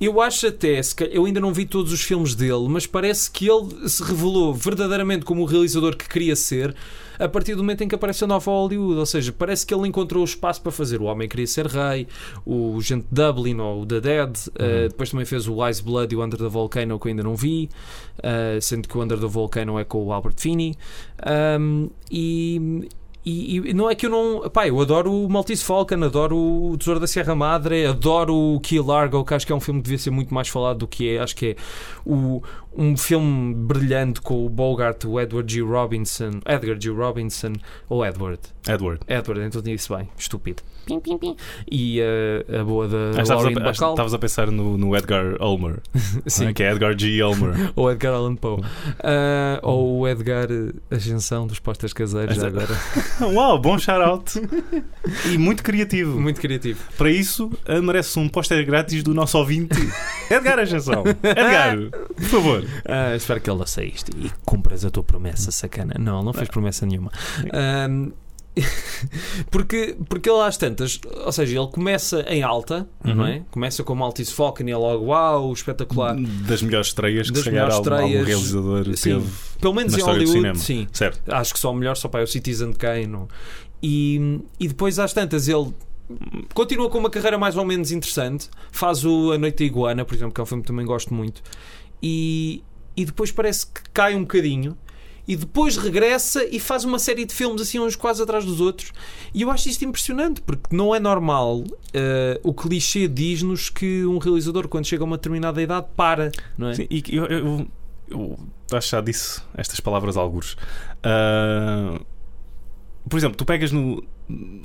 eu 0.00 0.20
acho 0.20 0.46
até, 0.48 0.80
eu 1.12 1.24
ainda 1.24 1.40
não 1.40 1.52
vi 1.52 1.64
todos 1.64 1.92
os 1.92 2.02
filmes 2.02 2.34
dele, 2.34 2.66
mas 2.68 2.86
parece 2.86 3.30
que 3.30 3.48
ele 3.48 3.88
se 3.88 4.02
revelou 4.02 4.52
verdadeiramente 4.52 5.24
como 5.24 5.42
o 5.42 5.44
realizador 5.46 5.96
que 5.96 6.08
queria 6.08 6.36
ser 6.36 6.74
a 7.18 7.28
partir 7.28 7.54
do 7.54 7.62
momento 7.62 7.82
em 7.82 7.88
que 7.88 7.94
aparece 7.94 8.24
a 8.24 8.26
nova 8.26 8.50
Hollywood. 8.50 8.98
Ou 8.98 9.06
seja, 9.06 9.32
parece 9.32 9.66
que 9.66 9.74
ele 9.74 9.88
encontrou 9.88 10.22
o 10.22 10.24
espaço 10.24 10.60
para 10.62 10.72
fazer 10.72 11.00
O 11.00 11.04
Homem 11.04 11.28
Queria 11.28 11.46
Ser 11.46 11.66
Rei, 11.66 12.06
o 12.44 12.80
Gente 12.80 13.06
de 13.10 13.22
Dublin 13.22 13.58
ou 13.60 13.82
o 13.82 13.86
The 13.86 14.00
Dead. 14.00 14.36
Uh, 14.48 14.88
depois 14.88 15.10
também 15.10 15.26
fez 15.26 15.46
o 15.46 15.62
Wise 15.62 15.82
Blood 15.82 16.14
e 16.14 16.16
o 16.16 16.24
Under 16.24 16.38
the 16.38 16.48
Volcano, 16.48 16.98
que 16.98 17.06
eu 17.06 17.10
ainda 17.10 17.22
não 17.22 17.36
vi, 17.36 17.68
uh, 18.18 18.60
sendo 18.60 18.88
que 18.88 18.96
o 18.96 19.02
Under 19.02 19.18
the 19.18 19.26
Volcano 19.26 19.78
é 19.78 19.84
com 19.84 20.04
o 20.04 20.12
Albert 20.12 20.36
Finney. 20.36 20.74
Um, 21.60 21.90
e. 22.10 22.88
E, 23.24 23.70
e 23.70 23.72
não 23.72 23.88
é 23.88 23.94
que 23.94 24.04
eu 24.04 24.10
não. 24.10 24.50
Pá, 24.50 24.68
eu 24.68 24.78
adoro 24.80 25.10
o 25.10 25.28
Maltese 25.30 25.64
Falcon, 25.64 26.04
adoro 26.04 26.36
o 26.36 26.76
Tesouro 26.76 27.00
da 27.00 27.06
Sierra 27.06 27.34
Madre, 27.34 27.86
adoro 27.86 28.34
o 28.34 28.60
Key 28.60 28.78
Largo, 28.80 29.24
que 29.24 29.32
acho 29.32 29.46
que 29.46 29.52
é 29.52 29.56
um 29.56 29.60
filme 29.60 29.80
que 29.80 29.84
devia 29.84 29.98
ser 29.98 30.10
muito 30.10 30.34
mais 30.34 30.48
falado 30.48 30.80
do 30.80 30.86
que 30.86 31.16
é. 31.16 31.18
Acho 31.18 31.34
que 31.34 31.46
é 31.46 31.56
o, 32.04 32.42
um 32.76 32.96
filme 32.96 33.54
brilhante 33.54 34.20
com 34.20 34.44
o 34.44 34.48
Bogart, 34.48 35.04
o 35.04 35.18
Edward 35.18 35.52
G. 35.52 35.62
Robinson, 35.62 36.32
Edgar 36.46 36.78
G. 36.78 36.90
Robinson, 36.90 37.52
ou 37.88 38.04
Edward. 38.04 38.40
Edward. 38.68 39.00
Edward, 39.08 39.42
então 39.42 39.62
disse 39.62 39.88
bem, 39.88 40.08
estúpido. 40.18 40.62
Pim, 40.86 41.00
pim, 41.00 41.18
pim. 41.18 41.36
E 41.70 42.00
a, 42.00 42.60
a 42.60 42.64
boa 42.64 42.86
da 42.88 42.96
Ah, 43.20 43.34
Lauren 43.34 43.56
a, 43.56 43.60
Bacall. 43.60 43.90
estavas 43.92 44.14
a 44.14 44.18
pensar 44.18 44.50
no, 44.50 44.76
no 44.76 44.96
Edgar 44.96 45.40
Ulmer, 45.40 45.78
Sim. 46.26 46.52
que 46.52 46.62
é 46.62 46.72
Edgar 46.72 46.98
G. 46.98 47.22
Ulmer. 47.22 47.72
Ou 47.76 47.90
Edgar 47.90 48.14
Allan 48.14 48.36
Poe. 48.36 48.62
Ah, 49.02 49.58
ou 49.62 50.00
o 50.00 50.08
Edgar 50.08 50.48
Ascensão 50.90 51.46
dos 51.46 51.58
postas 51.58 51.92
caseiros, 51.92 52.36
já 52.36 52.46
agora. 52.48 52.68
Uau, 53.32 53.58
bom 53.58 53.78
shout-out. 53.78 54.32
E 55.32 55.38
muito 55.38 55.62
criativo. 55.62 56.20
Muito 56.20 56.40
criativo. 56.40 56.80
Para 56.96 57.10
isso, 57.10 57.50
merece 57.82 58.18
um 58.18 58.28
póster 58.28 58.64
grátis 58.64 59.02
do 59.02 59.14
nosso 59.14 59.38
ouvinte, 59.38 59.76
Edgar 60.30 60.58
Ascensão. 60.58 61.04
Edgar, 61.22 61.76
por 62.16 62.24
favor. 62.24 62.64
Ah, 62.84 63.14
espero 63.16 63.40
que 63.40 63.50
ele 63.50 63.64
isto 63.82 64.10
e 64.16 64.30
cumpras 64.44 64.84
a 64.84 64.90
tua 64.90 65.02
promessa, 65.02 65.50
sacana. 65.50 65.94
Não, 65.98 66.16
ele 66.18 66.24
não 66.26 66.32
fez 66.32 66.48
promessa 66.48 66.86
nenhuma. 66.86 67.10
porque, 69.50 69.96
porque 70.08 70.30
ele 70.30 70.40
às 70.40 70.56
tantas, 70.56 71.00
ou 71.24 71.32
seja, 71.32 71.58
ele 71.58 71.68
começa 71.68 72.24
em 72.28 72.42
alta, 72.42 72.88
Uhum. 73.04 73.14
não 73.14 73.26
é? 73.26 73.42
Começa 73.50 73.82
com 73.82 73.94
Maltese 73.94 74.32
Falcon 74.32 74.64
e 74.64 74.70
é 74.70 74.76
logo 74.76 75.06
uau, 75.06 75.52
espetacular. 75.52 76.16
Das 76.46 76.62
melhores 76.62 76.88
estreias 76.88 77.28
que 77.28 77.34
Das 77.34 77.44
se 77.44 77.50
calhar 77.50 77.66
melhores 77.66 77.76
algum, 77.88 77.94
algum 77.94 78.06
estreias, 78.06 78.26
realizador 78.28 78.96
sim. 78.96 79.18
teve. 79.18 79.32
Pelo 79.60 79.74
menos 79.74 79.96
em 79.96 80.00
Hollywood, 80.02 80.58
sim. 80.58 80.86
Certo. 80.92 81.20
Acho 81.32 81.52
que 81.52 81.58
só 81.58 81.70
o 81.70 81.74
melhor, 81.74 81.96
só 81.96 82.08
para 82.08 82.22
o 82.24 82.26
Citizen 82.26 82.72
Kane. 82.72 83.06
não? 83.06 83.28
E, 83.82 84.40
e 84.58 84.68
depois 84.68 84.98
às 84.98 85.12
tantas 85.12 85.48
ele 85.48 85.72
continua 86.54 86.88
com 86.88 86.98
uma 86.98 87.10
carreira 87.10 87.36
mais 87.38 87.56
ou 87.56 87.64
menos 87.64 87.90
interessante. 87.90 88.48
Faz 88.70 89.04
o 89.04 89.32
A 89.32 89.38
Noite 89.38 89.58
da 89.58 89.64
Iguana, 89.64 90.04
por 90.04 90.14
exemplo, 90.14 90.32
que 90.32 90.40
é 90.40 90.44
um 90.44 90.46
filme 90.46 90.62
que 90.62 90.68
também 90.68 90.86
gosto 90.86 91.12
muito. 91.12 91.42
E, 92.02 92.62
e 92.96 93.04
depois 93.04 93.30
parece 93.32 93.66
que 93.66 93.80
cai 93.92 94.14
um 94.14 94.20
bocadinho. 94.20 94.76
E 95.26 95.36
depois 95.36 95.76
regressa 95.76 96.44
e 96.44 96.60
faz 96.60 96.84
uma 96.84 96.98
série 96.98 97.24
de 97.24 97.34
filmes 97.34 97.62
assim, 97.62 97.78
uns 97.78 97.96
quase 97.96 98.22
atrás 98.22 98.44
dos 98.44 98.60
outros. 98.60 98.92
E 99.32 99.42
eu 99.42 99.50
acho 99.50 99.68
isto 99.68 99.84
impressionante, 99.84 100.40
porque 100.42 100.74
não 100.74 100.94
é 100.94 101.00
normal. 101.00 101.64
eh, 101.94 102.40
o 102.42 102.52
clichê 102.52 103.08
diz-nos 103.08 103.70
que 103.70 104.04
um 104.04 104.18
realizador, 104.18 104.68
quando 104.68 104.84
chega 104.86 105.02
a 105.02 105.06
uma 105.06 105.16
determinada 105.16 105.62
idade, 105.62 105.86
para, 105.96 106.30
não 106.58 106.68
é? 106.68 106.74
Sim, 106.74 106.86
e 106.90 107.02
eu, 107.10 107.24
eu, 107.26 107.66
eu, 108.08 108.38
eu 108.70 108.76
acho 108.76 108.90
já 108.90 109.00
disse 109.00 109.40
estas 109.56 109.80
palavras 109.80 110.16
algures. 110.16 110.56
Ah, 111.02 112.00
por 113.08 113.16
exemplo, 113.18 113.36
tu 113.36 113.44
pegas 113.44 113.70
no. 113.72 114.02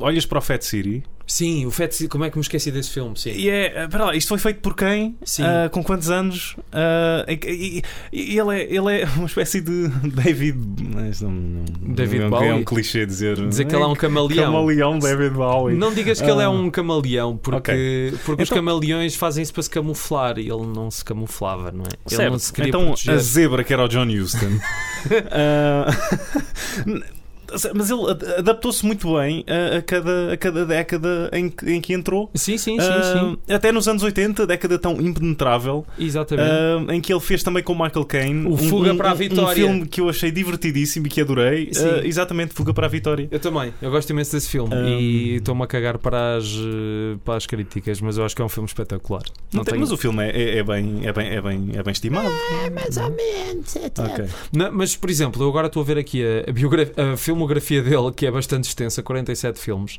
Olhas 0.02 0.26
para 0.26 0.40
o 0.40 0.42
Fat 0.42 0.62
City 0.62 1.04
Sim, 1.28 1.66
o 1.68 1.70
Fat 1.70 1.92
City- 1.92 2.08
como 2.10 2.24
é 2.24 2.32
que 2.32 2.38
me 2.38 2.42
esqueci 2.42 2.72
desse 2.72 2.90
filme? 2.90 3.16
Sim. 3.16 3.30
e 3.32 3.50
é. 3.52 3.84
Espera 3.84 4.06
lá, 4.06 4.16
isto 4.16 4.30
foi 4.30 4.40
feito 4.40 4.62
por 4.62 4.76
quem? 4.76 5.16
Sim. 5.24 5.44
Ah, 5.44 5.70
com 5.70 5.84
quantos 5.84 6.10
anos? 6.10 6.56
Ah, 6.72 7.24
e, 7.28 7.84
e- 8.12 8.40
ele, 8.40 8.56
é, 8.56 8.64
ele 8.64 9.02
é 9.02 9.06
uma 9.16 9.28
espécie 9.28 9.62
de 9.62 9.90
David. 10.10 10.58
mas 10.92 11.22
não- 11.22 11.30
não- 11.30 11.66
David 11.94 12.24
é 12.24 12.30
Bowie? 12.30 12.48
É 12.50 12.54
um 12.56 12.64
clichê 12.64 13.06
dizer. 13.06 13.36
Dizer 13.48 13.66
que 13.66 13.76
ele 13.76 13.84
é 13.84 13.86
um 13.86 13.94
camaleão. 13.96 14.46
Camaleão 14.52 14.98
David 14.98 15.36
Bowie. 15.36 15.76
Não 15.78 15.94
digas 15.94 16.20
que 16.20 16.28
ele 16.32 16.42
é 16.42 16.46
Ah. 16.46 16.50
um 16.50 16.72
camaleão, 16.72 17.38
porque, 17.38 18.12
porque 18.26 18.42
os 18.44 18.50
Então- 18.50 18.58
camaleões 18.64 19.16
fazem 19.16 19.44
isso 19.44 19.54
para 19.54 19.62
se 19.62 19.70
camuflar 19.70 20.40
e 20.40 20.50
ele 20.50 20.66
não 20.66 20.90
se 20.90 21.06
camuflava, 21.06 21.72
não 21.72 21.84
é? 21.84 21.90
Ele 22.08 22.16
Certo. 22.16 22.32
não 22.32 22.40
se 22.40 22.52
queria 22.52 22.70
então 22.70 22.86
proteger. 22.88 23.14
a 23.14 23.18
zebra 23.18 23.64
que 23.64 23.72
era 23.72 23.84
o 23.84 23.88
John 23.88 24.08
Huston 24.08 24.58
Ah, 25.32 25.86
mas 27.76 27.90
ele 27.90 28.10
ad- 28.10 28.26
adaptou-se 28.38 28.86
muito 28.86 29.14
bem 29.16 29.44
a, 29.48 29.78
a 29.78 29.82
cada, 29.82 30.34
a 30.34 30.38
cada 30.38 30.66
década 30.66 31.30
em, 31.34 31.50
que- 31.50 31.70
em 31.72 31.82
que 31.82 31.94
entrou 31.94 32.30
Sim, 32.36 32.58
sim, 32.58 32.80
sim, 32.80 32.88
Ah, 32.88 33.36
sim. 33.48 33.54
até 33.54 33.72
nos 33.72 33.88
anos 33.88 34.04
80 34.04 34.46
década 34.48 34.78
tão 34.80 35.00
impenetrável 35.02 35.86
Exatamente. 35.98 36.50
ah, 36.50 36.94
em 36.96 37.02
que 37.02 37.12
ele 37.14 37.20
fez 37.22 37.44
também 37.44 37.64
com 37.64 37.74
Michael 37.74 38.06
Caine 38.06 38.46
O 38.48 38.54
um- 38.54 38.58
Fuga 38.58 38.94
um, 38.94 38.98
para 38.98 39.12
a 39.12 39.14
Vitória. 39.14 39.44
um 39.52 39.56
filme 39.70 39.88
que 39.88 40.02
eu 40.02 40.10
achei 40.10 40.32
divertidíssimo 40.32 41.08
e 41.08 41.10
que 41.10 41.22
adorei 41.22 41.70
Sim. 41.74 41.86
Ah, 41.86 42.06
exatamente 42.06 42.54
Fuga 42.54 42.74
para 42.74 42.86
a 42.86 42.90
Vitória 42.90 43.28
Eu 43.32 43.40
também, 43.40 43.74
eu 43.82 43.90
gosto 43.92 44.10
imenso 44.12 44.32
desse 44.32 44.50
filme 44.50 44.74
e 44.76 45.36
estou-me 45.36 45.64
a 45.64 45.68
cagar 45.68 45.98
para 45.98 46.38
as, 46.38 46.46
para 47.24 47.36
as 47.36 47.46
críticas, 47.46 48.02
mas 48.02 48.18
eu 48.18 48.26
acho 48.26 48.36
que 48.36 48.42
é 48.42 48.46
um 48.46 48.50
filme 48.50 48.68
espetacular. 48.68 49.22
Não 49.52 49.60
Não 49.60 49.64
tem- 49.64 49.74
tenho- 49.74 49.82
mas 49.82 49.92
o 49.92 49.98
filme 49.98 50.24
é, 50.24 50.30
é- 50.30 50.58
é 50.60 50.64
bem, 50.64 51.02
é, 51.04 51.12
bem, 51.14 51.28
é, 51.30 51.42
bem, 51.42 51.70
é 51.76 51.84
bem 51.84 51.92
estimado 51.92 52.30
É 52.66 52.70
mais 52.70 52.98
ou 52.98 53.10
menos. 53.12 53.76
até. 53.78 54.02
Ok. 54.04 54.26
Não, 54.54 54.72
mas, 54.72 54.96
por 54.96 55.10
exemplo, 55.10 55.42
eu 55.44 55.50
agora 55.50 55.68
estou 55.68 55.82
a 55.82 55.86
ver 55.86 55.98
aqui 55.98 56.24
a, 56.24 56.50
a 56.50 56.54
biogra- 56.54 56.92
a 56.98 57.18
filmografia 57.40 57.82
dele, 57.82 58.12
que 58.14 58.26
é 58.26 58.32
bastante 58.32 58.66
extensa, 58.66 59.02
47 59.02 59.60
filmes, 59.60 59.98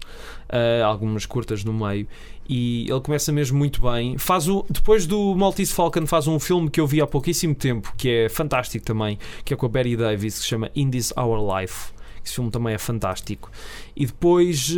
ah, 0.49 0.84
algumas 0.84 1.24
curtas 1.24 1.64
no 1.64 1.72
meio, 1.72 2.07
e 2.47 2.86
ele 2.91 3.01
começa 3.01 3.32
mesmo 3.32 3.59
muito 3.59 3.80
bem. 3.80 4.18
Faz 4.18 4.47
o, 4.49 4.66
depois 4.68 5.07
do 5.07 5.34
Maltese 5.34 5.72
Falcon, 5.72 6.07
faz 6.07 6.26
um 6.26 6.38
filme 6.38 6.68
que 6.68 6.80
eu 6.80 6.86
vi 6.86 7.01
há 7.01 7.07
pouquíssimo 7.07 7.55
tempo, 7.55 7.93
que 7.97 8.09
é 8.09 8.28
fantástico 8.28 8.84
também, 8.84 9.18
que 9.45 9.55
é 9.55 9.57
com 9.57 9.66
a 9.66 9.68
Betty 9.68 9.97
Davis, 9.97 10.34
que 10.34 10.41
se 10.43 10.49
chama 10.49 10.70
In 10.74 10.91
This 10.91 11.12
Our 11.16 11.57
Life. 11.57 11.93
Esse 12.22 12.34
filme 12.34 12.51
também 12.51 12.74
é 12.74 12.78
fantástico. 12.78 13.51
E 13.97 14.05
depois 14.05 14.74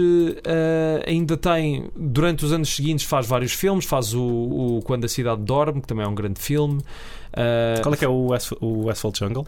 ah, 0.47 1.03
ainda 1.09 1.37
tem, 1.37 1.91
durante 1.97 2.45
os 2.45 2.53
anos 2.53 2.73
seguintes, 2.73 3.05
faz 3.05 3.27
vários 3.27 3.53
filmes. 3.53 3.85
Faz 3.85 4.15
o, 4.15 4.23
o 4.23 4.83
Quando 4.85 5.05
a 5.07 5.09
Cidade 5.09 5.43
Dorme, 5.43 5.81
que 5.81 5.89
também 5.89 6.05
é 6.05 6.09
um 6.09 6.15
grande 6.15 6.41
filme. 6.41 6.81
Ah, 7.35 7.81
qual 7.83 7.95
é 7.95 7.97
que 7.97 8.05
é 8.05 8.09
o, 8.09 8.33
Asf- 8.35 8.57
o 8.61 8.91
Asphalt 8.91 9.19
Jungle? 9.19 9.47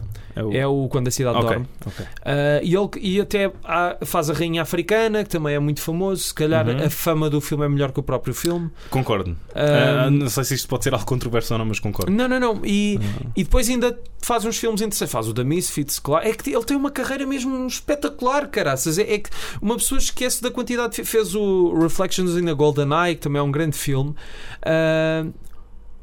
é 0.53 0.65
o 0.67 0.87
Quando 0.89 1.07
a 1.07 1.11
Cidade 1.11 1.37
Ok, 1.37 1.49
Dorme. 1.49 1.67
ok. 1.85 2.05
Ah, 2.23 2.59
e, 2.63 2.75
ele, 2.75 2.89
e 2.99 3.21
até 3.21 3.51
há- 3.63 3.97
faz 4.05 4.29
a 4.29 4.33
Rainha 4.33 4.61
Africana, 4.63 5.23
que 5.23 5.29
também 5.29 5.55
é 5.55 5.59
muito 5.59 5.81
famoso. 5.81 6.23
Se 6.23 6.33
calhar 6.33 6.67
Uhum. 6.67 6.83
a 6.85 6.89
fama 6.89 7.29
do 7.29 7.39
filme 7.39 7.63
é 7.65 7.69
melhor 7.69 7.91
que 7.91 7.99
o 7.99 8.03
próprio 8.03 8.33
filme. 8.33 8.69
Concordo. 8.89 9.35
Ah, 9.53 10.09
não 10.09 10.27
sei 10.29 10.43
se 10.43 10.55
isto 10.55 10.67
pode 10.67 10.83
ser 10.83 10.93
algo 10.93 11.05
controverso 11.05 11.53
ou 11.53 11.57
não, 11.59 11.65
mas 11.65 11.79
concordo. 11.79 12.11
não, 12.11 12.27
não, 12.27 12.39
não. 12.39 12.61
E, 12.65 12.99
Ah. 13.01 13.29
e 13.35 13.43
depois 13.43 13.69
ainda 13.69 13.97
faz 14.21 14.43
uns 14.45 14.57
filmes 14.57 14.81
interessantes. 14.81 15.11
Faz 15.11 15.27
o 15.27 15.33
da 15.33 15.43
Misfits, 15.43 15.99
claro. 15.99 16.27
É 16.27 16.33
que 16.33 16.49
ele 16.49 16.63
tem 16.65 16.75
uma 16.75 16.89
carreira 16.91 17.25
mesmo 17.25 17.67
espetacular, 17.67 18.47
caraças. 18.47 18.97
É, 18.97 19.03
é 19.13 19.19
que 19.19 19.29
uma 19.61 19.75
pessoa 19.75 19.99
esquece 19.99 20.41
da 20.41 20.49
quantidade. 20.49 21.03
Fez 21.03 21.35
o 21.35 21.73
Reflections 21.79 22.31
in 22.35 22.45
the 22.45 22.53
Golden 22.53 22.89
Eye, 22.91 23.15
que 23.15 23.21
também 23.21 23.39
é 23.39 23.43
um 23.43 23.51
grande 23.51 23.77
filme. 23.77 24.15
Ah, 24.63 25.25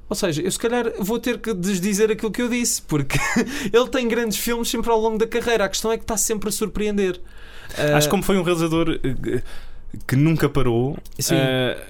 ou 0.08 0.16
seja, 0.16 0.42
eu 0.42 0.50
se 0.50 0.58
calhar 0.58 0.92
vou 0.98 1.18
ter 1.18 1.38
que 1.38 1.54
desdizer 1.54 2.10
aquilo 2.10 2.30
que 2.30 2.42
eu 2.42 2.48
disse, 2.48 2.82
porque 2.82 3.18
ele 3.72 3.88
tem 3.88 4.06
grandes 4.08 4.38
filmes 4.38 4.68
sempre 4.68 4.90
ao 4.90 5.00
longo 5.00 5.18
da 5.18 5.26
carreira. 5.26 5.64
A 5.64 5.68
questão 5.68 5.90
é 5.92 5.96
que 5.96 6.04
está 6.04 6.16
sempre 6.16 6.48
a 6.48 6.52
surpreender. 6.52 7.20
Acho 7.96 8.06
que 8.06 8.10
como 8.10 8.22
foi 8.22 8.36
um 8.36 8.42
realizador 8.42 9.00
eh, 9.02 9.42
que 10.06 10.14
nunca 10.16 10.48
parou, 10.48 10.98
Sim. 11.18 11.34
eh, 11.36 11.82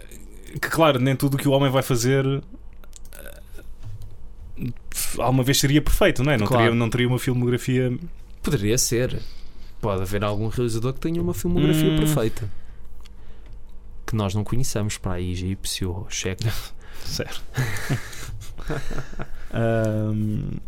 que 0.61 0.69
claro, 0.69 1.01
nem 1.01 1.17
tudo 1.17 1.35
o 1.35 1.39
que 1.39 1.49
o 1.49 1.51
homem 1.51 1.71
vai 1.71 1.83
fazer 1.83 2.25
eh, 3.13 3.41
alguma 5.19 5.43
vez 5.43 5.59
seria 5.59 5.83
perfeito, 5.83 6.23
não 6.23 6.31
é? 6.33 6.37
Não, 6.39 6.47
Claro. 6.47 6.65
teria, 6.65 6.79
não 6.79 6.89
teria 6.91 7.09
uma 7.09 7.19
filmografia. 7.19 7.97
Poderia 8.43 8.79
ser. 8.79 9.21
Pode 9.81 10.03
haver 10.03 10.23
algum 10.23 10.47
realizador 10.47 10.93
que 10.93 11.01
tenha 11.01 11.21
uma 11.21 11.35
filmografia 11.35 11.91
Hum. 11.91 11.97
perfeita. 11.97 12.49
Que 14.07 14.15
nós 14.15 14.35
não 14.35 14.45
conheçamos 14.45 14.97
para 14.99 15.15
aí, 15.15 15.33
egípcio 15.33 15.91
ou 15.91 16.07
checo. 16.09 16.43
Certo. 17.05 17.43
Ahm, 19.53 20.59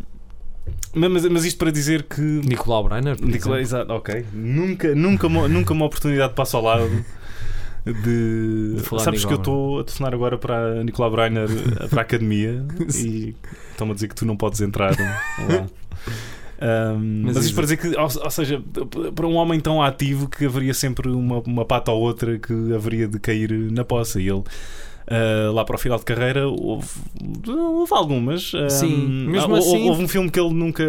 mas, 0.94 1.26
mas 1.26 1.44
isto 1.44 1.58
para 1.58 1.70
dizer 1.70 2.04
que. 2.04 2.20
Nicolau 2.20 2.84
Breiner, 2.84 3.16
Nicolau, 3.20 3.58
exato, 3.58 3.92
ok. 3.92 4.24
Nunca, 4.32 4.94
nunca, 4.94 5.26
uma, 5.26 5.48
nunca 5.48 5.72
uma 5.72 5.86
oportunidade 5.86 6.34
passa 6.34 6.56
ao 6.56 6.62
lado 6.62 6.88
de. 7.84 8.74
De 8.74 8.82
Sabes 9.00 9.20
de 9.20 9.26
que 9.26 9.32
eu 9.32 9.38
estou 9.38 9.80
a 9.80 9.84
telefonar 9.84 10.14
agora 10.14 10.38
para 10.38 10.82
Nicolau 10.84 11.10
Breiner, 11.10 11.48
para 11.90 12.00
a 12.00 12.02
academia, 12.02 12.64
e 12.94 13.34
estão-me 13.70 13.92
a 13.92 13.94
dizer 13.94 14.08
que 14.08 14.14
tu 14.14 14.24
não 14.24 14.36
podes 14.36 14.60
entrar 14.60 14.94
lá. 14.98 15.66
Ahm, 16.60 17.22
Mas 17.24 17.36
mas, 17.36 17.44
isto 17.46 17.54
para 17.54 17.64
dizer 17.64 17.76
que, 17.76 17.88
ou, 17.88 18.04
ou 18.04 18.30
seja, 18.30 18.62
para 19.14 19.26
um 19.26 19.34
homem 19.34 19.60
tão 19.60 19.82
ativo 19.82 20.28
que 20.28 20.46
haveria 20.46 20.72
sempre 20.72 21.10
uma, 21.10 21.40
uma 21.40 21.64
pata 21.64 21.90
ou 21.90 22.00
outra 22.00 22.38
que 22.38 22.52
haveria 22.72 23.06
de 23.08 23.18
cair 23.18 23.50
na 23.70 23.84
poça. 23.84 24.20
E 24.20 24.28
ele, 24.28 24.42
ah, 25.06 25.50
lá 25.52 25.64
para 25.64 25.76
o 25.76 25.78
final 25.78 25.98
de 25.98 26.04
carreira, 26.04 26.48
houve, 26.48 26.88
houve 27.46 27.92
algumas. 27.94 28.52
ahm, 28.54 28.68
Sim, 28.68 29.26
mesmo 29.28 29.54
houve, 29.54 29.58
assim- 29.68 29.88
houve 29.88 30.02
um 30.04 30.08
filme 30.08 30.30
que 30.30 30.40
ele 30.40 30.52
nunca. 30.54 30.82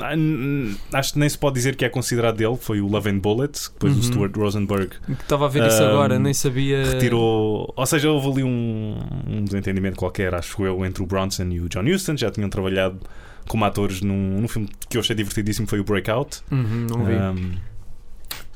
ah, 0.00 0.16
n- 0.16 0.76
acho 0.92 1.12
que 1.12 1.18
nem 1.18 1.28
se 1.28 1.38
pode 1.38 1.54
dizer 1.54 1.76
que 1.76 1.84
é 1.84 1.88
considerado 1.88 2.36
dele, 2.36 2.56
foi 2.60 2.80
o 2.80 2.86
Love 2.88 3.10
and 3.10 3.18
Bullets, 3.18 3.70
depois 3.72 3.92
Uhum. 3.94 4.00
o 4.00 4.02
Stuart 4.02 4.36
Rosenberg 4.36 4.90
Estava 5.08 5.46
a 5.46 5.48
ver 5.48 5.66
isso 5.66 5.82
Ahm, 5.82 5.88
agora, 5.90 6.18
nem 6.18 6.34
sabia. 6.34 6.84
retirou. 6.84 7.72
Ou 7.76 7.86
seja, 7.86 8.10
houve 8.10 8.28
ali 8.30 8.44
um, 8.44 8.98
um 9.28 9.44
desentendimento 9.44 9.96
qualquer, 9.96 10.34
acho 10.34 10.64
eu, 10.64 10.84
entre 10.84 11.02
o 11.02 11.06
Bronson 11.06 11.44
e 11.50 11.60
o 11.60 11.68
John 11.68 11.84
Huston. 11.84 12.16
Já 12.16 12.30
tinham 12.30 12.48
trabalhado 12.50 12.98
como 13.46 13.64
atores 13.64 14.00
num, 14.02 14.40
num 14.40 14.48
filme 14.48 14.68
que 14.90 14.96
eu 14.96 15.00
achei 15.00 15.14
divertidíssimo, 15.16 15.66
foi 15.66 15.80
o 15.80 15.84
Breakout. 15.84 16.40
Uhum, 16.50 16.86
não 16.90 17.04
vi. 17.04 17.12
Um, 17.14 17.52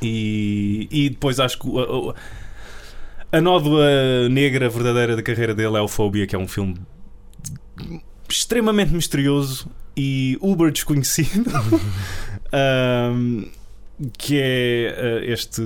e, 0.03 0.89
e 0.91 1.11
depois 1.11 1.39
acho 1.39 1.59
que 1.59 1.67
o- 1.69 2.09
o- 2.11 2.15
a 3.33 3.41
nódoa 3.41 4.29
negra 4.29 4.69
verdadeira 4.69 5.17
da 5.17 5.23
carreira 5.23 5.55
dele 5.55 5.77
é 5.77 5.81
o 5.81 5.89
Phobia, 5.89 6.27
que 6.27 6.37
é 6.37 6.39
um 6.39 6.47
filme 6.47 6.77
extremamente 8.29 8.93
misterioso 8.93 9.69
e 9.97 10.39
uber 10.41 10.71
desconhecido. 10.71 11.51
Um, 12.55 13.49
que 14.19 14.39
é 14.39 14.95
uh, 14.99 15.33
este. 15.33 15.63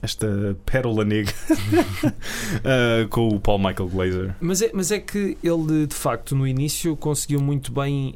Esta 0.00 0.56
pérola 0.66 1.04
negra 1.04 1.34
uh, 1.50 3.06
com 3.10 3.28
o 3.28 3.40
Paul 3.40 3.58
Michael 3.58 3.88
Glazer. 3.88 4.34
Mas, 4.40 4.62
é, 4.62 4.70
mas 4.72 4.90
é 4.90 4.98
que 4.98 5.36
ele, 5.42 5.86
de 5.86 5.94
facto, 5.94 6.34
no 6.34 6.46
início 6.46 6.96
conseguiu 6.96 7.40
muito 7.40 7.72
bem 7.72 8.14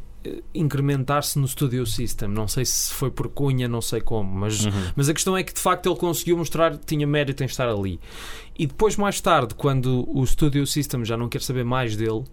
incrementar-se 0.55 1.39
no 1.39 1.47
Studio 1.49 1.87
System. 1.87 2.29
Não 2.29 2.47
sei 2.49 2.65
se 2.65 2.93
foi 2.95 3.11
por 3.11 3.29
cunha, 3.29 3.69
não 3.69 3.81
sei 3.81 4.01
como, 4.01 4.31
mas, 4.33 4.65
Uhum. 4.67 4.73
mas 4.97 5.09
a 5.09 5.15
questão 5.15 5.37
é 5.37 5.43
que 5.43 5.53
de 5.55 5.61
facto 5.61 5.87
ele 5.89 5.97
conseguiu 5.99 6.37
mostrar 6.37 6.77
que 6.77 6.85
tinha 6.87 7.07
mérito 7.07 7.43
em 7.43 7.47
estar 7.47 7.69
ali. 7.69 8.01
E 8.59 8.67
depois, 8.67 8.97
mais 8.97 9.21
tarde, 9.21 9.55
quando 9.55 10.09
o 10.17 10.27
Studio 10.27 10.67
System 10.67 11.05
já 11.05 11.17
não 11.17 11.29
quer 11.29 11.43
saber 11.43 11.65
mais 11.65 11.97
dele, 11.97 12.25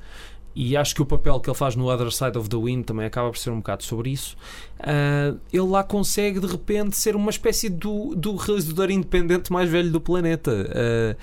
e 0.55 0.77
acho 0.77 0.93
que 0.93 1.01
o 1.01 1.05
papel 1.05 1.39
que 1.39 1.49
ele 1.49 1.57
faz 1.57 1.75
no 1.75 1.89
Other 1.91 2.11
Side 2.11 2.37
of 2.37 2.47
the 2.47 2.55
Wind 2.57 2.83
também 2.85 3.07
acaba 3.07 3.31
por 3.31 3.37
ser 3.39 3.49
um 3.49 3.57
bocado 3.57 3.83
sobre 3.83 4.11
isso. 4.11 4.37
ah, 4.79 5.33
ele 5.51 5.63
lá 5.67 5.83
consegue 5.83 6.39
de 6.39 6.45
repente 6.45 6.95
ser 6.95 7.15
uma 7.15 7.31
espécie 7.31 7.69
do, 7.69 8.13
do 8.15 8.35
realizador 8.35 8.91
independente 8.91 9.51
mais 9.51 9.67
velho 9.69 9.91
do 9.91 9.99
planeta. 9.99 10.69
Ah, 10.71 11.15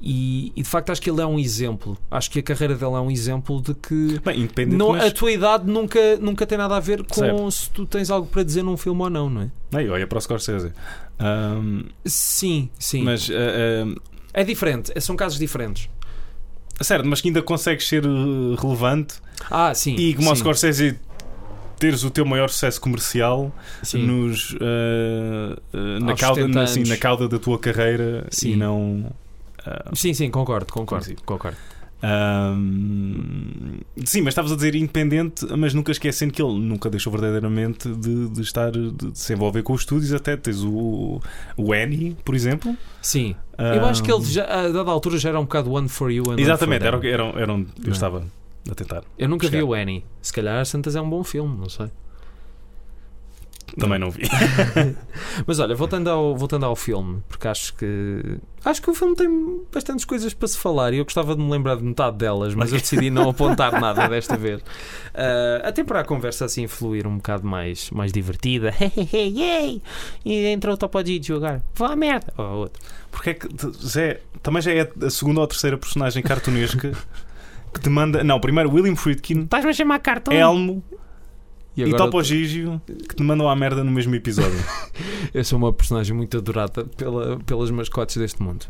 e, 0.00 0.52
e, 0.54 0.62
de 0.62 0.68
facto 0.68 0.90
acho 0.90 1.00
que 1.00 1.08
ele 1.10 1.20
é 1.20 1.26
um 1.26 1.38
exemplo. 1.38 1.96
Acho 2.10 2.30
que 2.30 2.38
a 2.38 2.42
carreira 2.42 2.74
dele 2.74 2.92
é 2.94 3.00
um 3.00 3.10
exemplo 3.10 3.62
de 3.62 3.74
que 3.74 4.20
Bem, 4.24 4.48
não, 4.68 4.90
mas... 4.92 5.04
a 5.04 5.10
tua 5.10 5.32
idade 5.32 5.66
nunca, 5.70 6.16
nunca 6.18 6.46
tem 6.46 6.58
nada 6.58 6.76
a 6.76 6.80
ver 6.80 7.02
com 7.04 7.14
Certo. 7.14 7.50
se 7.50 7.70
tu 7.70 7.86
tens 7.86 8.10
algo 8.10 8.26
para 8.26 8.42
dizer 8.42 8.62
num 8.62 8.76
filme 8.76 9.02
ou 9.02 9.10
não, 9.10 9.30
não 9.30 9.42
é? 9.42 9.80
Ei, 9.80 9.88
olha 9.88 10.06
para 10.06 10.18
o 10.18 10.20
Scorsese. 10.20 10.72
Ahm, 11.18 11.84
Sim, 12.04 12.68
sim. 12.78 13.02
mas, 13.02 13.30
ah, 13.30 13.34
ah, 13.34 14.00
É 14.34 14.44
diferente, 14.44 14.92
são 15.00 15.16
casos 15.16 15.38
diferentes. 15.38 15.88
certo, 16.82 17.06
mas 17.08 17.20
que 17.22 17.28
ainda 17.28 17.40
consegues 17.40 17.88
ser 17.88 18.04
eh, 18.04 18.08
relevante 18.60 19.14
Ah, 19.50 19.72
sim. 19.74 19.94
e 19.96 20.14
como 20.14 20.30
o 20.30 20.34
sim, 20.34 20.40
Scorsese 20.40 20.98
teres 21.78 22.04
o 22.04 22.10
teu 22.10 22.24
maior 22.24 22.48
sucesso 22.50 22.80
comercial 22.80 23.50
sim. 23.82 24.06
nos, 24.06 24.54
ah, 24.60 25.56
na, 26.00 26.14
cauda, 26.14 26.42
70 26.42 26.60
assim, 26.62 26.84
na 26.84 26.96
cauda 26.96 27.28
da 27.28 27.38
tua 27.38 27.58
carreira 27.58 28.26
Sim. 28.30 28.52
e 28.52 28.56
não. 28.56 29.10
Ah, 29.66 29.90
Sim, 29.94 30.14
sim, 30.14 30.30
concordo, 30.30 30.72
concordo, 30.72 31.04
Sim. 31.04 31.16
concordo. 31.24 31.56
Ahm, 32.02 33.80
sim, 34.04 34.20
mas 34.20 34.32
estavas 34.32 34.52
a 34.52 34.54
dizer 34.56 34.74
independente, 34.74 35.46
mas 35.56 35.72
nunca 35.74 35.90
esquecendo 35.92 36.32
que 36.32 36.42
ele 36.42 36.58
nunca 36.58 36.88
deixou 36.90 37.10
verdadeiramente 37.12 37.88
de, 37.88 38.28
de 38.28 38.40
estar 38.42 38.70
de, 38.70 38.90
de 38.92 39.18
se 39.18 39.32
envolver 39.32 39.62
com 39.62 39.72
os 39.72 39.80
estúdios. 39.82 40.12
Até 40.12 40.36
tens 40.36 40.62
o, 40.62 41.20
o 41.56 41.72
Annie, 41.72 42.16
por 42.24 42.34
exemplo. 42.34 42.76
Sim. 43.00 43.34
Eu 43.58 43.84
acho 43.86 44.02
que 44.02 44.10
ele 44.12 44.20
Ahm, 44.20 44.24
já, 44.30 44.44
a 44.44 44.68
dada 44.68 44.90
altura 44.90 45.18
já 45.18 45.30
era 45.30 45.40
um 45.40 45.44
bocado 45.44 45.72
one 45.72 45.88
for 45.88 46.10
you 46.10 46.24
Exatamente, 46.36 46.84
era, 46.86 46.98
que- 47.00 47.06
era, 47.08 47.24
era 47.40 47.52
onde 47.52 47.68
eu 47.84 47.92
estava 47.92 48.24
a 48.70 48.74
tentar. 48.74 49.02
Eu 49.18 49.28
nunca 49.28 49.46
vi 49.46 49.52
chegar. 49.58 49.64
o 49.68 49.72
Annie. 49.74 50.04
Se 50.20 50.32
calhar 50.32 50.64
Santas 50.66 50.94
é 50.96 51.00
um 51.00 51.08
bom 51.08 51.24
filme, 51.24 51.56
não 51.56 51.68
sei. 51.68 51.86
Também 53.78 53.98
não 53.98 54.10
vi. 54.10 54.22
Mas 55.46 55.58
olha, 55.58 55.74
voltando 55.74 56.08
ao, 56.08 56.36
voltando 56.36 56.64
ao 56.64 56.76
filme, 56.76 57.22
porque 57.28 57.48
acho 57.48 57.74
que 57.74 58.38
acho 58.64 58.80
que 58.80 58.90
o 58.90 58.94
filme 58.94 59.14
tem 59.14 59.60
bastantes 59.72 60.04
coisas 60.04 60.32
para 60.32 60.48
se 60.48 60.56
falar 60.56 60.92
e 60.92 60.98
eu 60.98 61.04
gostava 61.04 61.34
de 61.34 61.42
me 61.42 61.50
lembrar 61.50 61.76
de 61.76 61.82
metade 61.82 62.16
delas, 62.16 62.54
mas 62.54 62.72
eu 62.72 62.78
decidi 62.80 63.10
não 63.10 63.28
apontar 63.28 63.78
nada 63.80 64.08
desta 64.08 64.36
vez. 64.36 64.62
Ah, 65.14 65.68
até 65.68 65.84
para 65.84 66.00
a 66.00 66.04
conversa 66.04 66.44
assim 66.44 66.66
fluir 66.66 67.06
um 67.06 67.16
bocado 67.16 67.46
mais, 67.46 67.90
mais 67.90 68.12
divertida. 68.12 68.72
Yay! 69.12 69.82
E 70.24 70.46
entra 70.46 70.72
o 70.72 70.76
Topodígio 70.76 71.36
agora. 71.36 71.62
Vá 71.74 71.92
à 71.92 71.96
merda! 71.96 72.32
Ou 72.38 72.44
outro. 72.44 72.82
Porque 73.10 73.30
é 73.30 73.34
que 73.34 73.48
Zé, 73.84 74.20
também 74.42 74.62
já 74.62 74.72
é 74.72 74.90
a 75.02 75.10
segunda 75.10 75.40
ou 75.40 75.46
terceira 75.46 75.76
personagem 75.76 76.22
cartunesca 76.22 76.92
que 77.72 77.80
te 77.80 77.88
manda. 77.88 78.24
Não, 78.24 78.40
primeiro 78.40 78.72
William 78.72 78.96
Friedkin, 78.96 79.42
Estás-me 79.42 79.70
a 79.70 79.74
chamar 79.74 79.98
cartão? 80.00 80.32
Elmo 80.34 80.82
E 81.76 81.82
e, 81.82 81.84
agora 81.84 82.04
Topo 82.04 82.22
Gigio 82.22 82.80
que 82.86 83.14
te 83.14 83.22
mandam 83.22 83.48
à 83.48 83.54
merda 83.54 83.84
no 83.84 83.90
mesmo 83.90 84.14
episódio. 84.14 84.58
eu 85.34 85.44
sou 85.44 85.58
uma 85.58 85.72
personagem 85.72 86.16
muito 86.16 86.36
adorada 86.38 86.84
pela, 86.84 87.38
pelas 87.40 87.70
mascotes 87.70 88.16
deste 88.16 88.42
mundo. 88.42 88.66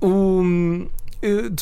O. 0.00 0.88
eu- 1.22 1.50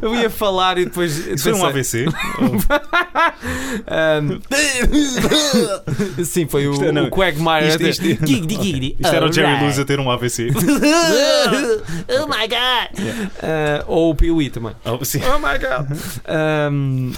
Eu 0.00 0.14
ia 0.14 0.30
falar 0.30 0.78
e 0.78 0.84
depois. 0.86 1.26
Isso 1.26 1.44
foi 1.44 1.52
um 1.52 1.64
AVC? 1.64 2.06
Sim, 6.24 6.46
foi 6.48 6.66
o, 6.68 6.72
Isto 6.72 6.84
é- 6.84 6.92
não, 6.92 7.06
o 7.06 7.10
Quagmire. 7.10 7.68
isto- 7.68 7.82
isto- 7.82 8.02
Giggity, 8.26 8.54
giggity. 8.54 8.96
Isto 9.00 9.14
era 9.14 9.26
o 9.28 9.32
Jerry. 9.32 9.60
Lewis 9.62 9.78
a 9.78 9.84
ter 9.84 10.00
um 10.00 10.10
AVC. 10.10 10.48
oh 10.54 12.26
my 12.26 12.46
god! 12.48 12.98
Ah, 13.42 13.84
ou 13.86 14.10
o 14.10 14.14
Pee-wee 14.14 14.50
também. 14.50 14.72
Oh, 14.84 15.04
sim. 15.04 15.20
Oh 15.24 15.38
my 15.38 15.58
god! 15.58 15.98
Ahm, 16.28 17.12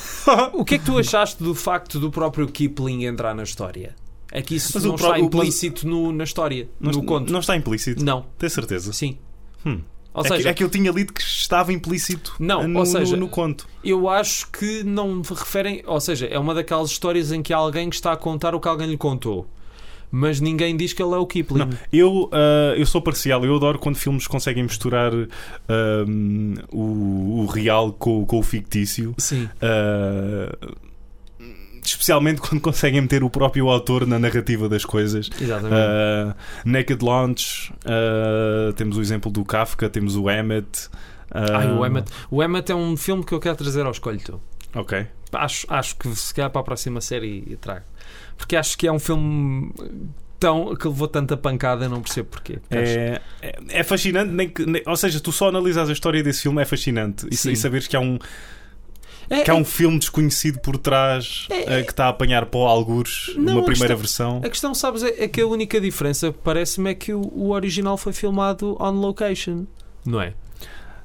o 0.55 0.65
que 0.65 0.77
é 0.77 0.79
que 0.79 0.85
tu 0.85 0.99
achaste 0.99 1.43
do 1.43 1.55
facto 1.55 1.99
do 2.01 2.11
próprio 2.11 2.47
Kipling 2.49 3.05
entrar 3.05 3.35
na 3.35 3.43
história? 3.43 3.95
É 4.33 4.41
que 4.43 4.55
isso 4.55 4.71
Mas 4.75 4.85
não 4.85 4.95
está 4.95 5.19
implícito 5.19 5.87
no- 5.89 6.13
na 6.13 6.23
história, 6.25 6.69
Não, 6.81 6.93
no 6.93 7.03
conto. 7.03 7.33
não 7.33 7.41
está 7.41 7.57
implícito. 7.57 8.05
Não, 8.05 8.27
Tens 8.39 8.53
certeza? 8.53 8.93
sim. 8.93 9.19
Hum. 9.65 9.81
Ou 10.13 10.23
é, 10.25 10.29
que, 10.29 10.37
seja, 10.37 10.49
é 10.51 10.55
que 10.55 10.65
eu 10.65 10.69
tinha 10.69 10.91
lido 10.91 11.13
que 11.13 11.23
estava 11.23 11.73
implícito 11.73 12.35
Não, 12.41 12.67
no, 12.67 12.81
ou 12.81 12.87
seja- 12.87 13.15
no, 13.17 13.23
no 13.23 13.29
conto. 13.29 13.67
eu 13.85 14.09
acho 14.09 14.51
que 14.51 14.83
não 14.83 15.23
referem. 15.23 15.83
Ou 15.87 16.01
seja, 16.01 16.27
é 16.27 16.39
uma 16.39 16.53
daquelas 16.53 16.91
histórias 16.91 17.31
em 17.31 17.43
que 17.43 17.53
alguém 17.53 17.89
que 17.89 17.95
está 17.95 18.13
a 18.13 18.17
contar 18.17 18.55
o 18.55 18.61
que 18.61 18.67
alguém 18.67 18.89
lhe 18.89 18.97
contou. 18.97 19.47
Mas 20.13 20.41
ninguém 20.41 20.77
diz 20.77 20.93
que 20.93 21.01
ele 21.01 21.15
é 21.15 21.17
o 21.17 21.25
Kipling. 21.25 21.59
Não, 21.61 21.71
eu, 21.93 22.29
ah, 22.33 22.75
eu 22.77 22.85
sou 22.85 23.01
parcial, 23.01 23.45
eu 23.45 23.55
adoro 23.55 23.79
quando 23.79 23.95
filmes 23.95 24.27
conseguem 24.27 24.65
misturar 24.65 25.13
ahm, 25.69 26.55
o, 26.73 27.43
o 27.43 27.47
real 27.47 27.93
com, 27.93 28.27
com 28.27 28.41
o 28.41 28.43
fictício. 28.43 29.15
Sim. 29.19 29.49
Ah, 29.63 30.57
especialmente 31.91 32.41
quando 32.41 32.61
conseguem 32.61 33.01
meter 33.01 33.23
o 33.23 33.31
próprio 33.31 33.69
autor 33.69 34.07
na 34.07 34.19
narrativa 34.19 34.69
das 34.69 34.85
coisas. 34.85 35.29
Exatamente. 35.41 35.75
Uh, 35.75 36.35
Naked 36.65 37.05
Launch, 37.05 37.73
uh, 37.85 38.73
temos 38.75 38.97
o 38.97 39.01
exemplo 39.01 39.31
do 39.31 39.45
Kafka, 39.45 39.89
temos 39.89 40.17
o 40.17 40.31
Emmet. 40.31 40.89
uh, 41.33 41.57
Ai, 41.57 41.73
o 41.73 41.85
Emmet. 41.87 42.11
O 42.31 42.43
Emmet 42.43 42.71
é 42.71 42.75
um 42.75 42.97
filme 42.97 43.25
que 43.25 43.33
eu 43.33 43.41
quero 43.41 43.57
trazer 43.57 43.85
ao 43.85 43.93
escolho 43.93 44.21
tu. 44.21 44.41
Ok. 44.75 45.07
Acho, 45.33 45.67
acho 45.69 45.97
que 45.97 46.09
se 46.17 46.35
calhar 46.35 46.51
para 46.51 46.61
a 46.61 46.65
próxima 46.65 47.01
série 47.01 47.57
trago. 47.61 47.85
Porque 48.37 48.57
acho 48.57 48.77
que 48.77 48.87
é 48.87 48.93
um 48.93 48.99
filme 48.99 49.73
tão, 50.41 50.75
que 50.75 50.89
levou 50.89 51.07
tanta 51.07 51.37
pancada, 51.37 51.89
não 51.89 52.01
percebo 52.01 52.31
porquê. 52.31 52.59
É, 52.71 53.21
é, 53.43 53.59
é 53.69 53.83
fascinante, 53.85 54.33
nem 54.33 54.49
que, 54.49 54.65
nem- 54.65 54.83
ou 54.87 54.97
seja, 54.97 55.21
tu 55.21 55.31
só 55.31 55.49
analisas 55.49 55.89
a 55.89 55.93
história 55.93 56.23
desse 56.23 56.43
filme 56.43 56.63
é 56.63 56.65
fascinante 56.65 57.27
e, 57.31 57.35
e 57.35 57.57
saberes 57.57 57.87
que 57.87 57.95
há 57.97 58.01
um, 58.01 58.19
É, 59.31 59.43
que 59.45 59.51
há 59.51 59.55
um 59.55 59.65
filme 59.65 59.97
desconhecido 59.99 60.59
por 60.59 60.77
trás 60.77 61.47
É, 61.49 61.81
uh, 61.81 61.85
que 61.85 61.93
está 61.93 62.07
a 62.07 62.09
apanhar 62.09 62.45
pó 62.47 62.67
algures 62.67 63.33
Não, 63.37 63.55
numa 63.55 63.61
a 63.61 63.65
primeira 63.65 63.97
questão- 63.97 64.33
versão. 64.35 64.41
A 64.45 64.51
questão, 64.51 64.75
sabes, 64.75 65.05
é, 65.05 65.23
é 65.25 65.29
que 65.29 65.41
a 65.41 65.47
única 65.47 65.81
diferença 65.81 66.33
parece-me 66.33 66.91
é 66.91 66.95
que 66.95 67.13
o, 67.15 67.21
o 67.33 67.51
original 67.53 67.97
foi 67.97 68.13
filmado 68.13 68.77
on 68.81 68.91
location. 68.91 69.67
Não 70.05 70.21
é? 70.21 70.35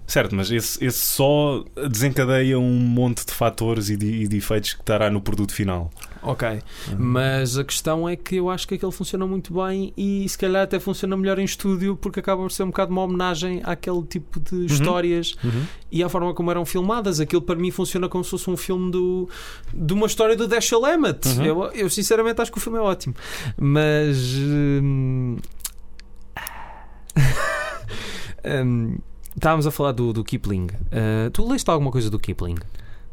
Certo, 0.07 0.35
mas 0.35 0.51
esse, 0.51 0.83
esse 0.85 0.99
só 1.05 1.63
desencadeia 1.89 2.59
um 2.59 2.79
monte 2.79 3.25
de 3.25 3.31
fatores 3.33 3.89
e 3.89 3.97
de, 3.97 4.05
e 4.23 4.27
de 4.27 4.37
efeitos 4.37 4.73
que 4.73 4.81
estará 4.81 5.09
no 5.09 5.19
produto 5.21 5.51
final. 5.53 5.91
Ok. 6.25 6.59
Mas 6.97 7.57
a 7.57 7.63
questão 7.63 8.09
é 8.09 8.15
que 8.15 8.35
eu 8.37 8.49
acho 8.49 8.67
que 8.67 8.75
aquele 8.75 8.91
funciona 8.91 9.25
muito 9.27 9.53
bem 9.53 9.93
e 9.95 10.27
se 10.27 10.37
calhar 10.37 10.63
até 10.63 10.79
funciona 10.79 11.15
melhor 11.15 11.37
em 11.39 11.43
estúdio 11.45 11.95
porque 11.95 12.19
acaba 12.19 12.41
por 12.41 12.51
ser 12.51 12.63
um 12.63 12.67
bocado 12.67 12.91
uma 12.91 13.03
homenagem 13.03 13.61
àquele 13.63 14.03
tipo 14.03 14.39
de 14.39 14.65
histórias 14.65 15.35
Uhum. 15.43 15.65
e 15.91 16.03
à 16.03 16.09
forma 16.09 16.33
como 16.33 16.49
eram 16.51 16.65
filmadas. 16.65 17.19
Aquilo 17.19 17.41
para 17.41 17.55
mim 17.55 17.69
funciona 17.71 18.09
como 18.09 18.23
se 18.23 18.31
fosse 18.31 18.49
um 18.49 18.57
filme 18.57 18.91
do, 18.91 19.29
de 19.73 19.93
uma 19.93 20.07
história 20.07 20.35
do 20.35 20.47
Dashiell 20.47 20.83
Hammett. 20.85 21.27
Uhum. 21.27 21.45
Eu, 21.45 21.63
eu 21.73 21.89
sinceramente 21.89 22.41
acho 22.41 22.51
que 22.51 22.57
o 22.57 22.61
filme 22.61 22.77
é 22.79 22.81
ótimo. 22.81 23.13
Mas. 23.57 24.17
hum, 24.35 25.37
hum, 28.65 28.97
estávamos 29.35 29.67
a 29.67 29.71
falar 29.71 29.91
do, 29.91 30.11
do 30.13 30.23
Kipling. 30.23 30.67
Uh, 30.67 31.29
tu 31.31 31.47
leste 31.47 31.69
alguma 31.69 31.91
coisa 31.91 32.09
do 32.09 32.19
Kipling? 32.19 32.57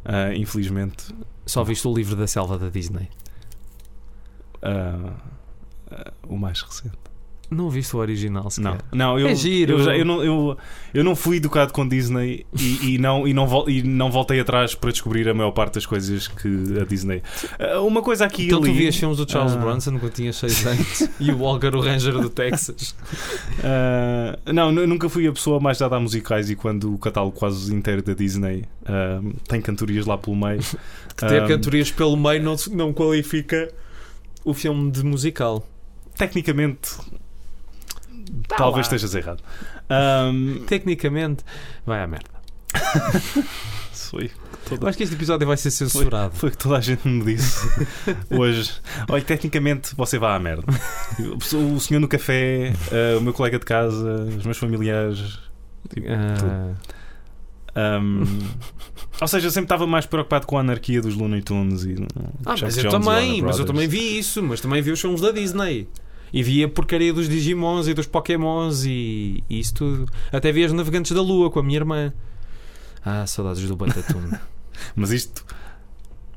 Ah, 0.04 0.34
infelizmente, 0.34 1.14
Só 1.47 1.64
viste 1.64 1.86
o 1.88 1.95
livro 1.95 2.16
da 2.16 2.26
selva 2.26 2.59
da 2.59 2.68
Disney? 2.68 3.09
ah, 4.62 5.16
ah, 5.90 6.12
o 6.28 6.36
mais 6.36 6.61
recente. 6.62 6.97
Não 7.53 7.68
viste 7.70 7.94
o 7.94 7.98
original, 7.98 8.50
sequer. 8.50 8.70
Não, 8.72 8.78
não 8.92 9.18
eu, 9.18 9.28
É 9.28 9.34
giro. 9.34 9.74
eu, 9.74 9.84
já- 9.84 9.96
eu 9.96 10.05
não, 10.05 10.22
eu, 10.24 10.57
eu 10.94 11.05
não 11.05 11.14
fui 11.14 11.36
educado 11.36 11.72
com 11.72 11.86
Disney 11.86 12.46
e, 12.59 12.94
e 12.94 12.98
não, 12.98 13.26
e, 13.28 13.32
não 13.34 13.46
vol- 13.46 13.68
e 13.68 13.82
não 13.82 14.11
voltei 14.11 14.40
atrás 14.40 14.74
para 14.74 14.90
descobrir 14.90 15.28
a 15.28 15.34
maior 15.34 15.50
parte 15.53 15.74
das 15.74 15.86
coisas 15.86 16.28
que 16.28 16.48
a 16.80 16.84
Disney. 16.84 17.22
Ah, 17.59 17.80
Uma 17.80 18.03
coisa 18.03 18.24
aqui 18.24 18.46
Então 18.46 18.61
tu 18.61 18.66
ali. 18.66 18.74
vias 18.76 18.96
filmes 18.96 19.18
do 19.18 19.30
Charles 19.30 19.53
Ah. 19.55 19.57
Bronson 19.59 19.98
quando 19.98 20.12
tinhas 20.12 20.36
6 20.36 20.66
anos 20.66 21.09
e 21.20 21.30
o 21.30 21.38
Walker, 21.38 21.74
o 21.76 21.80
Ranger 21.80 22.14
do 22.18 22.30
Texas. 22.30 22.94
ah, 23.62 24.38
não, 24.53 24.72
nu- 24.72 24.86
nunca 24.86 25.09
fui 25.09 25.26
a 25.26 25.32
pessoa 25.32 25.61
mais 25.61 25.78
dada 25.78 25.96
a 25.96 26.00
musicais 26.00 26.50
e 26.50 26.57
quando 26.57 26.94
o 26.94 26.98
catálogo 26.98 27.36
quase 27.36 27.74
inteiro 27.74 28.03
da 28.03 28.14
Disney 28.14 28.64
tem 29.48 29.61
cantorias 29.61 30.07
lá 30.07 30.16
pelo 30.18 30.36
meio. 30.36 30.61
Que 30.61 31.26
ter 31.26 31.42
ah, 31.42 31.46
cantorias 31.48 31.90
pelo 31.90 32.16
meio 32.16 32.42
não, 32.42 32.57
não 32.70 32.92
qualifica 32.92 33.70
o 34.44 34.55
filme 34.55 34.90
de 34.90 35.05
musical. 35.05 35.66
Tecnicamente, 36.16 36.90
Tá 38.53 38.59
talvez 38.59 38.86
lá. 38.88 38.94
estejas 38.96 39.14
errado. 39.14 39.42
Ahm, 39.88 40.64
Tecnicamente, 40.66 41.44
vai 41.84 42.03
à 42.03 42.07
merda. 42.07 42.30
foi, 43.92 44.30
Eu 44.70 44.88
acho 44.88 44.96
que 44.96 45.05
este 45.05 45.14
episódio 45.14 45.46
vai 45.46 45.57
ser 45.57 45.70
censurado. 45.70 46.34
foi 46.34 46.48
o 46.48 46.53
que 46.53 46.59
toda 46.59 46.76
a 46.76 46.80
gente 46.80 47.07
me 47.07 47.24
disse 47.24 47.66
hoje. 48.30 48.72
Olha, 49.09 49.22
tecnicamente 49.22 49.94
você 49.96 50.18
vai 50.18 50.34
à 50.34 50.38
merda. 50.38 50.64
O 51.74 51.80
senhor 51.80 52.00
no 52.00 52.09
café, 52.09 52.72
ah, 52.90 53.18
o 53.18 53.20
meu 53.20 53.32
colega 53.32 53.59
de 53.59 53.64
casa, 53.64 54.24
os 54.36 54.44
meus 54.44 54.59
familiares. 54.59 55.38
Ah, 56.09 56.72
Ahm, 57.74 58.24
Ou 59.20 59.26
seja, 59.28 59.46
eu 59.46 59.50
sempre 59.50 59.64
estava 59.64 59.86
mais 59.86 60.05
preocupado 60.05 60.46
com 60.46 60.59
a 60.59 60.61
anarquia 60.61 61.00
dos 61.00 61.14
Looney 61.14 61.40
Tunes 61.40 61.84
e. 61.84 61.94
Ah, 62.44 62.55
mas 62.61 62.76
eu 62.76 62.84
e 62.84 62.90
também, 62.90 63.40
mas 63.40 63.59
eu 63.59 63.64
também 63.64 63.88
vi 63.88 64.18
isso, 64.18 64.42
mas 64.42 64.61
também 64.61 64.82
vi 64.82 64.90
os 64.90 65.00
filmes 65.00 65.22
da 65.22 65.30
Disney. 65.30 65.88
E 66.33 66.43
vi 66.43 66.64
a 66.64 66.68
porcaria 66.68 67.12
dos 67.12 67.28
Digimons 67.28 67.87
e 67.89 67.95
dos 67.95 68.07
Pokémons 68.07 68.85
e, 68.85 69.45
e 69.51 69.61
isso 69.61 69.74
tudo. 69.74 70.07
Até 70.33 70.51
vi 70.51 70.64
as 70.64 70.72
Navegantes 70.72 71.12
da 71.12 71.20
Lua 71.22 71.51
com 71.51 71.59
a 71.59 71.62
minha 71.62 71.78
irmã. 71.78 72.12
Ah, 73.05 73.26
saudades 73.26 73.66
do 73.66 73.76
Batatune. 73.76 74.33
Mas 74.97 75.11
isto 75.11 75.45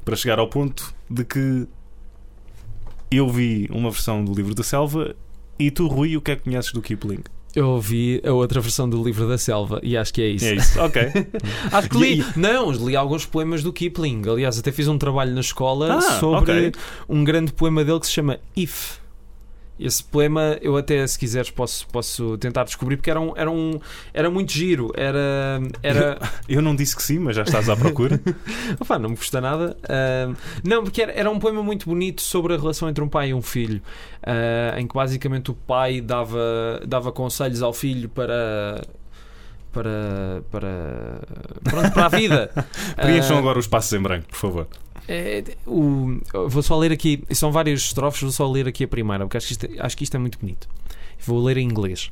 para 0.04 0.16
chegar 0.16 0.38
ao 0.40 0.50
ponto 0.50 0.94
de 1.10 1.24
que 1.24 1.66
eu 3.10 3.30
vi 3.30 3.68
uma 3.72 3.90
versão 3.92 4.24
do 4.24 4.34
livro 4.34 4.54
da 4.54 4.64
selva 4.64 5.16
e 5.58 5.72
tu, 5.72 5.88
Rui, 5.88 6.18
o 6.18 6.22
que 6.22 6.32
é 6.32 6.36
que 6.36 6.44
conheces 6.44 6.72
do 6.74 6.82
Kipling? 6.82 7.24
eu 7.56 7.70
ouvi 7.70 8.22
a 8.26 8.34
outra 8.34 8.60
versão 8.60 8.90
do 8.90 9.02
Livro 9.02 9.30
da 9.30 9.38
Selva 9.38 9.80
e 9.82 9.96
acho 9.96 10.14
que 10.14 10.22
é 10.22 10.28
isso. 10.28 10.44
É 10.44 10.56
isso, 10.56 10.78
ok. 10.82 11.04
Acho 11.72 11.90
que 11.90 11.98
li. 11.98 12.26
Não, 12.36 12.70
li 12.70 12.98
alguns 12.98 13.26
poemas 13.26 13.64
do 13.64 13.72
Kipling. 13.72 14.24
Aliás, 14.28 14.60
até 14.60 14.74
fiz 14.74 14.90
um 14.90 14.98
trabalho 14.98 15.34
na 15.34 15.40
escola 15.40 15.96
Ah, 15.96 16.02
sobre 16.20 16.52
ok. 16.52 16.72
um 17.08 17.24
grande 17.24 17.54
poema 17.54 17.86
dele 17.86 17.98
que 18.02 18.08
se 18.08 18.12
chama 18.12 18.40
If. 18.58 18.98
Esse 19.80 20.04
poema 20.04 20.58
eu 20.62 20.78
até, 20.78 21.06
se 21.06 21.20
quiseres, 21.20 21.50
posso, 21.50 21.86
posso 21.88 22.38
tentar 22.38 22.64
descobrir 22.64 22.96
porque 22.96 23.10
era, 23.10 23.20
um, 23.20 23.34
era, 23.36 23.52
um, 23.52 23.80
era 24.14 24.30
muito 24.30 24.52
giro. 24.52 24.92
Era. 24.96 25.62
era 25.84 26.18
Eu 26.48 26.62
não 26.62 26.76
disse 26.76 26.96
que 26.96 27.04
sim, 27.04 27.20
mas 27.20 27.36
já 27.36 27.44
estás 27.44 27.70
à 27.70 27.76
procura. 27.76 28.20
Opa, 28.80 28.98
não 28.98 29.10
me 29.10 29.18
custa 29.18 29.42
nada. 29.42 29.76
Ah, 29.88 30.34
não, 30.64 30.84
porque 30.84 31.02
era, 31.02 31.12
era 31.12 31.30
um 31.30 31.40
poema 31.40 31.62
muito 31.62 31.90
bonito 31.90 32.22
sobre 32.22 32.54
a 32.54 32.58
relação 32.58 32.88
entre 32.90 33.04
um 33.04 33.10
pai 33.10 33.30
e 33.30 33.34
um 33.34 33.42
filho, 33.42 33.82
ah, 34.24 34.80
em 34.80 34.88
que 34.88 34.96
basicamente 34.96 35.52
o 35.52 35.54
pai 35.54 36.00
dava, 36.00 36.82
dava 36.88 37.12
conselhos 37.12 37.62
ao 37.62 37.74
filho 37.74 38.08
para. 38.08 38.82
Para, 39.76 40.42
para, 40.50 41.20
pronto, 41.66 41.92
para 41.92 42.06
a 42.06 42.10
vida. 42.10 42.50
Preencham 42.96 43.36
Ah, 43.36 43.40
agora 43.40 43.60
os 43.60 43.68
passos 43.68 43.92
em 43.92 44.02
branco, 44.02 44.26
por 44.30 44.38
favor. 44.38 44.68
é, 45.06 45.44
o, 45.68 46.18
vou 46.48 46.64
só 46.64 46.78
ler 46.80 46.94
aqui, 46.94 47.22
são 47.32 47.52
várias 47.52 47.82
estrofes, 47.82 48.22
vou 48.22 48.32
só 48.32 48.50
ler 48.50 48.68
aqui 48.70 48.86
a 48.86 48.88
primeira, 48.88 49.26
porque 49.26 49.36
acho 49.36 49.48
que 49.48 49.52
isto, 49.54 49.66
é- 49.66 49.86
acho 49.86 49.98
que 49.98 50.04
isto 50.06 50.16
é 50.16 50.18
muito 50.18 50.40
bonito. 50.40 50.68
Vou 51.26 51.44
ler 51.44 51.58
em 51.58 51.68
inglês. 51.68 52.10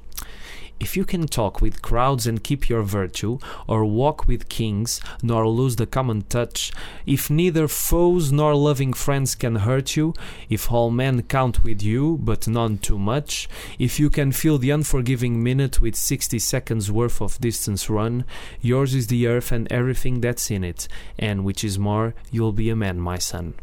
If 0.83 0.97
you 0.97 1.05
can 1.05 1.27
talk 1.27 1.61
with 1.61 1.81
crowds 1.81 2.27
and 2.27 2.43
keep 2.43 2.67
your 2.67 2.83
virtue, 2.83 3.39
or 3.67 3.85
walk 3.85 4.27
with 4.27 4.49
kings, 4.49 4.99
nor 5.21 5.47
lose 5.47 5.77
the 5.77 5.85
common 5.85 6.23
touch, 6.23 6.73
if 7.05 7.29
neither 7.29 7.69
foes 7.69 8.33
nor 8.33 8.53
loving 8.53 8.91
friends 8.91 9.33
can 9.33 9.55
hurt 9.55 9.95
you, 9.95 10.13
if 10.49 10.69
all 10.69 10.91
men 10.91 11.21
count 11.21 11.63
with 11.63 11.81
you, 11.81 12.17
but 12.21 12.49
none 12.49 12.79
too 12.79 12.99
much, 12.99 13.47
if 13.79 13.97
you 13.97 14.09
can 14.09 14.33
fill 14.33 14.57
the 14.57 14.71
unforgiving 14.71 15.41
minute 15.41 15.79
with 15.79 15.95
60 15.95 16.37
seconds 16.37 16.91
worth 16.91 17.21
of 17.21 17.39
distance 17.39 17.89
run, 17.89 18.25
yours 18.59 18.93
is 18.93 19.07
the 19.07 19.25
earth 19.25 19.53
and 19.53 19.71
everything 19.71 20.19
that's 20.19 20.51
in 20.51 20.65
it, 20.65 20.89
and 21.17 21.45
which 21.45 21.63
is 21.63 21.79
more, 21.79 22.13
you'll 22.29 22.51
be 22.51 22.69
a 22.69 22.75
man, 22.75 22.99
my 22.99 23.17
son. 23.17 23.53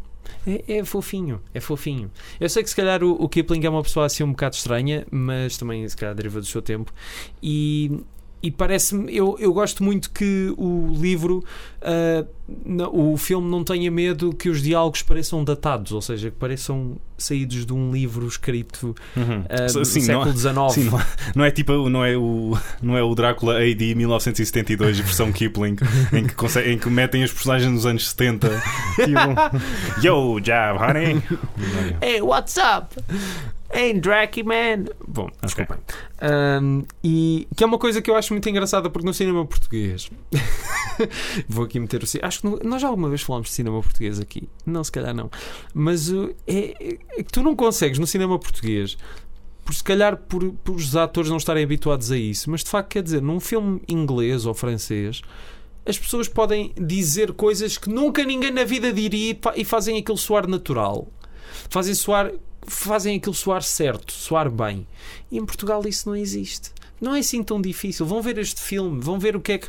É, 0.66 0.78
é 0.78 0.84
fofinho, 0.84 1.40
é 1.54 1.60
fofinho. 1.60 2.10
Eu 2.40 2.48
sei 2.48 2.62
que 2.62 2.70
se 2.70 2.76
calhar 2.76 3.02
o, 3.04 3.12
o 3.12 3.28
Kipling 3.28 3.64
é 3.64 3.70
uma 3.70 3.82
pessoa 3.82 4.06
assim 4.06 4.24
um 4.24 4.30
bocado 4.30 4.56
estranha, 4.56 5.06
mas 5.10 5.56
também 5.56 5.88
se 5.88 5.96
calhar 5.96 6.14
deriva 6.14 6.40
do 6.40 6.46
seu 6.46 6.60
tempo. 6.60 6.92
E, 7.42 8.00
e 8.42 8.50
parece-me, 8.50 9.14
eu, 9.14 9.36
eu 9.38 9.52
gosto 9.52 9.84
muito 9.84 10.10
que 10.10 10.52
o 10.56 10.92
livro, 10.98 11.44
ah, 11.82 12.24
não- 12.64 13.12
o 13.12 13.16
filme 13.16 13.50
não 13.50 13.62
tenha 13.62 13.90
medo 13.90 14.32
que 14.34 14.48
os 14.48 14.62
diálogos 14.62 15.02
pareçam 15.02 15.44
datados, 15.44 15.92
ou 15.92 16.00
seja, 16.00 16.30
que 16.30 16.36
pareçam 16.36 16.96
saídos 17.18 17.66
de 17.66 17.72
um 17.74 17.92
livro 17.92 18.26
escrito 18.26 18.94
Uhum. 19.14 19.44
ah, 19.48 19.66
do 19.70 19.84
Sim, 19.84 20.06
não, 20.06 20.24
século 20.24 20.32
XIX. 20.32 20.72
sim, 20.72 20.84
não, 20.90 21.00
não 21.36 21.44
é 21.44 21.50
tipo 21.50 21.88
não 21.90 22.02
é 22.04 22.16
o 22.16 22.56
não 22.80 22.96
é 22.96 23.02
o 23.02 23.14
Drácula 23.14 23.58
AD 23.58 23.94
1972 23.94 24.98
versão 25.00 25.30
Kipling 25.32 25.76
em 26.12 26.26
que, 26.26 26.34
consegue- 26.34 26.70
em 26.72 26.78
que 26.78 26.88
metem 26.88 27.22
os 27.22 27.30
personagens 27.32 27.70
nos 27.70 27.84
anos 27.84 28.08
70 28.08 28.48
tipo, 28.96 29.20
Yo, 30.02 30.40
jab, 30.42 30.78
honey 30.80 31.22
Hey, 32.00 32.22
what's 32.22 32.56
up? 32.56 32.96
Hey, 33.72 33.92
Dracky 33.94 34.42
man. 34.42 34.86
Bom, 35.06 35.26
Ok. 35.26 35.38
desculpem. 35.42 35.76
Ahm, 36.20 36.82
e 37.04 37.46
que 37.56 37.62
é 37.62 37.66
uma 37.66 37.78
coisa 37.78 38.02
que 38.02 38.10
eu 38.10 38.16
acho 38.16 38.32
muito 38.34 38.48
engraçada 38.48 38.90
porque 38.90 39.06
no 39.06 39.14
cinema 39.14 39.46
português 39.46 40.10
vou 41.48 41.64
aqui 41.64 41.78
meter 41.78 42.02
o 42.02 42.06
acho 42.26 42.40
que 42.40 42.46
no- 42.46 42.58
nós 42.64 42.82
já 42.82 42.88
alguma 42.88 43.08
vez 43.08 43.22
falámos 43.22 43.48
de 43.48 43.54
cinema 43.54 43.80
português 43.80 44.18
aqui 44.20 44.48
não, 44.66 44.82
se 44.84 44.90
calhar 44.92 45.14
não 45.14 45.30
mas 45.72 46.10
uh, 46.10 46.34
é, 46.46 46.96
é 47.16 47.22
que 47.22 47.32
tu 47.32 47.42
não 47.42 47.54
consegues 47.56 47.98
no 47.98 48.06
cinema 48.06 48.38
português 48.38 48.98
por 49.64 49.74
se 49.74 49.84
calhar 49.84 50.16
por, 50.16 50.52
por 50.64 50.74
os 50.76 50.96
atores 50.96 51.30
não 51.30 51.36
estarem 51.38 51.62
habituados 51.64 52.10
a 52.10 52.18
isso 52.18 52.50
mas 52.50 52.62
de 52.64 52.70
facto 52.70 52.88
quer 52.90 53.02
dizer 53.02 53.22
num 53.22 53.38
filme 53.40 53.80
inglês 53.88 54.46
ou 54.46 54.52
francês 54.54 55.22
as 55.86 55.98
pessoas 55.98 56.28
podem 56.28 56.72
dizer 56.76 57.32
coisas 57.32 57.78
que 57.78 57.88
nunca 57.88 58.24
ninguém 58.24 58.50
na 58.50 58.64
vida 58.64 58.92
diria 58.92 59.30
e 59.30 59.38
e 59.56 59.64
fazem 59.64 59.96
aquilo 59.96 60.18
soar 60.18 60.46
natural 60.48 61.08
fazem 61.70 61.94
soar 61.94 62.30
fazem 62.66 63.16
aquilo 63.16 63.34
soar 63.34 63.62
certo, 63.62 64.12
soar 64.12 64.50
bem. 64.50 64.86
E 65.30 65.38
em 65.38 65.44
Portugal 65.44 65.82
isso 65.86 66.08
não 66.08 66.16
existe. 66.16 66.70
Não 67.00 67.14
é 67.14 67.20
assim 67.20 67.42
tão 67.42 67.60
difícil. 67.62 68.04
Vão 68.04 68.20
ver 68.20 68.36
este 68.36 68.60
filme, 68.60 69.00
vão 69.00 69.18
ver 69.18 69.34
o 69.34 69.40
que 69.40 69.52
é 69.52 69.58
que. 69.58 69.68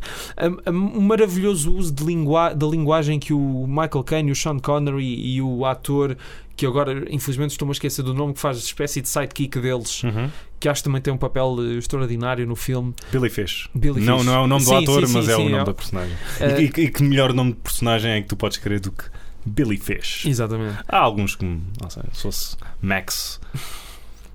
o 0.69 1.01
maravilhoso 1.01 1.73
uso 1.73 1.93
de 1.93 2.03
lingua, 2.03 2.53
da 2.53 2.67
linguagem 2.67 3.19
que 3.19 3.31
o 3.33 3.65
Michael 3.67 4.03
Caine, 4.03 4.31
o 4.31 4.35
Sean 4.35 4.59
Connery 4.59 5.05
e 5.35 5.41
o 5.41 5.65
ator, 5.65 6.17
que 6.57 6.65
agora 6.65 7.05
infelizmente 7.09 7.51
estou-me 7.51 7.71
a 7.71 7.73
esquecer 7.73 8.03
do 8.03 8.13
nome, 8.13 8.33
que 8.33 8.39
faz 8.39 8.57
espécie 8.57 9.01
de 9.01 9.07
sidekick 9.07 9.59
deles, 9.61 10.03
Uhum. 10.03 10.29
que 10.59 10.67
acho 10.67 10.81
que 10.81 10.89
também 10.89 11.01
tem 11.01 11.13
um 11.13 11.17
papel 11.17 11.55
eh, 11.59 11.77
extraordinário 11.77 12.45
no 12.45 12.55
filme. 12.57 12.93
Billy 13.13 13.29
Fish 13.29 13.69
Billy 13.73 14.01
não, 14.01 14.17
Fish. 14.17 14.25
não 14.27 14.33
é 14.33 14.39
o 14.39 14.47
nome 14.47 14.65
do 14.65 14.69
Sim, 14.69 14.83
ator 14.83 15.07
sim, 15.07 15.13
mas 15.13 15.25
sim, 15.25 15.31
é 15.31 15.35
o 15.37 15.43
nome 15.43 15.55
é- 15.55 15.63
da 15.63 15.73
personagem 15.73 16.17
e, 16.41 16.61
e- 16.81 16.83
e 16.85 16.91
que 16.91 17.01
melhor 17.01 17.33
nome 17.33 17.53
de 17.53 17.59
personagem 17.59 18.11
é 18.11 18.21
que 18.21 18.27
tu 18.27 18.35
podes 18.35 18.57
querer 18.57 18.81
do 18.81 18.91
que 18.91 19.05
Billy 19.45 19.77
Fish 19.77 20.25
Exatamente. 20.25 20.77
há 20.87 20.97
alguns 20.99 21.35
que 21.35 21.45
não 21.45 21.89
sei, 21.89 22.03
se 22.13 22.21
fosse 22.21 22.57
Max 22.81 23.39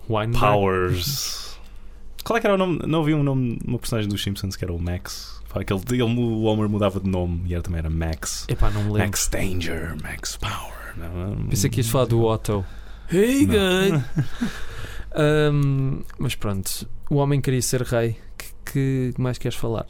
Weinberg. 0.08 0.38
Powers 0.40 1.58
qual 2.24 2.36
é 2.36 2.40
que 2.40 2.46
era 2.46 2.54
o 2.54 2.58
nome? 2.58 2.80
não 2.86 3.02
havia 3.02 3.16
um 3.16 3.22
nome 3.22 3.58
uma 3.64 3.78
personagem 3.78 4.08
dos 4.08 4.22
Simpsons 4.22 4.56
que 4.56 4.64
era 4.64 4.72
o 4.72 4.78
Max 4.78 5.36
Aquele, 5.54 5.80
ele, 5.90 6.02
o 6.02 6.42
Homer 6.42 6.68
mudava 6.68 7.00
de 7.00 7.08
nome 7.08 7.40
e 7.46 7.54
era, 7.54 7.62
também 7.62 7.78
era 7.78 7.88
Max 7.88 8.44
Epá, 8.46 8.68
não 8.70 8.82
me 8.82 8.88
lembro. 8.88 9.06
Max 9.06 9.26
Danger, 9.28 9.96
Max 10.02 10.36
Power. 10.36 10.94
Não, 10.98 11.30
não- 11.34 11.46
Pensei 11.46 11.70
que 11.70 11.80
ias 11.80 11.88
falar 11.88 12.04
do 12.04 12.22
Otto. 12.22 12.62
Hey, 13.10 13.46
guy! 13.46 14.04
Ahm, 15.16 16.02
mas 16.18 16.34
pronto, 16.34 16.86
o 17.08 17.14
homem 17.16 17.40
queria 17.40 17.62
ser 17.62 17.80
rei. 17.82 18.18
Que, 18.36 19.12
que 19.12 19.14
mais 19.22 19.38
queres 19.38 19.56
falar? 19.56 19.86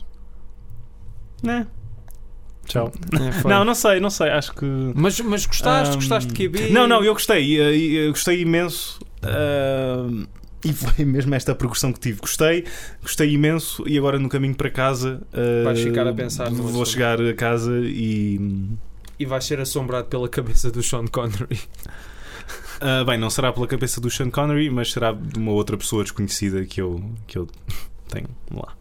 Né? 1.42 1.66
Tchau. 2.66 2.92
É. 3.44 3.48
Não, 3.48 3.64
não 3.64 3.74
sei, 3.74 4.00
não 4.00 4.10
sei. 4.10 4.28
Acho 4.30 4.52
que. 4.54 4.64
Mas, 4.94 5.20
mas 5.20 5.46
gostaste? 5.46 5.92
Ahm, 5.94 5.96
Gostaste 5.96 6.32
de 6.32 6.48
QB? 6.48 6.70
Não, 6.70 6.86
não, 6.86 7.04
eu 7.04 7.12
gostei. 7.12 7.56
eu 7.58 8.10
gostei 8.10 8.40
imenso. 8.42 8.98
ahm, 9.22 10.24
e 10.64 10.72
foi 10.72 11.04
mesmo 11.06 11.34
esta 11.34 11.54
progressão 11.54 11.92
que 11.92 12.00
tive. 12.00 12.20
Gostei, 12.20 12.64
gostei 13.02 13.30
imenso. 13.32 13.84
E 13.88 13.96
agora 13.96 14.18
no 14.18 14.28
caminho 14.28 14.54
para 14.54 14.68
casa. 14.70 15.22
ah, 15.32 15.64
Vais 15.64 15.80
ficar 15.80 16.06
a 16.06 16.12
pensar 16.12 16.50
Vou 16.50 16.68
assunto. 16.68 16.86
chegar 16.88 17.20
a 17.20 17.34
casa 17.34 17.72
e. 17.84 18.68
E 19.18 19.24
vais 19.24 19.44
ser 19.44 19.58
assombrado 19.60 20.08
pela 20.08 20.28
cabeça 20.28 20.70
do 20.70 20.82
Sean 20.82 21.06
Connery. 21.06 21.58
ah, 22.80 23.04
bem, 23.04 23.16
não 23.16 23.30
será 23.30 23.52
pela 23.52 23.66
cabeça 23.66 24.00
do 24.00 24.10
Sean 24.10 24.28
Connery, 24.30 24.68
mas 24.70 24.92
será 24.92 25.12
de 25.12 25.38
uma 25.38 25.52
outra 25.52 25.76
pessoa 25.76 26.02
desconhecida 26.02 26.64
que 26.64 26.80
eu, 26.80 27.02
que 27.26 27.38
eu 27.38 27.46
tenho 28.08 28.28
lá. 28.52 28.74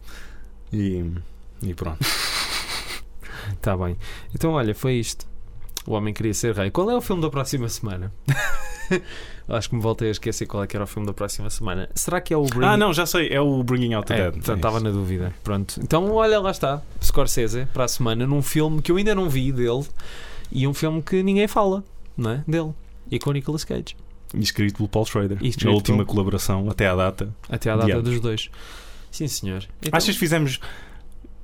E, 0.72 1.04
e 1.62 1.72
pronto. 1.72 1.98
Tá 3.60 3.76
bem. 3.76 3.96
Então, 4.34 4.52
olha, 4.52 4.74
foi 4.74 4.94
isto. 4.94 5.26
O 5.86 5.92
homem 5.92 6.12
queria 6.12 6.34
ser 6.34 6.54
rei. 6.54 6.70
Qual 6.70 6.90
é 6.90 6.96
o 6.96 7.00
filme 7.00 7.22
da 7.22 7.30
próxima 7.30 7.68
semana? 7.68 8.12
Acho 9.48 9.68
que 9.68 9.76
me 9.76 9.80
voltei 9.80 10.08
a 10.08 10.10
esquecer 10.10 10.46
qual 10.46 10.62
é 10.62 10.66
que 10.66 10.76
era 10.76 10.82
o 10.84 10.86
filme 10.86 11.06
da 11.06 11.12
próxima 11.14 11.48
semana. 11.50 11.88
Será 11.94 12.20
que 12.20 12.34
é 12.34 12.36
o 12.36 12.42
Bring... 12.44 12.66
Ah, 12.66 12.76
não, 12.76 12.92
já 12.92 13.06
sei. 13.06 13.28
É 13.28 13.40
o 13.40 13.62
Bringing 13.62 13.94
Out 13.94 14.08
the 14.08 14.14
É, 14.18 14.30
Dead. 14.32 14.48
É 14.48 14.52
estava 14.54 14.76
isso. 14.78 14.84
na 14.84 14.90
dúvida. 14.90 15.32
Pronto. 15.44 15.78
Então, 15.80 16.10
olha, 16.12 16.40
lá 16.40 16.50
está. 16.50 16.82
Scorsese, 17.02 17.66
para 17.72 17.84
a 17.84 17.88
semana, 17.88 18.26
num 18.26 18.42
filme 18.42 18.82
que 18.82 18.90
eu 18.90 18.96
ainda 18.96 19.14
não 19.14 19.28
vi 19.30 19.52
dele 19.52 19.84
e 20.50 20.66
um 20.66 20.74
filme 20.74 21.00
que 21.02 21.22
ninguém 21.22 21.46
fala, 21.46 21.84
não 22.16 22.30
é? 22.32 22.44
Dele. 22.46 22.72
E 23.08 23.18
com 23.20 23.30
o 23.30 23.32
Nicolas 23.32 23.62
Cage. 23.62 23.96
E 24.34 24.40
escrito 24.40 24.76
pelo 24.78 24.88
Paul 24.88 25.04
Schrader. 25.06 25.38
A 25.38 25.70
última 25.70 25.98
pelo- 25.98 26.06
colaboração 26.06 26.68
até 26.68 26.88
à 26.88 26.96
data. 26.96 27.32
Até 27.48 27.70
à 27.70 27.76
data 27.76 28.02
dos 28.02 28.18
dois. 28.20 28.50
Sim, 29.12 29.28
senhor. 29.28 29.64
Então, 29.80 29.96
Achas 29.96 30.14
que 30.14 30.18
fizemos 30.20 30.58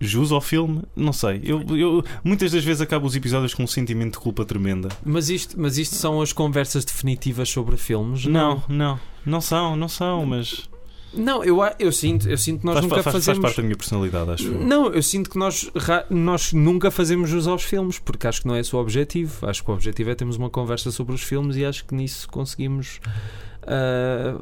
jus 0.05 0.33
ao 0.33 0.41
filme? 0.41 0.83
Não 0.97 1.13
sei. 1.13 1.41
Eu, 1.45 1.63
eu 1.77 2.05
muitas 2.25 2.53
das 2.53 2.65
vezes 2.65 2.81
acabo 2.81 3.07
os 3.07 3.15
episódios 3.17 3.55
com 3.55 3.63
um 3.63 3.67
sentimento 3.67 4.13
de 4.15 4.19
culpa 4.19 4.45
tremenda. 4.45 4.89
mas, 5.05 5.29
isto, 5.31 5.59
mas 5.59 5.79
isto 5.79 5.95
são 5.97 6.21
as 6.21 6.33
conversas 6.33 6.85
definitivas 6.85 7.49
sobre 7.49 7.77
filmes? 7.77 8.27
Não, 8.27 8.63
não. 8.69 8.99
Não 9.25 9.41
são, 9.41 9.77
não 9.77 9.89
são, 9.89 10.27
mas 10.27 10.69
Não, 11.15 11.45
eu, 11.45 11.59
eu, 11.79 11.93
sinto, 11.93 12.29
eu 12.29 12.37
sinto 12.39 12.61
que 12.61 12.67
nós 12.67 12.75
faz, 12.75 12.85
nunca 12.85 13.03
faz- 13.03 13.13
faz 13.13 13.25
fazemos. 13.27 13.41
parte 13.43 13.57
da 13.59 13.63
minha 13.63 13.77
personalidade, 13.77 14.31
acho. 14.33 14.51
Não, 14.51 14.87
eu 14.89 15.03
sinto 15.03 15.31
que 15.31 15.39
nós, 15.39 15.71
nós 16.11 16.53
nunca 16.53 16.91
fazemos 16.91 17.29
jus 17.31 17.47
aos 17.47 17.63
filmes, 17.63 17.99
porque 17.99 18.27
acho 18.27 18.41
que 18.43 18.49
não 18.49 18.55
é 18.57 18.61
esse 18.61 18.75
o 18.75 18.79
objetivo. 18.81 19.47
Acho 19.47 19.63
que 19.63 19.71
o 19.71 19.75
objetivo 19.75 20.11
é 20.11 20.15
termos 20.15 20.37
uma 20.37 20.51
conversa 20.51 20.91
sobre 20.91 21.15
os 21.15 21.23
filmes 21.23 21.57
e 21.57 21.65
acho 21.65 21.85
que 21.85 21.95
nisso 21.95 22.27
conseguimos 22.29 22.99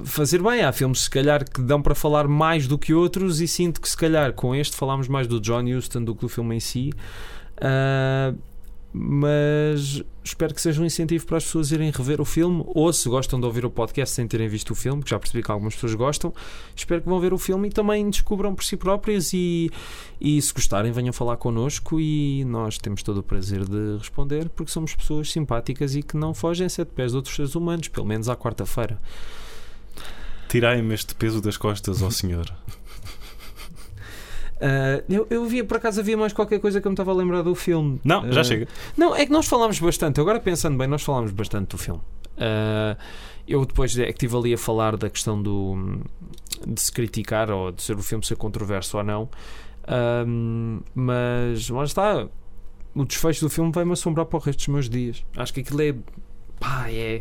fazer 0.04 0.42
bem. 0.42 0.62
Há 0.62 0.72
filmes, 0.72 1.02
se 1.02 1.10
calhar, 1.10 1.44
que 1.48 1.60
dão 1.60 1.80
para 1.82 1.94
falar 1.94 2.26
mais 2.26 2.66
do 2.66 2.78
que 2.78 2.94
outros, 2.94 3.40
e 3.40 3.48
sinto 3.48 3.80
que, 3.80 3.88
se 3.88 3.96
calhar, 3.96 4.32
com 4.32 4.54
este 4.54 4.76
falámos 4.76 5.08
mais 5.08 5.26
do 5.26 5.40
John 5.40 5.64
Huston 5.64 6.04
do 6.04 6.14
que 6.14 6.22
do 6.22 6.28
filme 6.28 6.56
em 6.56 6.60
si. 6.60 6.92
Ah, 7.60 8.32
mas 8.92 10.02
espero 10.24 10.54
que 10.54 10.60
seja 10.60 10.82
um 10.82 10.84
incentivo 10.84 11.24
para 11.26 11.36
as 11.36 11.44
pessoas 11.44 11.70
irem 11.70 11.90
rever 11.90 12.20
o 12.20 12.24
filme 12.24 12.64
ou 12.66 12.92
se 12.92 13.08
gostam 13.08 13.38
de 13.38 13.46
ouvir 13.46 13.64
o 13.64 13.70
podcast 13.70 14.14
sem 14.14 14.26
terem 14.26 14.48
visto 14.48 14.70
o 14.70 14.74
filme, 14.74 15.02
que 15.02 15.10
já 15.10 15.18
percebi 15.18 15.42
que 15.42 15.50
algumas 15.50 15.74
pessoas 15.74 15.94
gostam, 15.94 16.32
espero 16.74 17.00
que 17.00 17.08
vão 17.08 17.20
ver 17.20 17.32
o 17.32 17.38
filme 17.38 17.68
e 17.68 17.70
também 17.70 18.08
descubram 18.10 18.54
por 18.54 18.64
si 18.64 18.76
próprias 18.76 19.32
e, 19.32 19.70
e 20.20 20.40
se 20.42 20.52
gostarem 20.52 20.92
venham 20.92 21.12
falar 21.12 21.36
connosco 21.36 22.00
e 22.00 22.44
nós 22.44 22.78
temos 22.78 23.02
todo 23.02 23.18
o 23.18 23.22
prazer 23.22 23.64
de 23.64 23.98
responder 23.98 24.48
porque 24.48 24.72
somos 24.72 24.94
pessoas 24.94 25.30
simpáticas 25.30 25.94
e 25.94 26.02
que 26.02 26.16
não 26.16 26.34
fogem 26.34 26.66
a 26.66 26.70
sete 26.70 26.92
pés 26.92 27.12
de 27.12 27.16
outros 27.16 27.34
seres 27.34 27.54
humanos, 27.54 27.88
pelo 27.88 28.06
menos 28.06 28.28
à 28.28 28.36
quarta-feira. 28.36 29.00
Tirai-me 30.48 30.94
este 30.94 31.14
peso 31.14 31.40
das 31.40 31.56
costas 31.56 32.02
ao 32.02 32.10
senhor. 32.10 32.52
Ah, 34.60 35.02
eu, 35.08 35.26
eu 35.30 35.44
via, 35.46 35.64
por 35.64 35.76
acaso 35.78 36.00
havia 36.00 36.16
mais 36.16 36.32
qualquer 36.32 36.60
coisa 36.60 36.80
que 36.80 36.86
eu 36.86 36.90
me 36.90 36.94
estava 36.94 37.10
a 37.10 37.14
lembrar 37.14 37.42
do 37.42 37.54
filme. 37.54 38.00
Não, 38.04 38.30
já 38.32 38.40
Ah, 38.40 38.44
chega. 38.44 38.68
Não, 38.96 39.14
é 39.16 39.24
que 39.24 39.32
nós 39.32 39.46
falámos 39.46 39.78
bastante. 39.80 40.20
Agora 40.20 40.38
pensando 40.40 40.76
bem, 40.76 40.86
nós 40.86 41.02
falámos 41.02 41.30
bastante 41.32 41.68
do 41.68 41.78
filme. 41.78 42.00
Ah, 42.38 42.96
eu 43.48 43.64
depois 43.64 43.98
é 43.98 44.04
que 44.06 44.10
estive 44.12 44.36
ali 44.36 44.54
a 44.54 44.58
falar 44.58 44.96
da 44.96 45.08
questão 45.10 45.42
do 45.42 46.00
de 46.66 46.80
se 46.80 46.92
criticar 46.92 47.50
ou 47.50 47.72
de 47.72 47.82
ser 47.82 47.96
o 47.96 48.02
filme 48.02 48.24
ser 48.24 48.36
controverso 48.36 48.98
ou 48.98 49.02
não. 49.04 49.28
Ahm, 49.88 50.80
mas 50.94 51.68
lá 51.70 51.84
está. 51.84 52.28
O 52.94 53.04
desfecho 53.04 53.40
do 53.46 53.50
filme 53.50 53.72
vai-me 53.72 53.92
assombrar 53.92 54.26
para 54.26 54.36
o 54.36 54.40
resto 54.40 54.58
dos 54.58 54.68
meus 54.68 54.88
dias. 54.90 55.24
Acho 55.36 55.54
que 55.54 55.60
aquilo 55.60 55.80
é. 55.82 55.94
Pá, 56.58 56.86
é. 56.90 57.20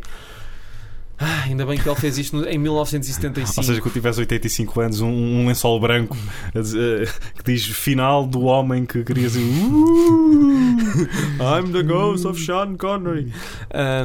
Ah, 1.22 1.42
ainda 1.44 1.66
bem 1.66 1.76
que 1.78 1.86
ele 1.86 2.00
fez 2.00 2.16
isto 2.16 2.34
no- 2.36 2.48
em 2.48 2.56
1975. 2.56 3.60
Ou 3.60 3.64
seja, 3.64 3.82
quando 3.82 3.92
tivesse 3.92 4.20
85 4.20 4.80
anos, 4.80 5.00
um, 5.02 5.08
um 5.08 5.46
lençol 5.48 5.78
branco 5.78 6.16
eh, 6.54 7.04
que 7.36 7.44
diz 7.52 7.66
final 7.66 8.26
do 8.26 8.40
homem 8.44 8.86
que 8.86 9.04
queria 9.04 9.24
dizer 9.28 9.40
"Uh, 9.40 11.58
I'm 11.58 11.72
the 11.72 11.82
ghost 11.82 12.26
of 12.26 12.40
Sean 12.42 12.76
Connery. 12.76 13.32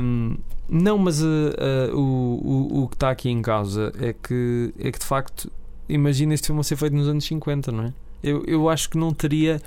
Um, 0.01 0.37
não, 0.67 0.97
mas 0.97 1.21
uh, 1.21 1.25
uh, 1.25 1.95
o, 1.95 2.79
o, 2.79 2.83
o 2.83 2.87
que 2.89 2.95
está 2.95 3.11
aqui 3.11 3.29
em 3.29 3.41
causa 3.41 3.91
é 3.99 4.13
que, 4.13 4.73
é 4.79 4.91
que 4.91 4.99
de 4.99 5.05
facto, 5.05 5.51
imagina 5.87 6.33
este 6.33 6.47
filme 6.47 6.61
a 6.61 6.63
ser 6.63 6.75
feito 6.75 6.95
nos 6.95 7.07
anos 7.07 7.23
50, 7.25 7.71
não 7.71 7.85
é? 7.85 7.93
Eu, 8.23 8.43
eu 8.47 8.69
acho 8.69 8.89
que 8.89 8.97
não 8.97 9.13
teria. 9.13 9.61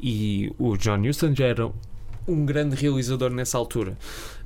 E 0.00 0.52
o 0.58 0.76
John 0.76 1.00
Huston 1.08 1.34
já 1.34 1.46
era 1.46 1.70
um 2.28 2.44
grande 2.44 2.76
realizador 2.76 3.30
nessa 3.30 3.56
altura. 3.56 3.96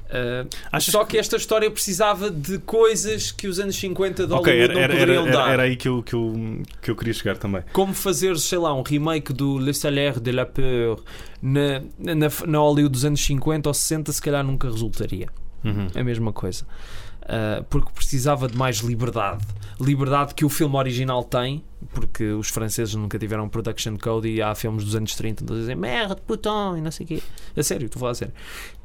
Uh, 0.06 0.48
Achas 0.70 0.92
só 0.92 1.04
que 1.04 1.18
esta 1.18 1.36
história 1.36 1.70
precisava 1.70 2.30
de 2.30 2.58
coisas 2.60 3.32
que 3.32 3.48
os 3.48 3.58
anos 3.58 3.76
50 3.76 4.26
de 4.26 4.32
Hollywood 4.32 4.50
era, 4.50 4.74
não 4.74 4.80
era, 4.80 4.92
era, 4.94 5.00
poderiam 5.00 5.26
era, 5.26 5.36
dar. 5.36 5.50
era 5.52 5.62
aí 5.64 5.76
que 5.76 5.88
eu, 5.88 6.02
que, 6.02 6.14
eu, 6.14 6.62
que 6.80 6.90
eu 6.90 6.96
queria 6.96 7.12
chegar 7.12 7.36
também. 7.36 7.62
Como 7.72 7.92
fazer, 7.92 8.38
sei 8.38 8.58
lá, 8.58 8.72
um 8.72 8.82
remake 8.82 9.32
do 9.32 9.58
Le 9.58 9.74
Salaire 9.74 10.20
de 10.20 10.30
la 10.30 10.46
Peur 10.46 11.02
na, 11.42 11.82
na, 11.98 12.28
na 12.46 12.58
Hollywood 12.58 12.92
dos 12.92 13.04
anos 13.04 13.24
50 13.24 13.68
ou 13.68 13.74
60, 13.74 14.12
se 14.12 14.22
calhar 14.22 14.44
nunca 14.44 14.70
resultaria. 14.70 15.28
Uhum. 15.64 15.88
a 15.96 16.04
mesma 16.04 16.32
coisa. 16.32 16.64
Uh, 17.26 17.64
porque 17.64 17.90
precisava 17.92 18.46
de 18.46 18.56
mais 18.56 18.76
liberdade. 18.78 19.44
Liberdade 19.80 20.32
que 20.32 20.44
o 20.44 20.48
filme 20.48 20.76
original 20.76 21.24
tem, 21.24 21.64
porque 21.92 22.24
os 22.24 22.48
franceses 22.48 22.94
nunca 22.94 23.18
tiveram 23.18 23.48
production 23.48 23.96
code 23.98 24.28
e 24.28 24.40
há 24.40 24.54
filmes 24.54 24.84
dos 24.84 24.94
anos 24.94 25.14
30 25.16 25.44
que 25.44 25.52
dizem 25.52 25.74
merde, 25.74 26.16
putain, 26.24 26.78
e 26.78 26.80
não 26.80 26.90
sei 26.90 27.04
o 27.04 27.08
quê. 27.08 27.22
A 27.56 27.62
sério, 27.64 27.86
estou 27.86 27.98
a 27.98 28.00
falar 28.00 28.12
a 28.12 28.14
sério. 28.14 28.34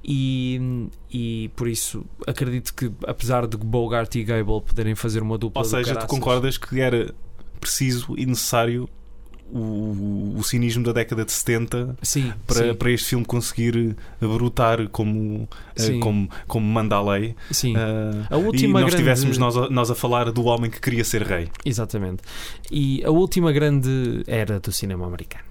E, 0.03 0.89
e 1.11 1.51
por 1.55 1.67
isso 1.67 2.03
acredito 2.25 2.73
que, 2.73 2.91
apesar 3.05 3.45
de 3.45 3.57
Bogart 3.57 4.13
e 4.15 4.23
Gable 4.23 4.61
poderem 4.61 4.95
fazer 4.95 5.21
uma 5.21 5.37
dupla 5.37 5.61
Ou 5.61 5.67
seja, 5.67 5.95
tu 5.95 6.07
concordas 6.07 6.57
que 6.57 6.81
era 6.81 7.13
preciso 7.59 8.15
e 8.17 8.25
necessário 8.25 8.89
o, 9.53 10.35
o 10.37 10.43
cinismo 10.43 10.83
da 10.83 10.91
década 10.93 11.25
de 11.25 11.31
70 11.31 11.95
Sim, 12.01 12.33
para, 12.47 12.55
sim, 12.67 12.73
para 12.73 12.91
este 12.91 13.07
filme 13.09 13.25
conseguir 13.25 13.95
brotar 14.19 14.87
como, 14.89 15.47
eh, 15.75 15.81
Sim. 15.81 15.99
como, 15.99 16.29
como 16.47 16.65
manda 16.65 16.95
a 16.95 17.01
lei. 17.01 17.35
sim. 17.51 17.75
Eh, 17.75 18.25
A 18.29 18.37
última 18.37 18.79
e 18.79 18.83
nós 18.83 18.93
grande- 18.93 18.95
estivéssemos 18.95 19.37
nós 19.37 19.57
a, 19.57 19.69
nós 19.69 19.91
a 19.91 19.95
falar 19.95 20.31
do 20.31 20.43
homem 20.45 20.69
que 20.71 20.79
queria 20.79 21.03
ser 21.03 21.23
rei. 21.23 21.49
Exatamente. 21.65 22.23
E 22.71 23.03
a 23.05 23.09
última 23.11 23.51
grande 23.51 24.23
era 24.27 24.59
do 24.59 24.71
cinema 24.71 25.05
americano. 25.05 25.43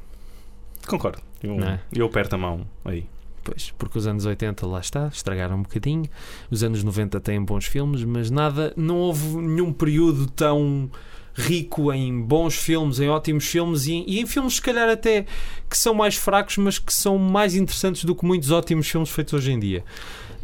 Concordo. 0.87 1.19
Eu, 1.43 1.55
é? 1.63 1.81
eu 1.93 2.07
aperto 2.07 2.35
a 2.35 2.39
mão 2.39 2.67
aí. 2.85 3.05
Pois, 3.43 3.73
porque 3.79 3.97
os 3.99 4.07
anos 4.07 4.27
80 4.27 4.67
lá 4.67 4.81
está, 4.81 5.09
estragaram 5.09 5.57
um 5.57 5.63
bocadinho. 5.63 6.05
Os 6.51 6.63
anos 6.63 6.85
90 6.85 7.19
têm 7.21 7.43
bons 7.43 7.65
filmes, 7.65 8.05
mas 8.05 8.31
nada, 8.31 8.73
não 8.77 8.97
houve 8.99 9.37
nenhum 9.39 9.73
período 9.73 10.27
tão 10.27 10.91
rico 11.35 11.93
em 11.93 12.21
bons 12.21 12.55
filmes, 12.57 13.01
em 13.01 13.09
ótimos 13.09 13.45
filmes 13.47 13.87
e 13.87 14.05
e 14.07 14.21
em 14.21 14.27
filmes, 14.27 14.55
se 14.57 14.63
calhar, 14.63 14.89
até 14.89 15.27
que 15.69 15.77
são 15.79 15.95
mais 15.95 16.17
fracos, 16.17 16.57
mas 16.59 16.79
que 16.79 16.93
são 16.93 17.17
mais 17.19 17.55
interessantes 17.55 18.05
do 18.05 18.15
que 18.15 18.25
muitos 18.25 18.51
ótimos 18.51 18.89
filmes 18.89 19.11
feitos 19.11 19.35
hoje 19.35 19.53
em 19.53 19.59
dia. 19.59 19.85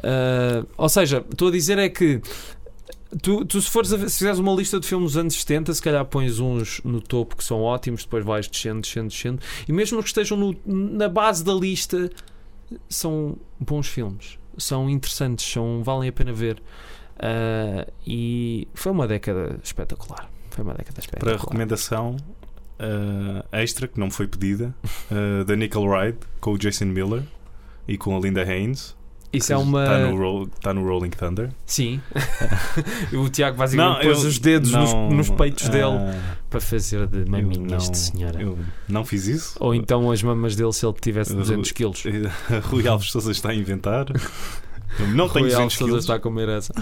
Ah, 0.02 0.64
ou 0.76 0.88
seja, 0.88 1.24
estou 1.30 1.48
a 1.48 1.50
dizer 1.50 1.78
é 1.78 1.88
que. 1.88 2.20
Tu, 3.22 3.44
tu 3.44 3.62
se 3.62 3.70
fores 3.70 3.92
a 3.92 3.98
se 4.08 4.18
fizeres 4.18 4.38
uma 4.38 4.52
lista 4.52 4.78
de 4.80 4.86
filmes 4.86 5.12
dos 5.12 5.16
anos 5.16 5.34
70, 5.40 5.72
se 5.72 5.80
calhar 5.80 6.04
pões 6.04 6.38
uns 6.40 6.80
no 6.84 7.00
topo 7.00 7.36
que 7.36 7.44
são 7.44 7.62
ótimos, 7.62 8.02
depois 8.04 8.24
vais 8.24 8.48
descendo, 8.48 8.80
descendo, 8.80 9.08
descendo, 9.08 9.40
e 9.66 9.72
mesmo 9.72 10.02
que 10.02 10.08
estejam 10.08 10.36
no- 10.36 10.56
na 10.66 11.08
base 11.08 11.42
da 11.44 11.54
lista, 11.54 12.10
são 12.88 13.36
bons 13.60 13.86
filmes, 13.86 14.38
são 14.58 14.90
interessantes, 14.90 15.50
são, 15.50 15.82
valem 15.84 16.08
a 16.08 16.12
pena 16.12 16.32
ver. 16.32 16.60
Ah, 17.18 17.86
e 18.06 18.66
foi 18.74 18.92
uma 18.92 19.06
década 19.06 19.58
espetacular. 19.62 20.28
Foi 20.56 20.64
uma 20.64 20.74
década 20.74 20.94
Para 20.94 21.00
espetacular. 21.04 21.34
a 21.34 21.38
recomendação 21.38 22.16
eh, 22.80 23.44
extra, 23.62 23.86
que 23.86 24.00
não 24.00 24.10
foi 24.10 24.26
pedida, 24.26 24.74
eh, 25.12 25.44
da 25.44 25.54
Nickel 25.54 25.84
Ride 25.88 26.18
com 26.40 26.52
o 26.54 26.58
Jason 26.58 26.86
Miller 26.86 27.22
e 27.86 27.96
com 27.96 28.16
a 28.16 28.20
Linda 28.20 28.42
Haynes. 28.42 28.96
Isso 29.32 29.52
é 29.52 29.56
uma. 29.56 29.82
Está 29.82 29.98
no, 30.08 30.16
Roll- 30.16 30.44
está 30.44 30.72
no 30.72 30.86
Rolling 30.88 31.10
Thunder. 31.10 31.50
Sim. 31.66 32.00
o 33.12 33.28
Tiago 33.28 33.56
basicamente 33.58 34.02
pôs 34.06 34.22
eu- 34.22 34.28
os 34.28 34.38
dedos 34.38 34.72
nos- 34.72 34.92
não, 34.94 35.10
nos, 35.10 35.28
peitos 35.30 35.66
ah, 35.66 35.70
dele 35.70 36.18
para 36.48 36.60
fazer 36.60 37.06
de 37.06 37.28
maminhas 37.30 37.84
não- 37.84 37.90
de 37.92 37.98
senhora. 37.98 38.40
Eu 38.40 38.58
não 38.88 39.04
fiz 39.04 39.26
isso. 39.26 39.56
Ou 39.60 39.74
então 39.74 40.10
as 40.10 40.22
mamas 40.22 40.56
dele 40.56 40.72
se 40.72 40.86
ele 40.86 40.94
tivesse 41.00 41.32
Eu- 41.32 41.38
200 41.38 41.72
quilos. 41.72 42.02
Rui 42.70 42.86
Alves 42.88 43.10
Souza 43.10 43.30
está 43.32 43.50
a 43.50 43.54
inventar. 43.54 44.06
Não 45.14 45.28
tenho 45.28 45.46
Rui 45.46 45.54
200 45.54 45.56
Alves 45.60 45.74
Sousa 45.74 45.84
quilos. 45.90 46.04
está 46.04 46.14
a 46.14 46.18
comer 46.18 46.48
essa. 46.48 46.72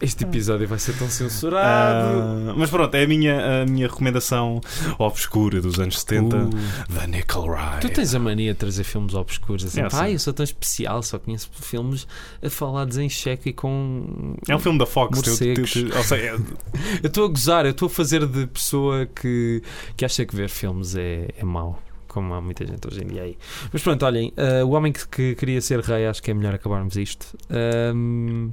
Este 0.00 0.24
episódio 0.24 0.66
vai 0.66 0.78
ser 0.78 0.96
tão 0.96 1.08
censurado. 1.10 2.20
Ah, 2.50 2.54
mas 2.56 2.70
pronto, 2.70 2.94
é 2.94 3.04
a 3.04 3.06
minha, 3.06 3.62
a 3.62 3.66
minha 3.66 3.86
recomendação 3.86 4.60
obscura 4.98 5.60
dos 5.60 5.78
anos 5.78 6.00
70 6.00 6.36
Uh, 6.36 6.50
da 6.94 7.06
Nickel 7.06 7.42
Ride. 7.52 7.80
Tu 7.82 7.88
tens 7.90 8.14
a 8.14 8.18
mania 8.18 8.52
de 8.52 8.58
trazer 8.58 8.84
filmes 8.84 9.12
obscuros 9.14 9.64
assim. 9.64 9.80
É, 9.80 9.88
Pá, 9.90 10.06
sim. 10.06 10.12
eu 10.12 10.18
sou 10.18 10.32
tão 10.32 10.44
especial, 10.44 11.02
só 11.02 11.18
conheço 11.18 11.50
filmes 11.52 12.06
falados 12.48 12.96
em 12.96 13.08
cheque 13.10 13.50
e 13.50 13.52
com. 13.52 14.36
É 14.48 14.56
um 14.56 14.58
filme 14.58 14.78
da 14.78 14.86
Fox. 14.86 15.18
ou 15.18 15.24
seja, 15.24 16.16
é- 16.16 16.34
Eu 17.02 17.06
estou 17.08 17.26
a 17.26 17.28
gozar, 17.28 17.64
eu 17.66 17.72
estou 17.72 17.86
a 17.86 17.90
fazer 17.90 18.26
de 18.26 18.46
pessoa 18.46 19.04
que, 19.06 19.62
que 19.96 20.04
acha 20.04 20.24
que 20.24 20.34
ver 20.34 20.48
filmes 20.48 20.94
é, 20.96 21.28
é 21.36 21.44
mau. 21.44 21.78
Como 22.12 22.34
há 22.34 22.40
muita 22.40 22.66
gente 22.66 22.84
hoje 22.88 23.04
em 23.04 23.06
dia 23.06 23.22
aí. 23.22 23.38
Mas 23.72 23.80
pronto, 23.84 24.04
olhem, 24.04 24.32
ah, 24.36 24.64
O 24.64 24.70
Homem 24.70 24.92
que, 24.92 25.06
que 25.06 25.34
Queria 25.36 25.60
Ser 25.60 25.78
Rei, 25.78 26.06
acho 26.08 26.20
que 26.20 26.32
é 26.32 26.34
melhor 26.34 26.54
acabarmos 26.54 26.96
isto. 26.96 27.38
Ahm, 27.48 28.50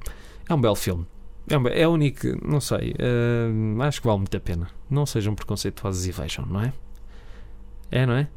é 0.47 0.53
um 0.53 0.61
belo 0.61 0.75
filme. 0.75 1.07
É, 1.49 1.57
um 1.57 1.67
é 1.67 1.87
único, 1.87 2.27
não 2.47 2.61
sei. 2.61 2.93
ahm, 2.99 3.81
acho 3.81 3.99
que 3.99 4.05
vale 4.07 4.19
muito 4.19 4.37
a 4.37 4.39
pena. 4.39 4.67
Não 4.89 5.07
sejam 5.07 5.33
preconceituosos 5.33 6.05
e 6.05 6.11
vejam, 6.11 6.45
não 6.45 6.61
é? 6.61 6.71
É, 7.89 8.05
não 8.05 8.13
é? 8.13 8.27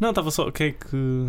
Não, 0.00 0.08
estava 0.10 0.30
só. 0.32 0.48
O 0.48 0.52
que 0.52 0.64
é 0.64 0.72
que. 0.72 1.28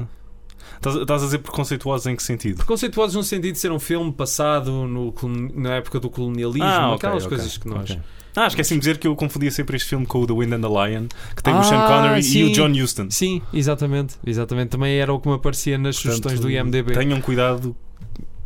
Estás, 0.75 0.95
a 1.23 1.25
dizer 1.25 1.38
preconceituosos 1.39 2.07
em 2.07 2.15
que 2.15 2.23
sentido? 2.23 2.57
Preconceituosos 2.57 3.15
no 3.15 3.23
sentido 3.23 3.53
de 3.53 3.59
ser 3.59 3.71
um 3.71 3.80
filme 3.80 4.11
passado 4.11 4.71
no, 4.88 5.13
na 5.53 5.75
época 5.75 5.99
do 5.99 6.09
colonialismo, 6.09 6.63
Ah, 6.67 6.88
ok, 6.93 6.95
aquelas 6.97 7.25
ok, 7.25 7.38
coisas 7.38 7.57
que 7.57 7.67
nós. 7.67 7.91
ok. 7.91 8.01
Ah, 8.44 8.48
esqueci-me 8.48 8.80
de 8.80 8.86
dizer 8.86 8.98
que 9.00 9.08
eu 9.08 9.16
confundia 9.16 9.52
sempre 9.52 9.76
este 9.76 9.90
filme 9.90 10.06
com 10.06 10.20
o 10.22 10.28
The 10.28 10.34
Wind 10.34 10.54
and 10.54 10.62
the 10.62 10.68
Lion, 10.68 11.08
que 11.36 11.44
tem 11.44 11.54
o 11.54 11.58
Ah, 11.58 11.64
Sean 11.64 11.86
Connery 11.88 12.20
e 12.20 12.24
sim. 12.24 12.44
o 12.46 12.52
John 12.54 12.72
Huston. 12.72 13.08
Sim, 13.10 13.42
exatamente, 13.54 14.16
exatamente. 14.26 14.70
Também 14.70 14.98
era 14.98 15.12
o 15.14 15.20
que 15.20 15.28
me 15.28 15.36
aparecia 15.36 15.78
nas 15.78 15.96
sugestões 15.98 16.40
do 16.40 16.50
IMDB 16.50 16.94
Tenham 16.94 17.20
cuidado 17.22 17.76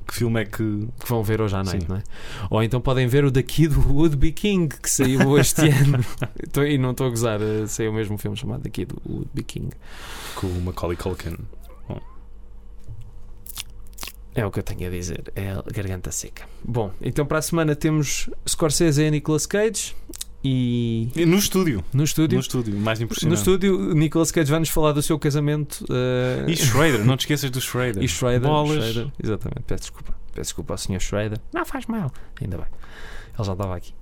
que 0.08 0.16
filme 0.16 0.42
é 0.42 0.46
que. 0.46 0.88
que 1.00 1.08
vão 1.08 1.24
ver 1.24 1.42
hoje 1.42 1.56
à 1.56 1.64
noite, 1.64 1.82
Sim. 1.82 1.86
não 1.90 1.96
é? 1.98 2.04
Ou 2.50 2.62
então 2.62 2.82
podem 2.82 3.08
ver 3.08 3.24
o 3.26 3.32
daqui 3.32 3.68
do 3.68 3.80
Would 3.94 4.16
Be 4.18 4.32
King 4.32 4.68
que 4.82 4.90
saiu 4.90 5.38
este 5.40 5.62
ano. 5.70 6.04
Tô- 6.52 6.64
e 6.64 6.78
não 6.78 6.92
estou 6.92 7.08
a 7.08 7.10
gozar, 7.10 7.40
eh, 7.42 7.66
saiu 7.68 7.92
o 7.92 7.94
mesmo 7.94 8.18
filme 8.18 8.36
chamado 8.36 8.62
daqui 8.64 8.86
do 8.86 9.02
Would 9.08 9.30
Be 9.34 9.44
King. 9.44 9.70
com 10.36 10.48
o 10.48 10.62
Macaulay 10.62 10.98
Culkin. 10.98 11.38
É 14.36 14.46
o 14.46 14.50
que 14.52 14.60
eu 14.60 14.64
tenho 14.64 14.88
a 14.88 14.90
dizer, 14.90 15.32
é 15.36 15.52
a 15.52 15.64
garganta 15.72 16.12
seca. 16.12 16.46
Bom, 16.64 16.92
então 17.02 17.26
para 17.26 17.38
a 17.38 17.42
semana 17.42 17.76
temos 17.76 18.30
Scorsese 18.48 19.04
e 19.04 19.12
Nicolas 19.12 19.46
Cage 19.46 19.96
e 20.44 21.08
No 21.28 21.38
estúdio. 21.38 21.84
no 21.94 22.04
estúdio. 22.04 22.36
No 22.38 22.42
estúdio, 22.42 22.76
mais 22.78 23.00
No 23.00 23.06
impressionante. 23.06 23.38
estúdio, 23.38 23.94
Nicolas 23.94 24.32
Cage 24.32 24.50
vai-nos 24.50 24.70
falar 24.70 24.92
do 24.92 25.02
seu 25.02 25.18
casamento 25.20 25.86
eh, 25.90 26.46
E 26.52 26.56
Schrader, 26.58 27.06
não 27.06 27.16
te 27.16 27.22
esqueças 27.22 27.50
do 27.52 27.62
Schrader. 27.62 28.02
e 28.04 28.08
Schrader, 28.08 28.42
Bolas. 28.42 28.84
Schrader. 28.84 29.12
Exatamente, 29.24 29.62
peço 29.68 29.82
desculpa. 29.84 30.14
Peço 30.34 30.48
desculpa 30.48 30.74
ao 30.74 30.78
Sr. 30.80 31.00
Schrader. 31.00 31.40
Não 31.54 31.64
faz 31.64 31.86
mal. 31.86 32.12
Ainda 32.42 32.58
bem. 32.58 32.66
Ele 33.38 33.44
já 33.46 33.52
estava 33.54 33.76
aqui. 33.76 33.94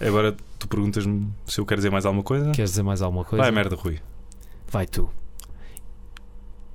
Agora 0.00 0.34
tu 0.58 0.66
perguntas-me 0.66 1.28
se 1.46 1.60
eu 1.60 1.66
quero 1.66 1.78
dizer 1.78 1.90
mais 1.90 2.06
alguma 2.06 2.22
coisa. 2.24 2.52
Queres 2.52 2.70
dizer 2.70 2.82
mais 2.82 3.02
alguma 3.02 3.22
coisa? 3.24 3.42
Vai, 3.42 3.50
merda, 3.52 3.76
Rui. 3.76 3.98
Vai 4.68 4.86
tu. 4.86 5.10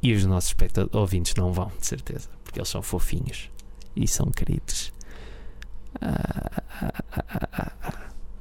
E 0.04 0.14
os 0.14 0.26
nossos 0.26 0.56
ouvintes 0.94 1.36
não 1.36 1.54
vão, 1.54 1.72
de 1.80 1.86
certeza, 1.86 2.28
porque 2.44 2.60
eles 2.60 2.70
são 2.70 2.82
fofinhos 2.82 3.50
e 3.96 4.08
são 4.08 4.26
queridos. 4.32 4.92
Ah, 6.02 6.64
ah, 6.82 7.72
ah. 7.84 7.92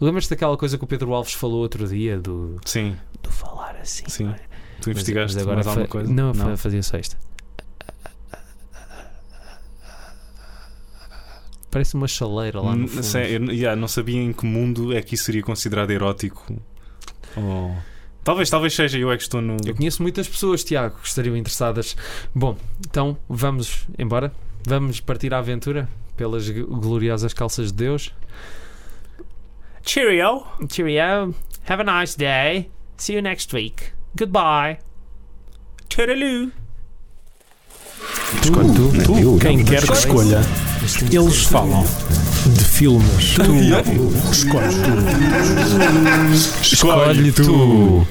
Lembras-te 0.00 0.30
daquela 0.30 0.56
coisa 0.56 0.78
que 0.78 0.84
o 0.84 0.86
Pedro 0.86 1.12
Alves 1.12 1.34
falou 1.34 1.60
outro 1.60 1.86
dia 1.86 2.18
do, 2.18 2.58
Sim, 2.64 2.96
Do 3.22 3.30
falar 3.30 3.76
assim. 3.76 4.04
sim. 4.08 4.24
não 4.24 4.32
é? 4.32 4.36
Tu 4.36 4.44
Mas- 4.78 4.86
investigaste 4.88 5.34
mas 5.36 5.42
agora 5.42 5.56
mais 5.56 5.66
alguma 5.66 5.88
coisa? 5.88 6.10
Não, 6.10 6.32
fa- 6.32 6.56
fazia 6.56 6.82
só 6.82 6.96
isto. 6.96 7.16
Parece 11.70 11.94
uma 11.94 12.08
chaleira 12.08 12.60
lá 12.60 12.74
no 12.74 12.84
Hum, 12.84 12.88
fundo. 12.88 13.02
sei, 13.04 13.36
eu 13.36 13.44
yeah, 13.52 13.80
não 13.80 13.86
sabia 13.86 14.20
em 14.20 14.32
que 14.32 14.44
mundo 14.44 14.92
é 14.92 15.00
que 15.02 15.14
isso 15.14 15.24
seria 15.24 15.42
considerado 15.42 15.90
erótico. 15.90 16.60
Ou- 17.36 17.76
Talvez, 18.30 18.48
talvez 18.48 18.72
seja, 18.76 18.96
eu 18.96 19.10
é 19.10 19.16
que 19.16 19.24
estou 19.24 19.42
no. 19.42 19.56
Eu 19.66 19.74
conheço 19.74 20.00
muitas 20.00 20.28
pessoas, 20.28 20.62
Tiago, 20.62 20.96
que 21.02 21.08
estariam 21.08 21.36
interessadas. 21.36 21.96
Bom, 22.32 22.56
então 22.88 23.18
vamos 23.28 23.88
embora. 23.98 24.32
Vamos 24.64 25.00
partir 25.00 25.34
à 25.34 25.38
aventura 25.38 25.88
pelas 26.16 26.48
gloriosas 26.48 27.34
calças 27.34 27.72
de 27.72 27.78
Deus. 27.78 28.14
Cheerio! 29.82 30.44
Cheerio. 30.70 31.34
Have 31.68 31.82
a 31.82 32.00
nice 32.00 32.16
day. 32.16 32.70
See 32.98 33.16
you 33.16 33.20
next 33.20 33.52
week. 33.52 33.86
Goodbye. 34.16 34.78
Toodaloo! 35.88 36.52
Escolhe 38.44 38.72
tu, 38.72 38.92
tu, 39.02 39.38
quem 39.40 39.64
quer 39.64 39.84
que 39.84 39.92
escolha. 39.92 40.40
Eles 41.10 41.46
falam 41.46 41.84
de 42.46 42.64
filmes. 42.64 43.34
Tu 43.34 43.42
escolhe 44.30 44.76
tu. 44.84 45.02
Escolhe 46.62 47.32
tu. 47.32 48.06